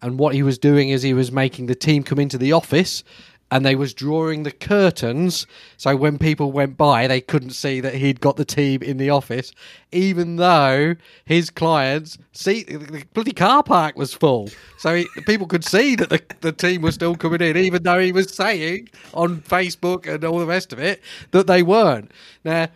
and 0.03 0.19
what 0.19 0.35
he 0.35 0.43
was 0.43 0.59
doing 0.59 0.89
is 0.89 1.03
he 1.03 1.15
was 1.15 1.31
making 1.31 1.67
the 1.67 1.75
team 1.75 2.03
come 2.03 2.19
into 2.19 2.37
the 2.37 2.53
office 2.53 3.05
and 3.53 3.67
they 3.67 3.77
was 3.77 3.93
drawing 3.93 4.45
the 4.45 4.51
curtains 4.51 5.47
so 5.77 5.95
when 5.95 6.19
people 6.19 6.51
went 6.51 6.79
by 6.79 7.07
they 7.07 7.21
couldn't 7.21 7.51
see 7.51 7.81
that 7.81 7.95
he'd 7.95 8.19
got 8.19 8.37
the 8.37 8.47
team 8.47 8.83
in 8.83 8.97
the 8.97 9.11
office 9.11 9.53
even 9.93 10.37
though 10.37 10.97
his 11.27 11.51
clients 11.51 12.17
see 12.33 12.63
the 12.63 13.05
bloody 13.13 13.33
car 13.33 13.63
park 13.63 13.95
was 13.95 14.15
full. 14.15 14.49
So 14.79 14.97
he, 14.97 15.07
people 15.27 15.47
could 15.47 15.67
see 15.67 15.95
that 15.97 16.09
the, 16.09 16.23
the 16.41 16.53
team 16.53 16.81
was 16.81 16.95
still 16.95 17.15
coming 17.15 17.43
in 17.43 17.59
even 17.59 17.83
though 17.83 18.01
he 18.01 18.11
was 18.11 18.35
saying 18.35 18.89
on 19.13 19.43
facebook 19.43 20.13
and 20.13 20.25
all 20.25 20.39
the 20.39 20.47
rest 20.47 20.73
of 20.73 20.79
it 20.79 21.03
that 21.33 21.47
they 21.47 21.63
weren't. 21.63 22.11
Now 22.45 22.69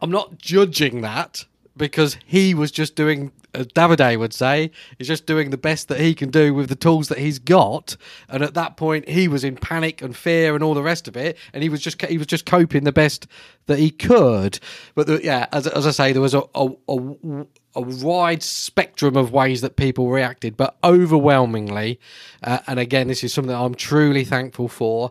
i'm 0.00 0.10
not 0.10 0.38
judging 0.38 1.00
that 1.00 1.44
because 1.76 2.16
he 2.24 2.54
was 2.54 2.70
just 2.70 2.94
doing 2.94 3.32
Davide 3.54 4.18
would 4.18 4.32
say, 4.32 4.70
is 4.98 5.06
just 5.06 5.26
doing 5.26 5.50
the 5.50 5.56
best 5.56 5.88
that 5.88 6.00
he 6.00 6.14
can 6.14 6.30
do 6.30 6.52
with 6.52 6.68
the 6.68 6.74
tools 6.74 7.08
that 7.08 7.18
he's 7.18 7.38
got. 7.38 7.96
And 8.28 8.42
at 8.42 8.54
that 8.54 8.76
point, 8.76 9.08
he 9.08 9.28
was 9.28 9.44
in 9.44 9.56
panic 9.56 10.02
and 10.02 10.16
fear 10.16 10.54
and 10.54 10.64
all 10.64 10.74
the 10.74 10.82
rest 10.82 11.08
of 11.08 11.16
it, 11.16 11.36
and 11.52 11.62
he 11.62 11.68
was 11.68 11.80
just 11.80 12.00
he 12.02 12.18
was 12.18 12.26
just 12.26 12.46
coping 12.46 12.84
the 12.84 12.92
best 12.92 13.26
that 13.66 13.78
he 13.78 13.90
could. 13.90 14.58
But 14.94 15.06
the, 15.06 15.20
yeah, 15.22 15.46
as, 15.52 15.66
as 15.66 15.86
I 15.86 15.90
say, 15.90 16.12
there 16.12 16.22
was 16.22 16.34
a, 16.34 16.42
a, 16.54 16.68
a 16.88 17.46
a 17.76 17.80
wide 17.80 18.42
spectrum 18.42 19.16
of 19.16 19.32
ways 19.32 19.60
that 19.60 19.76
people 19.76 20.08
reacted, 20.10 20.56
but 20.56 20.76
overwhelmingly, 20.84 21.98
uh, 22.42 22.60
and 22.66 22.78
again, 22.78 23.08
this 23.08 23.24
is 23.24 23.32
something 23.32 23.54
I'm 23.54 23.74
truly 23.74 24.24
thankful 24.24 24.68
for 24.68 25.10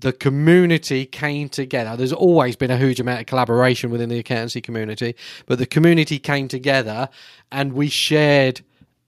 the 0.00 0.12
community 0.12 1.04
came 1.04 1.48
together. 1.48 1.96
There's 1.96 2.12
always 2.12 2.56
been 2.56 2.70
a 2.70 2.78
huge 2.78 3.00
amount 3.00 3.20
of 3.20 3.26
collaboration 3.26 3.90
within 3.90 4.08
the 4.08 4.18
accountancy 4.18 4.60
community, 4.60 5.14
but 5.46 5.58
the 5.58 5.66
community 5.66 6.18
came 6.18 6.48
together 6.48 7.08
and 7.52 7.72
we 7.72 7.88
shared 7.88 8.62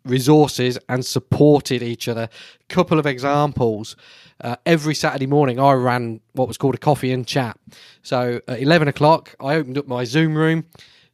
resources 0.05 0.79
and 0.89 1.05
supported 1.05 1.83
each 1.83 2.09
other. 2.09 2.29
A 2.29 2.75
Couple 2.75 2.99
of 2.99 3.07
examples. 3.07 3.97
Uh, 4.41 4.57
every 4.67 4.95
Saturday 4.95 5.27
morning, 5.27 5.61
I 5.61 5.73
ran 5.73 6.21
what 6.33 6.49
was 6.49 6.59
called 6.59 6.75
a 6.75 6.79
coffee 6.79 7.13
and 7.13 7.27
chat. 7.27 7.57
So 8.03 8.41
at 8.49 8.61
11 8.61 8.89
o'clock, 8.89 9.37
I 9.41 9.55
opened 9.55 9.79
up 9.79 9.87
my 9.87 10.05
Zoom 10.05 10.35
room. 10.37 10.67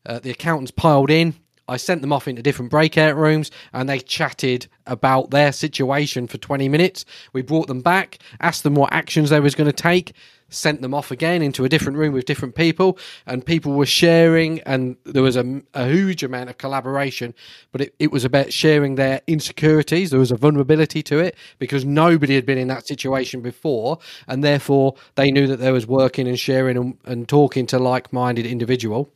Uh, 0.06 0.18
the 0.18 0.30
accountants 0.30 0.70
piled 0.70 1.10
in. 1.10 1.34
I 1.68 1.76
sent 1.76 2.00
them 2.00 2.12
off 2.12 2.26
into 2.26 2.42
different 2.42 2.70
breakout 2.70 3.16
rooms 3.16 3.50
and 3.72 3.88
they 3.88 4.00
chatted 4.00 4.66
about 4.86 5.30
their 5.30 5.52
situation 5.52 6.26
for 6.26 6.38
20 6.38 6.68
minutes. 6.68 7.04
We 7.32 7.42
brought 7.42 7.68
them 7.68 7.82
back, 7.82 8.18
asked 8.40 8.62
them 8.62 8.74
what 8.74 8.92
actions 8.92 9.30
they 9.30 9.40
was 9.40 9.54
going 9.54 9.70
to 9.70 9.72
take, 9.72 10.14
sent 10.50 10.80
them 10.80 10.94
off 10.94 11.10
again 11.10 11.42
into 11.42 11.64
a 11.64 11.68
different 11.68 11.98
room 11.98 12.14
with 12.14 12.24
different 12.24 12.54
people 12.54 12.98
and 13.26 13.44
people 13.44 13.72
were 13.72 13.86
sharing 13.86 14.60
and 14.60 14.96
there 15.04 15.22
was 15.22 15.36
a, 15.36 15.62
a 15.74 15.88
huge 15.88 16.22
amount 16.22 16.48
of 16.48 16.56
collaboration 16.56 17.34
but 17.70 17.82
it, 17.82 17.94
it 17.98 18.10
was 18.10 18.24
about 18.24 18.52
sharing 18.52 18.94
their 18.94 19.20
insecurities 19.26 20.10
there 20.10 20.18
was 20.18 20.30
a 20.30 20.36
vulnerability 20.36 21.02
to 21.02 21.18
it 21.18 21.36
because 21.58 21.84
nobody 21.84 22.34
had 22.34 22.46
been 22.46 22.58
in 22.58 22.68
that 22.68 22.86
situation 22.86 23.42
before 23.42 23.98
and 24.26 24.42
therefore 24.42 24.94
they 25.16 25.30
knew 25.30 25.46
that 25.46 25.58
there 25.58 25.72
was 25.72 25.86
working 25.86 26.26
and 26.26 26.38
sharing 26.38 26.76
and, 26.76 26.98
and 27.04 27.28
talking 27.28 27.66
to 27.66 27.78
like-minded 27.78 28.46
individual 28.46 29.10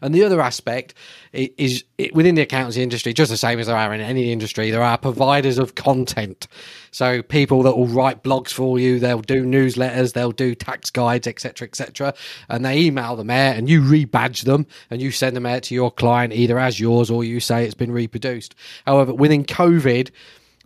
and 0.00 0.14
the 0.14 0.24
other 0.24 0.40
aspect 0.40 0.94
is 1.32 1.84
within 2.12 2.34
the 2.34 2.42
accountancy 2.42 2.82
industry, 2.82 3.12
just 3.12 3.30
the 3.30 3.36
same 3.36 3.58
as 3.58 3.66
there 3.66 3.76
are 3.76 3.92
in 3.94 4.00
any 4.00 4.32
industry, 4.32 4.70
there 4.70 4.82
are 4.82 4.98
providers 4.98 5.58
of 5.58 5.74
content. 5.74 6.46
So 6.90 7.22
people 7.22 7.62
that 7.62 7.76
will 7.76 7.86
write 7.86 8.22
blogs 8.22 8.52
for 8.52 8.78
you, 8.78 8.98
they'll 8.98 9.22
do 9.22 9.44
newsletters, 9.44 10.12
they'll 10.12 10.32
do 10.32 10.54
tax 10.54 10.90
guides, 10.90 11.26
etc., 11.26 11.66
etc., 11.66 12.14
and 12.48 12.64
they 12.64 12.78
email 12.80 13.16
them 13.16 13.30
out, 13.30 13.56
and 13.56 13.68
you 13.68 13.80
rebadge 13.80 14.44
them, 14.44 14.66
and 14.90 15.00
you 15.00 15.10
send 15.10 15.34
them 15.34 15.46
out 15.46 15.62
to 15.64 15.74
your 15.74 15.90
client 15.90 16.32
either 16.32 16.58
as 16.58 16.78
yours 16.78 17.10
or 17.10 17.24
you 17.24 17.40
say 17.40 17.64
it's 17.64 17.74
been 17.74 17.92
reproduced. 17.92 18.54
However, 18.86 19.14
within 19.14 19.44
COVID, 19.44 20.10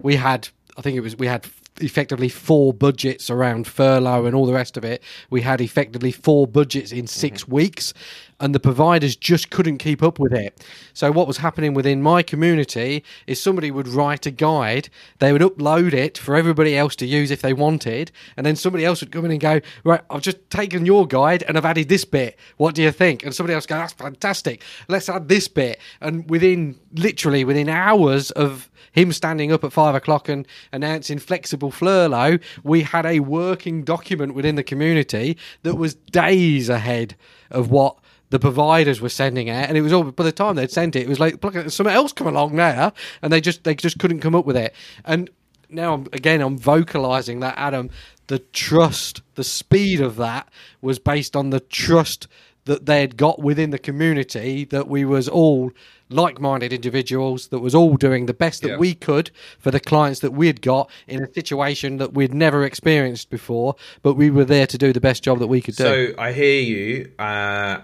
we 0.01 0.17
had 0.17 0.49
I 0.77 0.83
think 0.83 0.97
it 0.97 1.01
was 1.01 1.17
we 1.17 1.27
had 1.27 1.47
effectively 1.81 2.29
four 2.29 2.73
budgets 2.73 3.31
around 3.31 3.67
furlough 3.67 4.27
and 4.27 4.35
all 4.35 4.47
the 4.47 4.53
rest 4.53 4.77
of 4.77 4.85
it. 4.85 5.03
We 5.31 5.43
had 5.43 5.61
effectively 5.61 6.13
four 6.13 6.47
budgets 6.47 6.93
in 6.93 7.07
6 7.07 7.43
mm-hmm. 7.43 7.53
weeks, 7.53 7.95
and 8.41 8.55
the 8.55 8.61
providers 8.61 9.17
just 9.17 9.51
couldn't 9.51 9.79
keep 9.79 10.03
up 10.03 10.19
with 10.19 10.33
it. 10.33 10.65
So, 10.93 11.11
what 11.11 11.27
was 11.27 11.39
happening 11.39 11.75
within 11.75 12.03
my 12.03 12.23
community 12.23 13.05
is 13.27 13.41
somebody 13.41 13.71
would 13.71 13.89
write 13.89 14.27
a 14.27 14.31
guide, 14.31 14.89
they 15.19 15.33
would 15.33 15.43
upload 15.43 15.93
it 15.93 16.19
for 16.19 16.37
everybody 16.37 16.77
else 16.77 16.97
to 16.97 17.07
use 17.07 17.31
if 17.31 17.43
they 17.43 17.53
wanted, 17.53 18.13
and 18.37 18.45
then 18.45 18.57
somebody 18.57 18.85
else 18.85 19.01
would 19.01 19.13
come 19.13 19.25
in 19.25 19.31
and 19.31 19.41
go, 19.41 19.61
Right, 19.85 20.03
I've 20.11 20.23
just 20.23 20.51
taken 20.51 20.87
your 20.87 21.07
guide 21.07 21.43
and 21.45 21.57
I've 21.57 21.65
added 21.65 21.89
this 21.89 22.05
bit. 22.05 22.39
What 22.57 22.75
do 22.75 22.83
you 22.83 22.93
think? 22.93 23.25
And 23.25 23.35
somebody 23.35 23.55
else 23.55 23.67
go, 23.67 23.77
That's 23.77 23.93
fantastic. 23.93 24.63
Let's 24.89 25.09
add 25.09 25.29
this 25.29 25.49
bit. 25.49 25.81
And 26.01 26.29
within 26.29 26.79
literally 26.95 27.45
within 27.45 27.69
hours 27.69 28.31
of 28.33 28.71
him 28.93 29.13
standing 29.13 29.53
up 29.53 29.63
at 29.63 29.73
five 29.73 29.95
o'clock 29.95 30.29
and 30.29 30.47
announcing 30.73 31.19
flexible 31.19 31.71
furlough, 31.71 32.39
we 32.65 32.83
had 32.83 33.07
a 33.07 33.21
working 33.21 33.85
document 33.85 34.35
within 34.35 34.57
the 34.57 34.63
community 34.63 35.37
that 35.63 35.77
was 35.77 35.95
days 35.95 36.69
ahead 36.69 37.15
of 37.51 37.71
what 37.71 37.99
the 38.31 38.39
providers 38.39 39.01
were 39.01 39.09
sending 39.09 39.51
out, 39.51 39.69
and 39.69 39.77
it 39.77 39.83
was 39.83 39.93
all 39.93 40.05
by 40.05 40.25
the 40.25 40.33
time 40.33 40.57
they'd 40.57 40.71
sent 40.71 40.97
it, 40.97 41.03
it 41.03 41.09
was 41.09 41.21
like 41.21 41.41
something 41.43 41.95
else 41.95 42.13
come 42.13 42.27
along 42.27 42.55
now, 42.55 42.93
and 43.23 43.33
they 43.33 43.41
just 43.41 43.65
they 43.65 43.75
just 43.75 43.99
couldn't 43.99 44.21
come 44.21 44.35
up 44.35 44.47
with 44.47 44.57
it. 44.57 44.75
And 45.05 45.31
now 45.69 45.95
I'm, 45.95 46.07
again 46.13 46.41
I'm 46.41 46.59
vocalizing 46.59 47.41
that 47.41 47.55
Adam, 47.57 47.91
the 48.27 48.39
trust, 48.39 49.23
the 49.35 49.45
speed 49.45 50.01
of 50.01 50.17
that 50.17 50.49
was 50.81 50.99
based 50.99 51.37
on 51.37 51.51
the 51.51 51.61
trust 51.61 52.29
that 52.65 52.87
they'd 52.87 53.17
got 53.17 53.41
within 53.41 53.71
the 53.71 53.79
community 53.79 54.65
that 54.65 54.89
we 54.89 55.05
was 55.05 55.29
all 55.29 55.71
like-minded 56.09 56.73
individuals 56.73 57.49
that 57.49 57.59
was 57.59 57.75
all 57.75 57.97
doing 57.97 58.27
the 58.27 58.35
best 58.35 58.63
that 58.63 58.71
yeah. 58.71 58.77
we 58.77 58.95
could 58.95 59.31
for 59.59 59.71
the 59.73 59.81
clients 59.81 60.21
that 60.21 60.33
we'd 60.33 60.63
got 60.63 60.89
in 61.09 61.23
a 61.23 61.33
situation 61.33 61.97
that 61.97 62.13
we'd 62.13 62.33
never 62.33 62.65
experienced 62.65 63.29
before 63.29 63.75
but 64.03 64.15
we 64.15 64.31
were 64.31 64.45
there 64.45 64.67
to 64.67 64.79
do 64.79 64.93
the 64.93 65.01
best 65.01 65.25
job 65.25 65.41
that 65.41 65.49
we 65.49 65.61
could 65.61 65.75
do 65.75 65.83
so 65.83 66.15
i 66.17 66.31
hear 66.31 66.61
you 66.61 67.11
uh, 67.19 67.79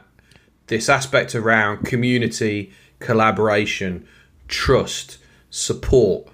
this 0.73 0.89
aspect 0.89 1.35
around 1.35 1.85
community 1.85 2.73
collaboration 2.99 4.07
trust 4.49 5.19
support 5.51 6.27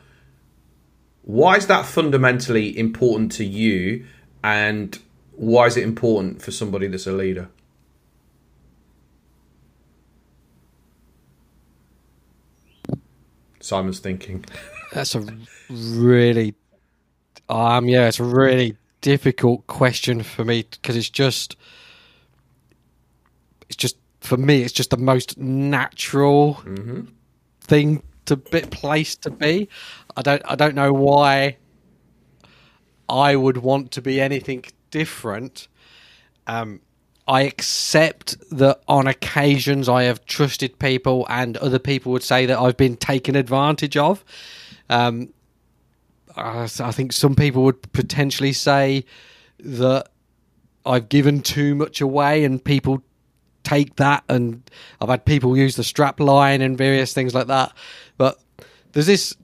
why 1.22 1.56
is 1.56 1.66
that 1.66 1.84
fundamentally 1.84 2.76
important 2.78 3.30
to 3.32 3.44
you 3.44 4.04
and 4.42 4.98
why 5.32 5.66
is 5.66 5.76
it 5.76 5.84
important 5.84 6.40
for 6.40 6.50
somebody 6.50 6.86
that's 6.86 7.06
a 7.06 7.12
leader 7.12 7.48
Simon's 13.68 13.98
thinking. 13.98 14.44
That's 14.92 15.14
a 15.14 15.26
really, 15.68 16.54
um, 17.50 17.86
yeah, 17.86 18.08
it's 18.08 18.18
a 18.18 18.24
really 18.24 18.76
difficult 19.02 19.66
question 19.66 20.22
for 20.22 20.42
me 20.44 20.64
because 20.70 20.96
it's 20.96 21.10
just, 21.10 21.54
it's 23.68 23.76
just 23.76 23.96
for 24.20 24.36
me, 24.36 24.62
it's 24.62 24.72
just 24.72 24.90
the 24.90 24.96
most 24.96 25.38
natural 25.38 26.54
mm-hmm. 26.64 27.02
thing 27.60 28.02
to 28.26 28.36
be 28.36 28.60
place 28.62 29.16
to 29.16 29.30
be. 29.30 29.68
I 30.16 30.22
don't, 30.22 30.42
I 30.44 30.54
don't 30.54 30.74
know 30.74 30.92
why 30.92 31.56
I 33.08 33.36
would 33.36 33.58
want 33.58 33.90
to 33.92 34.02
be 34.02 34.20
anything 34.20 34.64
different. 34.90 35.68
Um, 36.46 36.80
I 37.26 37.42
accept 37.42 38.36
that 38.50 38.80
on 38.88 39.06
occasions 39.06 39.88
I 39.88 40.04
have 40.04 40.24
trusted 40.24 40.78
people, 40.78 41.26
and 41.28 41.56
other 41.58 41.78
people 41.78 42.12
would 42.12 42.22
say 42.22 42.46
that 42.46 42.58
I've 42.58 42.76
been 42.76 42.96
taken 42.96 43.36
advantage 43.36 43.96
of. 43.96 44.24
Um, 44.88 45.32
I 46.36 46.66
think 46.68 47.12
some 47.12 47.34
people 47.34 47.64
would 47.64 47.92
potentially 47.92 48.52
say 48.52 49.04
that 49.60 50.08
I've 50.86 51.08
given 51.08 51.42
too 51.42 51.74
much 51.74 52.00
away, 52.00 52.44
and 52.44 52.64
people 52.64 53.02
take 53.64 53.96
that, 53.96 54.24
and 54.28 54.62
I've 55.00 55.08
had 55.08 55.24
people 55.24 55.56
use 55.56 55.76
the 55.76 55.84
strap 55.84 56.20
line 56.20 56.60
and 56.60 56.76
various 56.76 57.12
things 57.12 57.34
like 57.34 57.48
that. 57.48 57.72
But 58.16 58.38
there's 58.92 59.06
this 59.06 59.34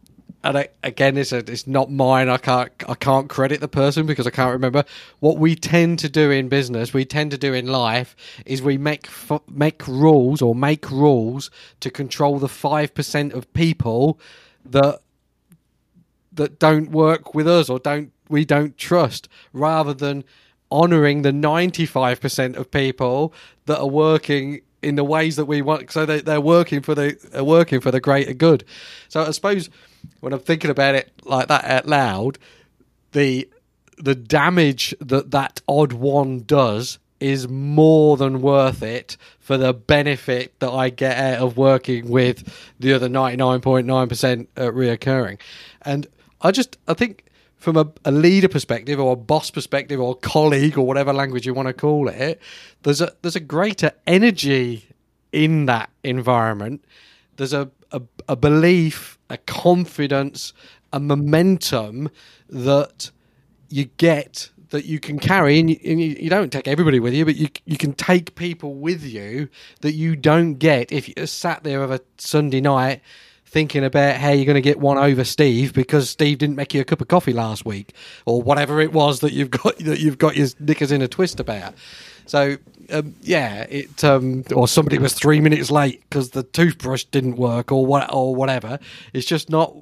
and 0.44 0.58
I, 0.58 0.68
again, 0.82 1.16
it's, 1.16 1.32
a, 1.32 1.38
uh, 1.38 1.42
it's 1.46 1.66
not 1.66 1.90
mine. 1.90 2.28
I 2.28 2.36
can't 2.36 2.70
I 2.86 2.94
can't 2.94 3.30
credit 3.30 3.60
the 3.60 3.68
person 3.68 4.04
because 4.04 4.26
I 4.26 4.30
can't 4.30 4.52
remember. 4.52 4.84
What 5.20 5.38
we 5.38 5.56
tend 5.56 5.98
to 6.00 6.08
do 6.10 6.30
in 6.30 6.50
business, 6.50 6.92
we 6.92 7.06
tend 7.06 7.30
to 7.30 7.38
do 7.38 7.54
in 7.54 7.66
life, 7.66 8.14
is 8.44 8.60
we 8.60 8.76
make 8.76 9.08
make 9.50 9.88
rules 9.88 10.42
or 10.42 10.54
make 10.54 10.90
rules 10.90 11.50
to 11.80 11.90
control 11.90 12.38
the 12.38 12.48
five 12.48 12.94
percent 12.94 13.32
of 13.32 13.50
people 13.54 14.20
that 14.66 15.00
that 16.30 16.58
don't 16.58 16.90
work 16.90 17.34
with 17.34 17.48
us 17.48 17.70
or 17.70 17.78
don't 17.78 18.12
we 18.28 18.44
don't 18.44 18.76
trust, 18.76 19.28
rather 19.54 19.94
than 19.94 20.24
honouring 20.70 21.22
the 21.22 21.32
ninety 21.32 21.86
five 21.86 22.20
percent 22.20 22.56
of 22.56 22.70
people 22.70 23.32
that 23.66 23.78
are 23.78 23.86
working 23.86 24.60
in 24.82 24.96
the 24.96 25.04
ways 25.04 25.36
that 25.36 25.46
we 25.46 25.62
want. 25.62 25.90
So 25.90 26.04
they, 26.06 26.20
they're 26.20 26.40
working 26.40 26.82
for 26.82 26.94
the 26.94 27.16
are 27.34 27.44
working 27.44 27.80
for 27.80 27.90
the 27.90 28.00
greater 28.00 28.34
good. 28.34 28.64
So 29.08 29.22
I 29.22 29.30
suppose 29.30 29.70
when 30.20 30.32
I'm 30.32 30.40
thinking 30.40 30.70
about 30.70 30.94
it 30.94 31.12
like 31.24 31.48
that 31.48 31.64
out 31.64 31.86
loud, 31.86 32.38
the 33.12 33.48
the 33.98 34.14
damage 34.14 34.94
that 35.00 35.30
that 35.30 35.60
odd 35.68 35.92
one 35.92 36.40
does 36.40 36.98
is 37.20 37.48
more 37.48 38.16
than 38.16 38.42
worth 38.42 38.82
it 38.82 39.16
for 39.38 39.56
the 39.56 39.72
benefit 39.72 40.58
that 40.60 40.70
I 40.70 40.90
get 40.90 41.16
out 41.16 41.42
of 41.42 41.56
working 41.56 42.10
with 42.10 42.52
the 42.78 42.92
other 42.92 43.08
99.9% 43.08 44.46
uh, 44.56 44.60
reoccurring. 44.62 45.38
And 45.82 46.06
I 46.42 46.50
just, 46.50 46.76
I 46.86 46.94
think 46.94 47.24
from 47.64 47.78
a, 47.78 47.90
a, 48.04 48.12
leader 48.12 48.46
perspective 48.48 49.00
or 49.00 49.14
a 49.14 49.16
boss 49.16 49.50
perspective 49.50 49.98
or 49.98 50.14
colleague 50.14 50.76
or 50.76 50.86
whatever 50.86 51.14
language 51.14 51.46
you 51.46 51.54
want 51.54 51.66
to 51.66 51.72
call 51.72 52.08
it, 52.08 52.40
there's 52.82 53.00
a, 53.00 53.10
there's 53.22 53.36
a 53.36 53.40
greater 53.40 53.90
energy 54.06 54.86
in 55.32 55.64
that 55.64 55.88
environment. 56.04 56.84
There's 57.36 57.54
a, 57.54 57.70
a, 57.90 58.02
a 58.28 58.36
belief, 58.36 59.18
a 59.30 59.38
confidence, 59.38 60.52
a 60.92 61.00
momentum 61.00 62.10
that 62.50 63.10
you 63.70 63.86
get 63.96 64.50
that 64.68 64.84
you 64.84 65.00
can 65.00 65.18
carry, 65.18 65.58
and 65.58 65.70
you, 65.70 65.78
and 65.84 66.00
you, 66.00 66.28
don't 66.28 66.52
take 66.52 66.68
everybody 66.68 67.00
with 67.00 67.14
you, 67.14 67.24
but 67.24 67.36
you 67.36 67.48
you 67.64 67.78
can 67.78 67.92
take 67.94 68.34
people 68.34 68.74
with 68.74 69.04
you 69.04 69.48
that 69.80 69.92
you 69.92 70.16
don't 70.16 70.54
get 70.54 70.92
if 70.92 71.08
you 71.08 71.26
sat 71.26 71.62
there 71.64 71.82
of 71.82 71.90
a 71.90 72.00
Sunday 72.18 72.60
night 72.60 73.00
thinking 73.54 73.84
about 73.84 74.16
how 74.16 74.30
you're 74.30 74.44
going 74.44 74.56
to 74.56 74.60
get 74.60 74.80
one 74.80 74.98
over 74.98 75.22
Steve 75.22 75.72
because 75.72 76.10
Steve 76.10 76.38
didn't 76.38 76.56
make 76.56 76.74
you 76.74 76.80
a 76.80 76.84
cup 76.84 77.00
of 77.00 77.06
coffee 77.06 77.32
last 77.32 77.64
week 77.64 77.94
or 78.26 78.42
whatever 78.42 78.80
it 78.80 78.92
was 78.92 79.20
that 79.20 79.32
you've 79.32 79.52
got 79.52 79.78
that 79.78 80.00
you've 80.00 80.18
got 80.18 80.36
your 80.36 80.48
knickers 80.58 80.90
in 80.90 81.00
a 81.00 81.06
twist 81.06 81.38
about. 81.38 81.72
So 82.26 82.56
um, 82.90 83.14
yeah, 83.22 83.62
it 83.70 84.02
um, 84.02 84.42
or 84.52 84.66
somebody 84.66 84.98
was 84.98 85.14
three 85.14 85.38
minutes 85.38 85.70
late 85.70 86.02
because 86.10 86.30
the 86.30 86.42
toothbrush 86.42 87.04
didn't 87.04 87.36
work 87.36 87.70
or 87.70 87.86
what 87.86 88.12
or 88.12 88.34
whatever. 88.34 88.80
It's 89.12 89.24
just 89.24 89.48
not 89.48 89.72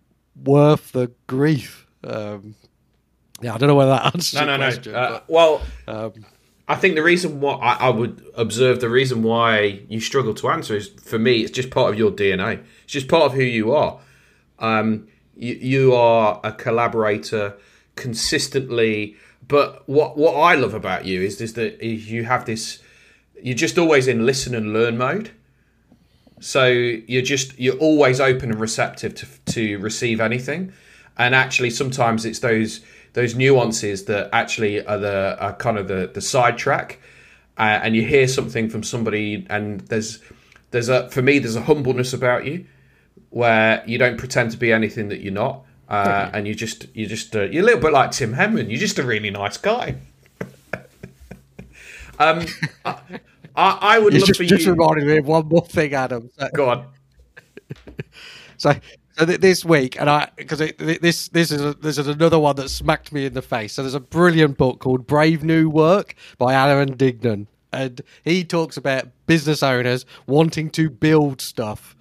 worth 0.45 0.93
the 0.93 1.11
grief. 1.27 1.87
Um, 2.05 2.55
yeah, 3.41 3.55
I 3.55 3.59
don't 3.59 3.69
know 3.69 3.75
whether 3.75 3.93
that 3.93 4.15
answers 4.15 4.35
no, 4.35 4.45
no, 4.45 4.57
question, 4.59 4.93
no. 4.93 4.99
Uh, 4.99 5.11
but, 5.13 5.31
well, 5.31 5.63
um, 5.89 6.13
I 6.69 6.77
think 6.77 6.95
the 6.95 7.03
reason 7.03 7.41
why 7.41 7.55
I, 7.55 7.87
I, 7.87 7.91
would 7.91 8.25
observe 8.35 8.81
the 8.81 8.89
reason 8.89 9.23
why 9.23 9.81
you 9.89 10.01
struggle 10.01 10.33
to 10.35 10.49
answer 10.49 10.77
is 10.77 10.89
for 10.89 11.19
me, 11.19 11.41
it's 11.41 11.51
just 11.51 11.71
part 11.71 11.91
of 11.93 11.99
your 11.99 12.11
DNA. 12.11 12.63
It's 12.85 12.93
just 12.93 13.09
part 13.09 13.25
of 13.25 13.33
who 13.33 13.43
you 13.43 13.75
are. 13.75 13.99
Um, 14.59 15.09
you, 15.37 15.55
you 15.55 15.95
are 15.95 16.41
a 16.45 16.53
collaborator 16.53 17.55
consistently 17.97 19.17
but 19.49 19.87
what 19.89 20.17
what 20.17 20.33
I 20.35 20.55
love 20.55 20.75
about 20.75 21.05
you 21.05 21.21
is, 21.21 21.41
is 21.41 21.55
that 21.55 21.83
you 21.83 22.25
have 22.25 22.47
this 22.47 22.81
you're 23.43 23.55
just 23.55 23.77
always 23.77 24.07
in 24.07 24.25
listen 24.25 24.55
and 24.55 24.73
learn 24.73 24.97
mode. 24.97 25.31
So 26.41 26.67
you're 26.67 27.23
just 27.23 27.59
you're 27.59 27.77
always 27.77 28.21
open 28.21 28.51
and 28.51 28.61
receptive 28.61 29.15
to 29.17 29.27
to 29.53 29.79
receive 29.79 30.21
anything, 30.21 30.73
and 31.19 31.35
actually 31.35 31.71
sometimes 31.71 32.25
it's 32.25 32.39
those 32.39 32.81
those 33.13 33.35
nuances 33.35 34.05
that 34.07 34.31
actually 34.33 34.85
are 34.87 34.99
the 34.99 35.37
are 35.41 35.55
kind 35.55 35.79
of 35.79 35.89
the 35.89 36.11
the 36.13 36.21
sidetrack, 36.21 37.01
uh, 37.59 37.81
and 37.83 37.95
you 37.95 38.05
hear 38.05 38.27
something 38.27 38.69
from 38.69 38.83
somebody, 38.83 39.47
and 39.51 39.81
there's 39.83 40.21
there's 40.71 40.89
a 40.89 41.09
for 41.11 41.23
me 41.23 41.39
there's 41.39 41.57
a 41.57 41.63
humbleness 41.63 42.13
about 42.13 42.47
you, 42.47 42.67
where 43.31 43.83
you 43.87 43.99
don't 43.99 44.19
pretend 44.19 44.51
to 44.53 44.57
be 44.57 44.73
anything 44.73 45.09
that 45.09 45.21
you're 45.21 45.33
not, 45.33 45.65
uh, 45.89 46.31
and 46.33 46.47
you 46.49 46.55
just 46.55 46.87
you 46.95 47.07
just 47.07 47.35
uh, 47.37 47.43
you're 47.43 47.63
a 47.63 47.67
little 47.67 47.81
bit 47.81 47.93
like 47.93 48.11
Tim 48.11 48.35
Henman. 48.35 48.69
You're 48.69 48.79
just 48.79 48.99
a 48.99 49.03
really 49.03 49.31
nice 49.31 49.57
guy. 49.59 49.97
um, 52.19 52.47
I, 52.85 52.97
I 53.55 53.99
would 53.99 54.15
love 54.15 54.25
just, 54.25 54.39
for 54.39 54.45
just 54.45 54.65
you. 54.65 54.73
reminded 54.73 55.07
me 55.07 55.19
of 55.19 55.27
one 55.27 55.49
more 55.49 55.67
thing, 55.67 55.95
Adam. 55.95 56.31
So, 56.39 56.49
Go 56.55 56.71
on. 56.71 56.87
so, 58.57 58.75
so 59.19 59.25
this 59.25 59.65
week, 59.65 60.01
and 60.01 60.09
I 60.09 60.31
because 60.37 60.59
this 60.59 61.29
this 61.29 61.51
is 61.51 61.61
a, 61.61 61.75
this 61.75 61.99
is 61.99 62.09
another 62.09 62.39
one 62.39 62.57
that 62.57 62.69
smacked 62.69 63.13
me 63.13 63.27
in 63.27 63.35
the 63.35 63.43
face. 63.43 63.75
So 63.75 63.83
there's 63.83 63.95
a 63.95 64.01
brilliant 64.01 64.57
book 64.57 64.81
called 64.81 65.07
Brave 65.07 65.45
New 65.45 65.69
Work 65.69 66.15
by 66.39 66.55
Aaron 66.55 66.97
Dignan, 66.97 67.47
and 67.73 68.01
he 68.25 68.45
talks 68.45 68.77
about 68.77 69.09
business 69.27 69.63
owners 69.63 70.07
wanting 70.27 70.71
to 70.71 70.89
build 70.91 71.41
stuff. 71.41 71.95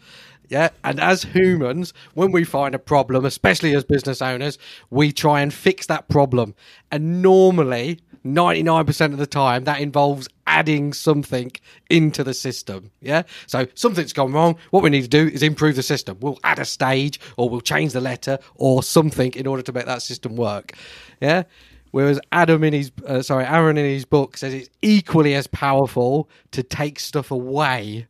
Yeah. 0.52 0.70
And 0.84 1.00
as 1.00 1.24
humans, 1.24 1.94
when 2.14 2.34
we 2.34 2.44
find 2.44 2.76
a 2.76 2.80
problem, 2.80 3.24
especially 3.24 3.74
as 3.74 3.86
business 3.86 4.22
owners, 4.22 4.58
we 4.90 5.14
try 5.14 5.40
and 5.40 5.54
fix 5.54 5.88
that 5.88 6.10
problem. 6.10 6.56
And 6.92 7.22
normally, 7.22 8.00
99% 8.26 9.14
of 9.14 9.18
the 9.18 9.26
time 9.26 9.64
that 9.64 9.80
involves 9.80 10.28
adding 10.46 10.92
something 10.92 11.54
into 11.90 12.22
the 12.22 12.34
system. 12.34 12.92
Yeah. 13.00 13.24
So 13.48 13.66
something's 13.76 14.12
gone 14.12 14.34
wrong. 14.34 14.58
What 14.72 14.84
we 14.84 14.90
need 14.90 15.04
to 15.04 15.08
do 15.08 15.30
is 15.30 15.42
improve 15.42 15.78
the 15.78 15.84
system. 15.84 16.18
We'll 16.20 16.38
add 16.44 16.60
a 16.60 16.66
stage 16.66 17.18
or 17.38 17.50
we'll 17.50 17.62
change 17.62 17.94
the 17.94 18.02
letter 18.02 18.38
or 18.56 18.84
something 18.84 19.34
in 19.36 19.48
order 19.48 19.64
to 19.64 19.72
make 19.72 19.86
that 19.86 20.02
system 20.02 20.36
work. 20.36 20.74
Yeah. 21.22 21.44
Whereas 21.92 22.20
Adam 22.34 22.66
in 22.66 22.74
his, 22.74 22.92
uh, 23.08 23.22
sorry, 23.22 23.46
Aaron 23.46 23.78
in 23.78 23.86
his 23.86 24.04
book 24.04 24.36
says 24.36 24.54
it's 24.54 24.70
equally 24.82 25.34
as 25.34 25.48
powerful 25.48 26.30
to 26.52 26.62
take 26.62 27.00
stuff 27.00 27.32
away. 27.32 28.08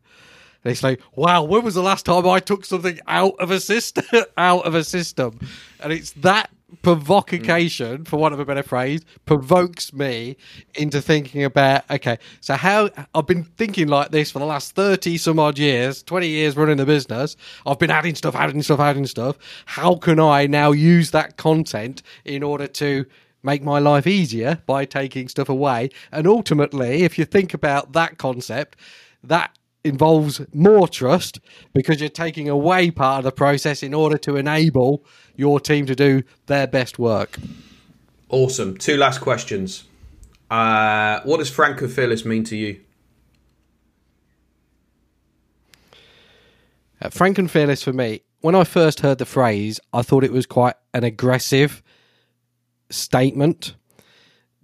It's 0.63 0.83
like, 0.83 1.01
wow, 1.15 1.43
when 1.43 1.63
was 1.63 1.73
the 1.73 1.81
last 1.81 2.05
time 2.05 2.27
I 2.27 2.39
took 2.39 2.65
something 2.65 2.99
out 3.07 3.35
of 3.39 3.49
a 3.51 3.59
system? 3.59 4.05
out 4.37 4.65
of 4.65 4.75
a 4.75 4.83
system, 4.83 5.39
and 5.79 5.91
it's 5.91 6.11
that 6.13 6.51
provocation, 6.81 7.99
mm. 7.99 8.07
for 8.07 8.17
want 8.17 8.33
of 8.33 8.39
a 8.39 8.45
better 8.45 8.63
phrase, 8.63 9.01
provokes 9.25 9.93
me 9.93 10.37
into 10.75 11.01
thinking 11.01 11.43
about 11.43 11.89
okay, 11.89 12.17
so 12.39 12.55
how 12.55 12.89
I've 13.13 13.27
been 13.27 13.43
thinking 13.43 13.87
like 13.87 14.11
this 14.11 14.31
for 14.31 14.39
the 14.39 14.45
last 14.45 14.75
30 14.75 15.17
some 15.17 15.39
odd 15.39 15.57
years, 15.57 16.03
20 16.03 16.27
years 16.27 16.55
running 16.55 16.77
the 16.77 16.85
business. 16.85 17.35
I've 17.65 17.79
been 17.79 17.91
adding 17.91 18.15
stuff, 18.15 18.35
adding 18.35 18.61
stuff, 18.61 18.79
adding 18.79 19.05
stuff. 19.05 19.37
How 19.65 19.95
can 19.95 20.19
I 20.19 20.47
now 20.47 20.71
use 20.71 21.11
that 21.11 21.37
content 21.37 22.01
in 22.25 22.43
order 22.43 22.67
to 22.67 23.05
make 23.43 23.63
my 23.63 23.79
life 23.79 24.07
easier 24.07 24.61
by 24.65 24.85
taking 24.85 25.27
stuff 25.27 25.49
away? 25.49 25.89
And 26.11 26.27
ultimately, 26.27 27.03
if 27.03 27.17
you 27.17 27.25
think 27.25 27.53
about 27.53 27.93
that 27.93 28.17
concept, 28.17 28.77
that 29.23 29.55
involves 29.83 30.41
more 30.53 30.87
trust 30.87 31.39
because 31.73 31.99
you're 31.99 32.09
taking 32.09 32.49
away 32.49 32.91
part 32.91 33.19
of 33.19 33.23
the 33.23 33.31
process 33.31 33.83
in 33.83 33.93
order 33.93 34.17
to 34.17 34.35
enable 34.35 35.03
your 35.35 35.59
team 35.59 35.85
to 35.85 35.95
do 35.95 36.23
their 36.45 36.67
best 36.67 36.99
work. 36.99 37.37
Awesome. 38.29 38.77
Two 38.77 38.97
last 38.97 39.19
questions. 39.19 39.85
Uh, 40.49 41.21
what 41.23 41.37
does 41.37 41.49
Frank 41.49 41.81
and 41.81 41.91
Fearless 41.91 42.25
mean 42.25 42.43
to 42.45 42.55
you? 42.55 42.79
Uh, 47.01 47.09
Frank 47.09 47.37
and 47.37 47.49
Fearless 47.49 47.83
for 47.83 47.93
me, 47.93 48.21
when 48.41 48.55
I 48.55 48.63
first 48.63 48.99
heard 48.99 49.17
the 49.17 49.25
phrase, 49.25 49.79
I 49.93 50.01
thought 50.01 50.23
it 50.23 50.31
was 50.31 50.45
quite 50.45 50.75
an 50.93 51.03
aggressive 51.03 51.81
statement. 52.89 53.75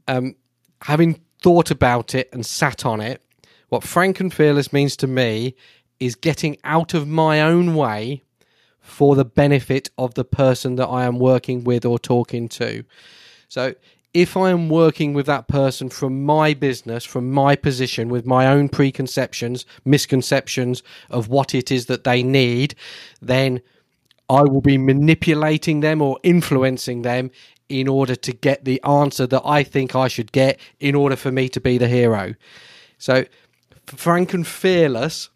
Um, 0.07 0.35
having 0.81 1.21
thought 1.41 1.71
about 1.71 2.15
it 2.15 2.29
and 2.31 2.45
sat 2.45 2.85
on 2.85 3.01
it, 3.01 3.21
what 3.69 3.83
frank 3.83 4.19
and 4.19 4.33
fearless 4.33 4.71
means 4.71 4.95
to 4.97 5.07
me 5.07 5.55
is 5.99 6.15
getting 6.15 6.57
out 6.63 6.93
of 6.93 7.07
my 7.07 7.41
own 7.41 7.75
way 7.75 8.23
for 8.79 9.15
the 9.15 9.25
benefit 9.25 9.89
of 9.97 10.13
the 10.13 10.23
person 10.23 10.75
that 10.75 10.87
I 10.87 11.05
am 11.05 11.19
working 11.19 11.63
with 11.63 11.85
or 11.85 11.99
talking 11.99 12.47
to. 12.49 12.83
So 13.49 13.75
if 14.13 14.37
I 14.37 14.49
am 14.49 14.69
working 14.69 15.13
with 15.13 15.25
that 15.25 15.47
person 15.47 15.89
from 15.89 16.23
my 16.23 16.53
business, 16.53 17.03
from 17.03 17.31
my 17.31 17.55
position, 17.55 18.09
with 18.09 18.25
my 18.25 18.47
own 18.47 18.69
preconceptions, 18.69 19.65
misconceptions 19.85 20.81
of 21.09 21.27
what 21.27 21.53
it 21.53 21.71
is 21.71 21.87
that 21.87 22.03
they 22.03 22.23
need, 22.23 22.75
then 23.21 23.61
I 24.29 24.41
will 24.43 24.61
be 24.61 24.77
manipulating 24.77 25.81
them 25.81 26.01
or 26.01 26.17
influencing 26.23 27.01
them 27.01 27.31
in 27.69 27.87
order 27.87 28.15
to 28.15 28.33
get 28.33 28.65
the 28.65 28.81
answer 28.83 29.27
that 29.27 29.41
I 29.45 29.63
think 29.63 29.95
I 29.95 30.07
should 30.07 30.31
get 30.31 30.59
in 30.79 30.95
order 30.95 31.15
for 31.15 31.31
me 31.31 31.49
to 31.49 31.59
be 31.59 31.77
the 31.77 31.87
hero. 31.87 32.33
So 32.97 33.25
frank 33.87 34.33
and 34.33 34.45
fearless 34.45 35.29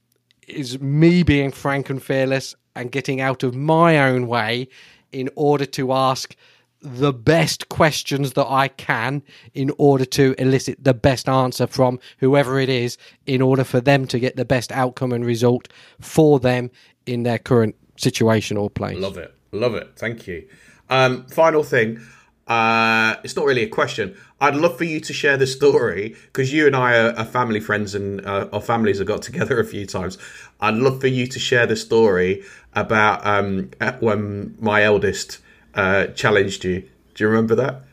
is 0.48 0.80
me 0.80 1.24
being 1.24 1.52
frank 1.52 1.90
and 1.90 2.02
fearless 2.02 2.56
and 2.76 2.92
getting 2.92 3.22
out 3.22 3.44
of 3.44 3.56
my 3.56 3.98
own 4.00 4.28
way 4.28 4.68
in 5.12 5.30
order 5.36 5.66
to 5.66 5.92
ask 5.92 6.36
the 6.82 7.14
best 7.14 7.70
questions 7.70 8.34
that 8.34 8.48
I 8.48 8.68
can 8.68 9.22
in 9.54 9.72
order 9.78 10.06
to 10.06 10.34
elicit 10.40 10.84
the 10.84 10.96
best 10.96 11.30
answer 11.30 11.68
from 11.68 12.00
whoever 12.18 12.60
it 12.60 12.70
is 12.70 12.98
in 13.28 13.42
order 13.42 13.64
for 13.64 13.80
them 13.80 14.08
to 14.08 14.20
get 14.20 14.36
the 14.36 14.46
best 14.46 14.72
outcome 14.72 15.12
and 15.12 15.24
result 15.24 15.68
for 16.00 16.40
them 16.40 16.72
in 17.06 17.24
their 17.24 17.38
current 17.38 17.76
situation 17.98 18.58
or 18.58 18.70
place. 18.70 18.98
Love 18.98 19.18
it. 19.18 19.34
Love 19.52 19.76
it. 19.76 19.92
Thank 19.96 20.28
you. 20.28 20.48
Um, 20.90 21.26
final 21.28 21.64
thing. 21.64 22.02
Uh, 22.48 23.16
it's 23.24 23.36
not 23.36 23.46
really 23.46 23.64
a 23.64 23.70
question. 23.70 24.18
I'd 24.42 24.56
love 24.56 24.76
for 24.76 24.86
you 24.86 25.00
to 25.00 25.14
share 25.14 25.38
the 25.38 25.46
story 25.46 26.16
because 26.26 26.52
you 26.52 26.66
and 26.66 26.76
I 26.76 26.98
are, 26.98 27.12
are 27.12 27.26
family 27.26 27.60
friends 27.60 27.94
and 27.94 28.26
uh, 28.26 28.50
our 28.52 28.60
families 28.60 28.98
have 28.98 29.08
got 29.08 29.22
together 29.22 29.60
a 29.60 29.66
few 29.66 29.86
times. 29.86 30.18
I'd 30.60 30.76
love 30.76 31.00
for 31.00 31.08
you 31.08 31.28
to 31.28 31.40
share 31.40 31.68
the 31.68 31.76
story 31.76 32.44
about 32.74 33.26
um, 33.26 33.70
when 34.00 34.58
my 34.60 34.84
eldest 34.84 35.38
uh, 35.76 36.08
challenged 36.08 36.66
you. 36.66 36.82
Do 37.14 37.24
you 37.24 37.30
remember 37.30 37.54
that? 37.56 37.84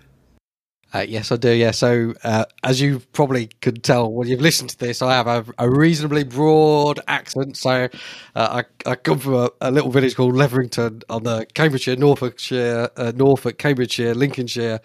Uh, 0.95 1.05
yes, 1.07 1.31
I 1.31 1.37
do. 1.37 1.53
Yeah. 1.53 1.73
So, 1.73 2.15
uh, 2.25 2.47
as 2.65 2.81
you 2.81 3.01
probably 3.13 3.49
could 3.61 3.85
tell 3.85 4.11
when 4.11 4.27
you've 4.27 4.41
listened 4.41 4.71
to 4.71 4.79
this, 4.79 5.03
I 5.03 5.13
have 5.17 5.27
a, 5.27 5.45
a 5.59 5.69
reasonably 5.69 6.25
broad 6.25 6.99
accent. 7.07 7.59
So, 7.59 7.91
uh, 8.35 8.63
I, 8.87 8.91
I, 8.91 8.95
come 8.95 9.19
from 9.19 9.35
a, 9.35 9.51
a, 9.61 9.71
little 9.71 9.91
village 9.91 10.17
called 10.17 10.35
Leverington 10.35 11.03
on 11.11 11.25
the 11.25 11.47
Cambridgeshire, 11.53 11.97
Norfolkshire, 11.97 12.89
uh, 12.97 13.13
Norfolk, 13.15 13.59
Cambridgeshire, 13.59 14.15
Lincolnshire 14.15 14.81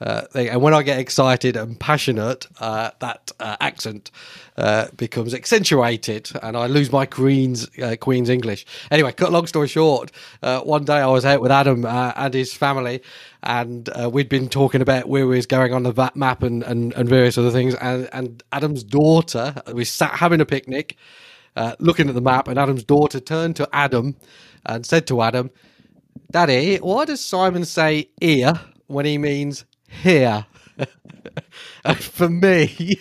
thing. 0.00 0.48
And 0.48 0.62
when 0.62 0.74
I 0.74 0.82
get 0.82 0.98
excited 0.98 1.56
and 1.56 1.78
passionate, 1.78 2.46
uh, 2.60 2.90
that 3.00 3.32
uh, 3.40 3.56
accent 3.60 4.10
uh, 4.56 4.88
becomes 4.96 5.34
accentuated, 5.34 6.30
and 6.42 6.56
I 6.56 6.66
lose 6.66 6.92
my 6.92 7.06
Queen's 7.06 7.68
uh, 7.78 7.96
Queen's 8.00 8.28
English. 8.28 8.66
Anyway, 8.90 9.12
cut 9.12 9.32
long 9.32 9.46
story 9.46 9.68
short, 9.68 10.12
uh, 10.42 10.60
one 10.60 10.84
day 10.84 10.98
I 10.98 11.06
was 11.06 11.24
out 11.24 11.40
with 11.40 11.50
Adam 11.50 11.84
and 11.84 12.34
his 12.34 12.52
family, 12.54 13.02
and 13.42 13.88
we'd 14.10 14.28
been 14.28 14.48
talking 14.48 14.82
about 14.82 15.08
where 15.08 15.26
we 15.26 15.36
was 15.36 15.46
going 15.46 15.72
on 15.72 15.82
the 15.82 16.10
map 16.14 16.42
and, 16.42 16.62
and, 16.62 16.92
and 16.94 17.08
various 17.08 17.38
other 17.38 17.50
things. 17.50 17.74
And, 17.76 18.08
and 18.12 18.42
Adam's 18.52 18.82
daughter, 18.82 19.54
we 19.72 19.84
sat 19.84 20.12
having 20.12 20.40
a 20.40 20.46
picnic, 20.46 20.96
looking 21.78 22.08
at 22.08 22.14
the 22.14 22.20
map, 22.20 22.48
and 22.48 22.58
Adam's 22.58 22.84
daughter 22.84 23.20
turned 23.20 23.56
to 23.56 23.68
Adam 23.72 24.16
and 24.64 24.84
said 24.84 25.06
to 25.06 25.22
Adam, 25.22 25.50
"Daddy, 26.30 26.78
why 26.78 27.04
does 27.04 27.24
Simon 27.24 27.64
say 27.64 28.08
ear 28.20 28.60
when 28.88 29.04
he 29.06 29.18
means 29.18 29.64
here. 29.88 30.46
for 31.96 32.28
me, 32.28 32.98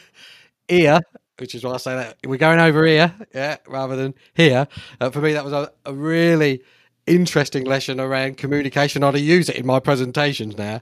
here, 0.67 0.99
which 1.37 1.55
is 1.55 1.63
why 1.63 1.73
I 1.73 1.77
say 1.77 1.95
that 1.95 2.17
we're 2.25 2.37
going 2.37 2.59
over 2.59 2.85
here, 2.85 3.13
yeah, 3.33 3.57
rather 3.67 3.95
than 3.95 4.13
here. 4.33 4.67
Uh, 4.99 5.09
for 5.09 5.21
me, 5.21 5.33
that 5.33 5.43
was 5.43 5.53
a, 5.53 5.71
a, 5.85 5.93
really 5.93 6.61
interesting 7.05 7.65
lesson 7.65 7.99
around 7.99 8.37
communication. 8.37 9.03
I 9.03 9.11
use 9.11 9.49
it 9.49 9.57
in 9.57 9.65
my 9.65 9.79
presentations 9.79 10.57
now 10.57 10.81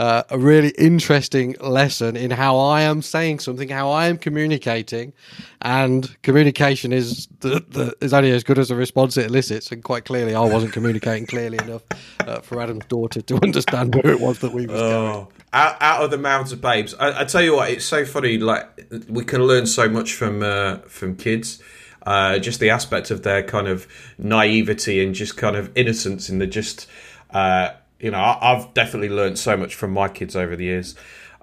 uh, 0.00 0.22
a 0.30 0.38
really 0.38 0.70
interesting 0.78 1.54
lesson 1.60 2.16
in 2.16 2.30
how 2.30 2.56
I 2.56 2.80
am 2.82 3.02
saying 3.02 3.40
something, 3.40 3.68
how 3.68 3.90
I 3.90 4.06
am 4.06 4.16
communicating, 4.16 5.12
and 5.60 6.16
communication 6.22 6.90
is 6.90 7.28
the, 7.40 7.62
the, 7.68 7.94
is 8.00 8.14
only 8.14 8.30
as 8.30 8.42
good 8.42 8.58
as 8.58 8.70
the 8.70 8.76
response 8.76 9.18
it 9.18 9.26
elicits. 9.26 9.70
And 9.72 9.84
quite 9.84 10.06
clearly, 10.06 10.34
I 10.34 10.40
wasn't 10.40 10.72
communicating 10.72 11.26
clearly 11.26 11.58
enough 11.58 11.82
uh, 12.20 12.40
for 12.40 12.62
Adam's 12.62 12.86
daughter 12.86 13.20
to 13.20 13.34
understand 13.42 13.94
where 13.94 14.10
it 14.10 14.20
was 14.20 14.38
that 14.38 14.52
we 14.52 14.66
were 14.66 14.74
oh, 14.74 15.12
going. 15.12 15.26
Out, 15.52 15.76
out 15.80 16.04
of 16.04 16.10
the 16.12 16.18
mouths 16.18 16.52
of 16.52 16.60
babes, 16.60 16.94
I, 16.94 17.22
I, 17.22 17.24
tell 17.24 17.42
you 17.42 17.56
what, 17.56 17.70
it's 17.70 17.84
so 17.84 18.04
funny. 18.04 18.38
Like 18.38 18.68
we 19.08 19.24
can 19.24 19.42
learn 19.44 19.66
so 19.66 19.88
much 19.88 20.14
from 20.14 20.42
uh, 20.42 20.76
from 20.86 21.16
kids. 21.16 21.60
Uh, 22.06 22.38
just 22.38 22.60
the 22.60 22.70
aspect 22.70 23.10
of 23.10 23.24
their 23.24 23.42
kind 23.42 23.68
of 23.68 23.86
naivety 24.16 25.04
and 25.04 25.14
just 25.14 25.36
kind 25.36 25.54
of 25.54 25.70
innocence 25.76 26.30
in 26.30 26.38
the 26.38 26.46
just 26.46 26.86
uh, 27.30 27.70
you 28.00 28.10
know, 28.10 28.18
I, 28.18 28.56
have 28.56 28.72
definitely 28.74 29.10
learned 29.10 29.38
so 29.38 29.56
much 29.56 29.74
from 29.74 29.92
my 29.92 30.08
kids 30.08 30.34
over 30.34 30.56
the 30.56 30.64
years. 30.64 30.94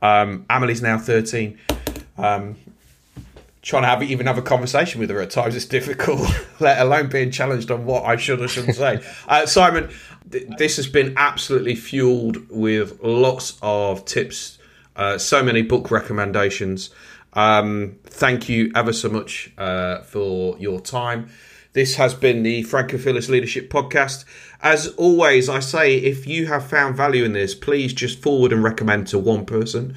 Um, 0.01 0.45
Amelie's 0.49 0.81
now 0.81 0.97
13. 0.97 1.57
Um, 2.17 2.55
trying 3.67 3.83
to 3.83 3.87
have 3.89 4.01
even 4.01 4.25
have 4.25 4.37
a 4.37 4.41
conversation 4.41 5.01
with 5.01 5.09
her 5.09 5.19
at 5.19 5.29
times 5.29 5.53
is 5.53 5.65
difficult, 5.65 6.21
let 6.61 6.79
alone 6.79 7.09
being 7.09 7.29
challenged 7.29 7.69
on 7.69 7.85
what 7.85 8.05
I 8.05 8.15
should 8.15 8.41
or 8.41 8.47
shouldn't 8.47 8.77
say. 8.77 9.03
Uh, 9.27 9.45
Simon, 9.45 9.89
th- 10.31 10.47
this 10.57 10.77
has 10.77 10.87
been 10.87 11.13
absolutely 11.17 11.75
fueled 11.75 12.49
with 12.49 13.03
lots 13.03 13.57
of 13.61 14.05
tips, 14.05 14.57
uh, 14.95 15.17
so 15.17 15.43
many 15.43 15.61
book 15.61 15.91
recommendations. 15.91 16.91
Um, 17.33 17.97
thank 18.05 18.47
you 18.47 18.71
ever 18.73 18.93
so 18.93 19.09
much 19.09 19.51
uh, 19.57 19.99
for 20.03 20.57
your 20.59 20.79
time. 20.79 21.29
This 21.73 21.95
has 21.95 22.13
been 22.13 22.43
the 22.43 22.63
Frank 22.63 22.93
and 22.93 23.01
Fearless 23.01 23.27
Leadership 23.27 23.69
Podcast. 23.69 24.23
As 24.61 24.87
always, 24.95 25.49
I 25.49 25.59
say 25.59 25.97
if 25.97 26.25
you 26.25 26.47
have 26.47 26.65
found 26.65 26.95
value 26.95 27.25
in 27.25 27.33
this, 27.33 27.53
please 27.53 27.91
just 27.93 28.21
forward 28.21 28.53
and 28.53 28.63
recommend 28.63 29.07
to 29.07 29.19
one 29.19 29.45
person 29.45 29.93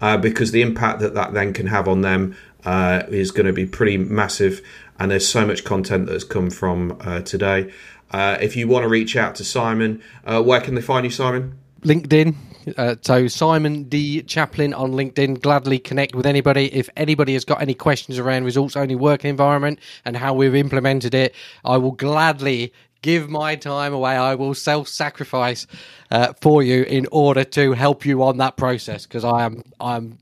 uh, 0.00 0.18
because 0.18 0.52
the 0.52 0.62
impact 0.62 1.00
that 1.00 1.14
that 1.14 1.32
then 1.32 1.52
can 1.52 1.66
have 1.68 1.88
on 1.88 2.02
them 2.02 2.36
uh, 2.64 3.02
is 3.08 3.30
going 3.30 3.46
to 3.46 3.52
be 3.52 3.66
pretty 3.66 3.96
massive. 3.96 4.62
And 4.98 5.10
there's 5.10 5.28
so 5.28 5.46
much 5.46 5.64
content 5.64 6.06
that 6.06 6.12
has 6.12 6.24
come 6.24 6.50
from 6.50 6.96
uh, 7.00 7.20
today. 7.22 7.72
Uh, 8.10 8.38
if 8.40 8.54
you 8.56 8.68
want 8.68 8.84
to 8.84 8.88
reach 8.88 9.16
out 9.16 9.34
to 9.36 9.44
Simon, 9.44 10.02
uh, 10.24 10.42
where 10.42 10.60
can 10.60 10.74
they 10.74 10.80
find 10.80 11.04
you, 11.04 11.10
Simon? 11.10 11.58
LinkedIn. 11.82 12.34
Uh, 12.78 12.96
so 13.02 13.26
Simon 13.26 13.84
D 13.84 14.22
Chaplin 14.22 14.72
on 14.72 14.92
LinkedIn. 14.92 15.40
Gladly 15.42 15.78
connect 15.78 16.14
with 16.14 16.24
anybody. 16.24 16.72
If 16.72 16.88
anybody 16.96 17.34
has 17.34 17.44
got 17.44 17.60
any 17.60 17.74
questions 17.74 18.18
around 18.18 18.44
results 18.44 18.76
only 18.76 18.94
work 18.94 19.24
environment 19.24 19.80
and 20.04 20.16
how 20.16 20.32
we've 20.32 20.54
implemented 20.54 21.14
it, 21.14 21.34
I 21.64 21.76
will 21.76 21.92
gladly 21.92 22.72
give 23.02 23.28
my 23.28 23.54
time 23.54 23.92
away. 23.92 24.16
I 24.16 24.34
will 24.34 24.54
self 24.54 24.88
sacrifice 24.88 25.66
uh, 26.10 26.32
for 26.40 26.62
you 26.62 26.84
in 26.84 27.06
order 27.12 27.44
to 27.44 27.72
help 27.72 28.06
you 28.06 28.22
on 28.22 28.38
that 28.38 28.56
process 28.56 29.04
because 29.04 29.24
I 29.24 29.44
am 29.44 29.62
I'm 29.78 30.18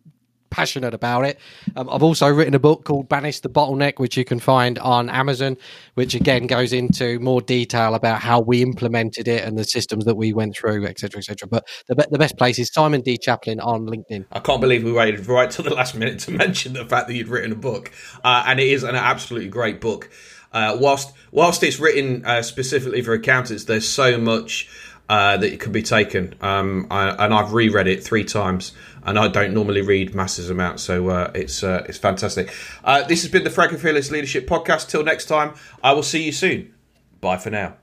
passionate 0.52 0.94
about 0.94 1.24
it. 1.24 1.40
Um, 1.74 1.88
I've 1.90 2.02
also 2.02 2.28
written 2.28 2.54
a 2.54 2.58
book 2.58 2.84
called 2.84 3.08
Banish 3.08 3.40
the 3.40 3.48
Bottleneck, 3.48 3.98
which 3.98 4.16
you 4.16 4.24
can 4.24 4.38
find 4.38 4.78
on 4.78 5.08
Amazon, 5.08 5.56
which 5.94 6.14
again 6.14 6.46
goes 6.46 6.72
into 6.72 7.18
more 7.18 7.40
detail 7.40 7.94
about 7.94 8.20
how 8.20 8.40
we 8.40 8.62
implemented 8.62 9.26
it 9.26 9.44
and 9.44 9.58
the 9.58 9.64
systems 9.64 10.04
that 10.04 10.14
we 10.14 10.32
went 10.32 10.54
through, 10.54 10.86
etc., 10.86 11.18
etc. 11.18 11.48
But 11.48 11.66
the, 11.88 12.06
the 12.10 12.18
best 12.18 12.36
place 12.36 12.58
is 12.58 12.70
Simon 12.72 13.00
D. 13.00 13.16
Chaplin 13.16 13.58
on 13.58 13.86
LinkedIn. 13.86 14.26
I 14.30 14.40
can't 14.40 14.60
believe 14.60 14.84
we 14.84 14.92
waited 14.92 15.26
right 15.26 15.50
till 15.50 15.64
the 15.64 15.74
last 15.74 15.94
minute 15.94 16.20
to 16.20 16.30
mention 16.44 16.74
the 16.74 16.84
fact 16.84 17.08
that 17.08 17.14
you'd 17.14 17.28
written 17.28 17.52
a 17.52 17.56
book, 17.56 17.90
uh, 18.22 18.44
and 18.46 18.60
it 18.60 18.68
is 18.68 18.84
an 18.84 18.94
absolutely 18.94 19.48
great 19.48 19.80
book. 19.80 20.10
Uh, 20.52 20.76
whilst 20.78 21.14
whilst 21.30 21.62
it's 21.62 21.80
written 21.80 22.24
uh, 22.26 22.42
specifically 22.42 23.00
for 23.00 23.14
accountants, 23.14 23.64
there's 23.64 23.88
so 23.88 24.18
much 24.18 24.68
uh, 25.12 25.36
that 25.36 25.60
could 25.60 25.72
be 25.72 25.82
taken. 25.82 26.34
Um, 26.40 26.86
I, 26.90 27.10
and 27.10 27.34
I've 27.34 27.52
reread 27.52 27.86
it 27.86 28.02
three 28.02 28.24
times, 28.24 28.72
and 29.04 29.18
I 29.18 29.28
don't 29.28 29.52
normally 29.52 29.82
read 29.82 30.14
massive 30.14 30.50
amounts, 30.50 30.82
so 30.82 31.10
uh, 31.10 31.30
it's 31.34 31.62
uh, 31.62 31.84
it's 31.86 31.98
fantastic. 31.98 32.50
Uh, 32.82 33.02
this 33.02 33.20
has 33.20 33.30
been 33.30 33.44
the 33.44 33.50
Frank 33.50 33.72
and 33.72 33.80
Fearless 33.80 34.10
Leadership 34.10 34.46
Podcast. 34.46 34.88
Till 34.88 35.04
next 35.04 35.26
time, 35.26 35.52
I 35.82 35.92
will 35.92 36.02
see 36.02 36.22
you 36.22 36.32
soon. 36.32 36.72
Bye 37.20 37.36
for 37.36 37.50
now. 37.50 37.76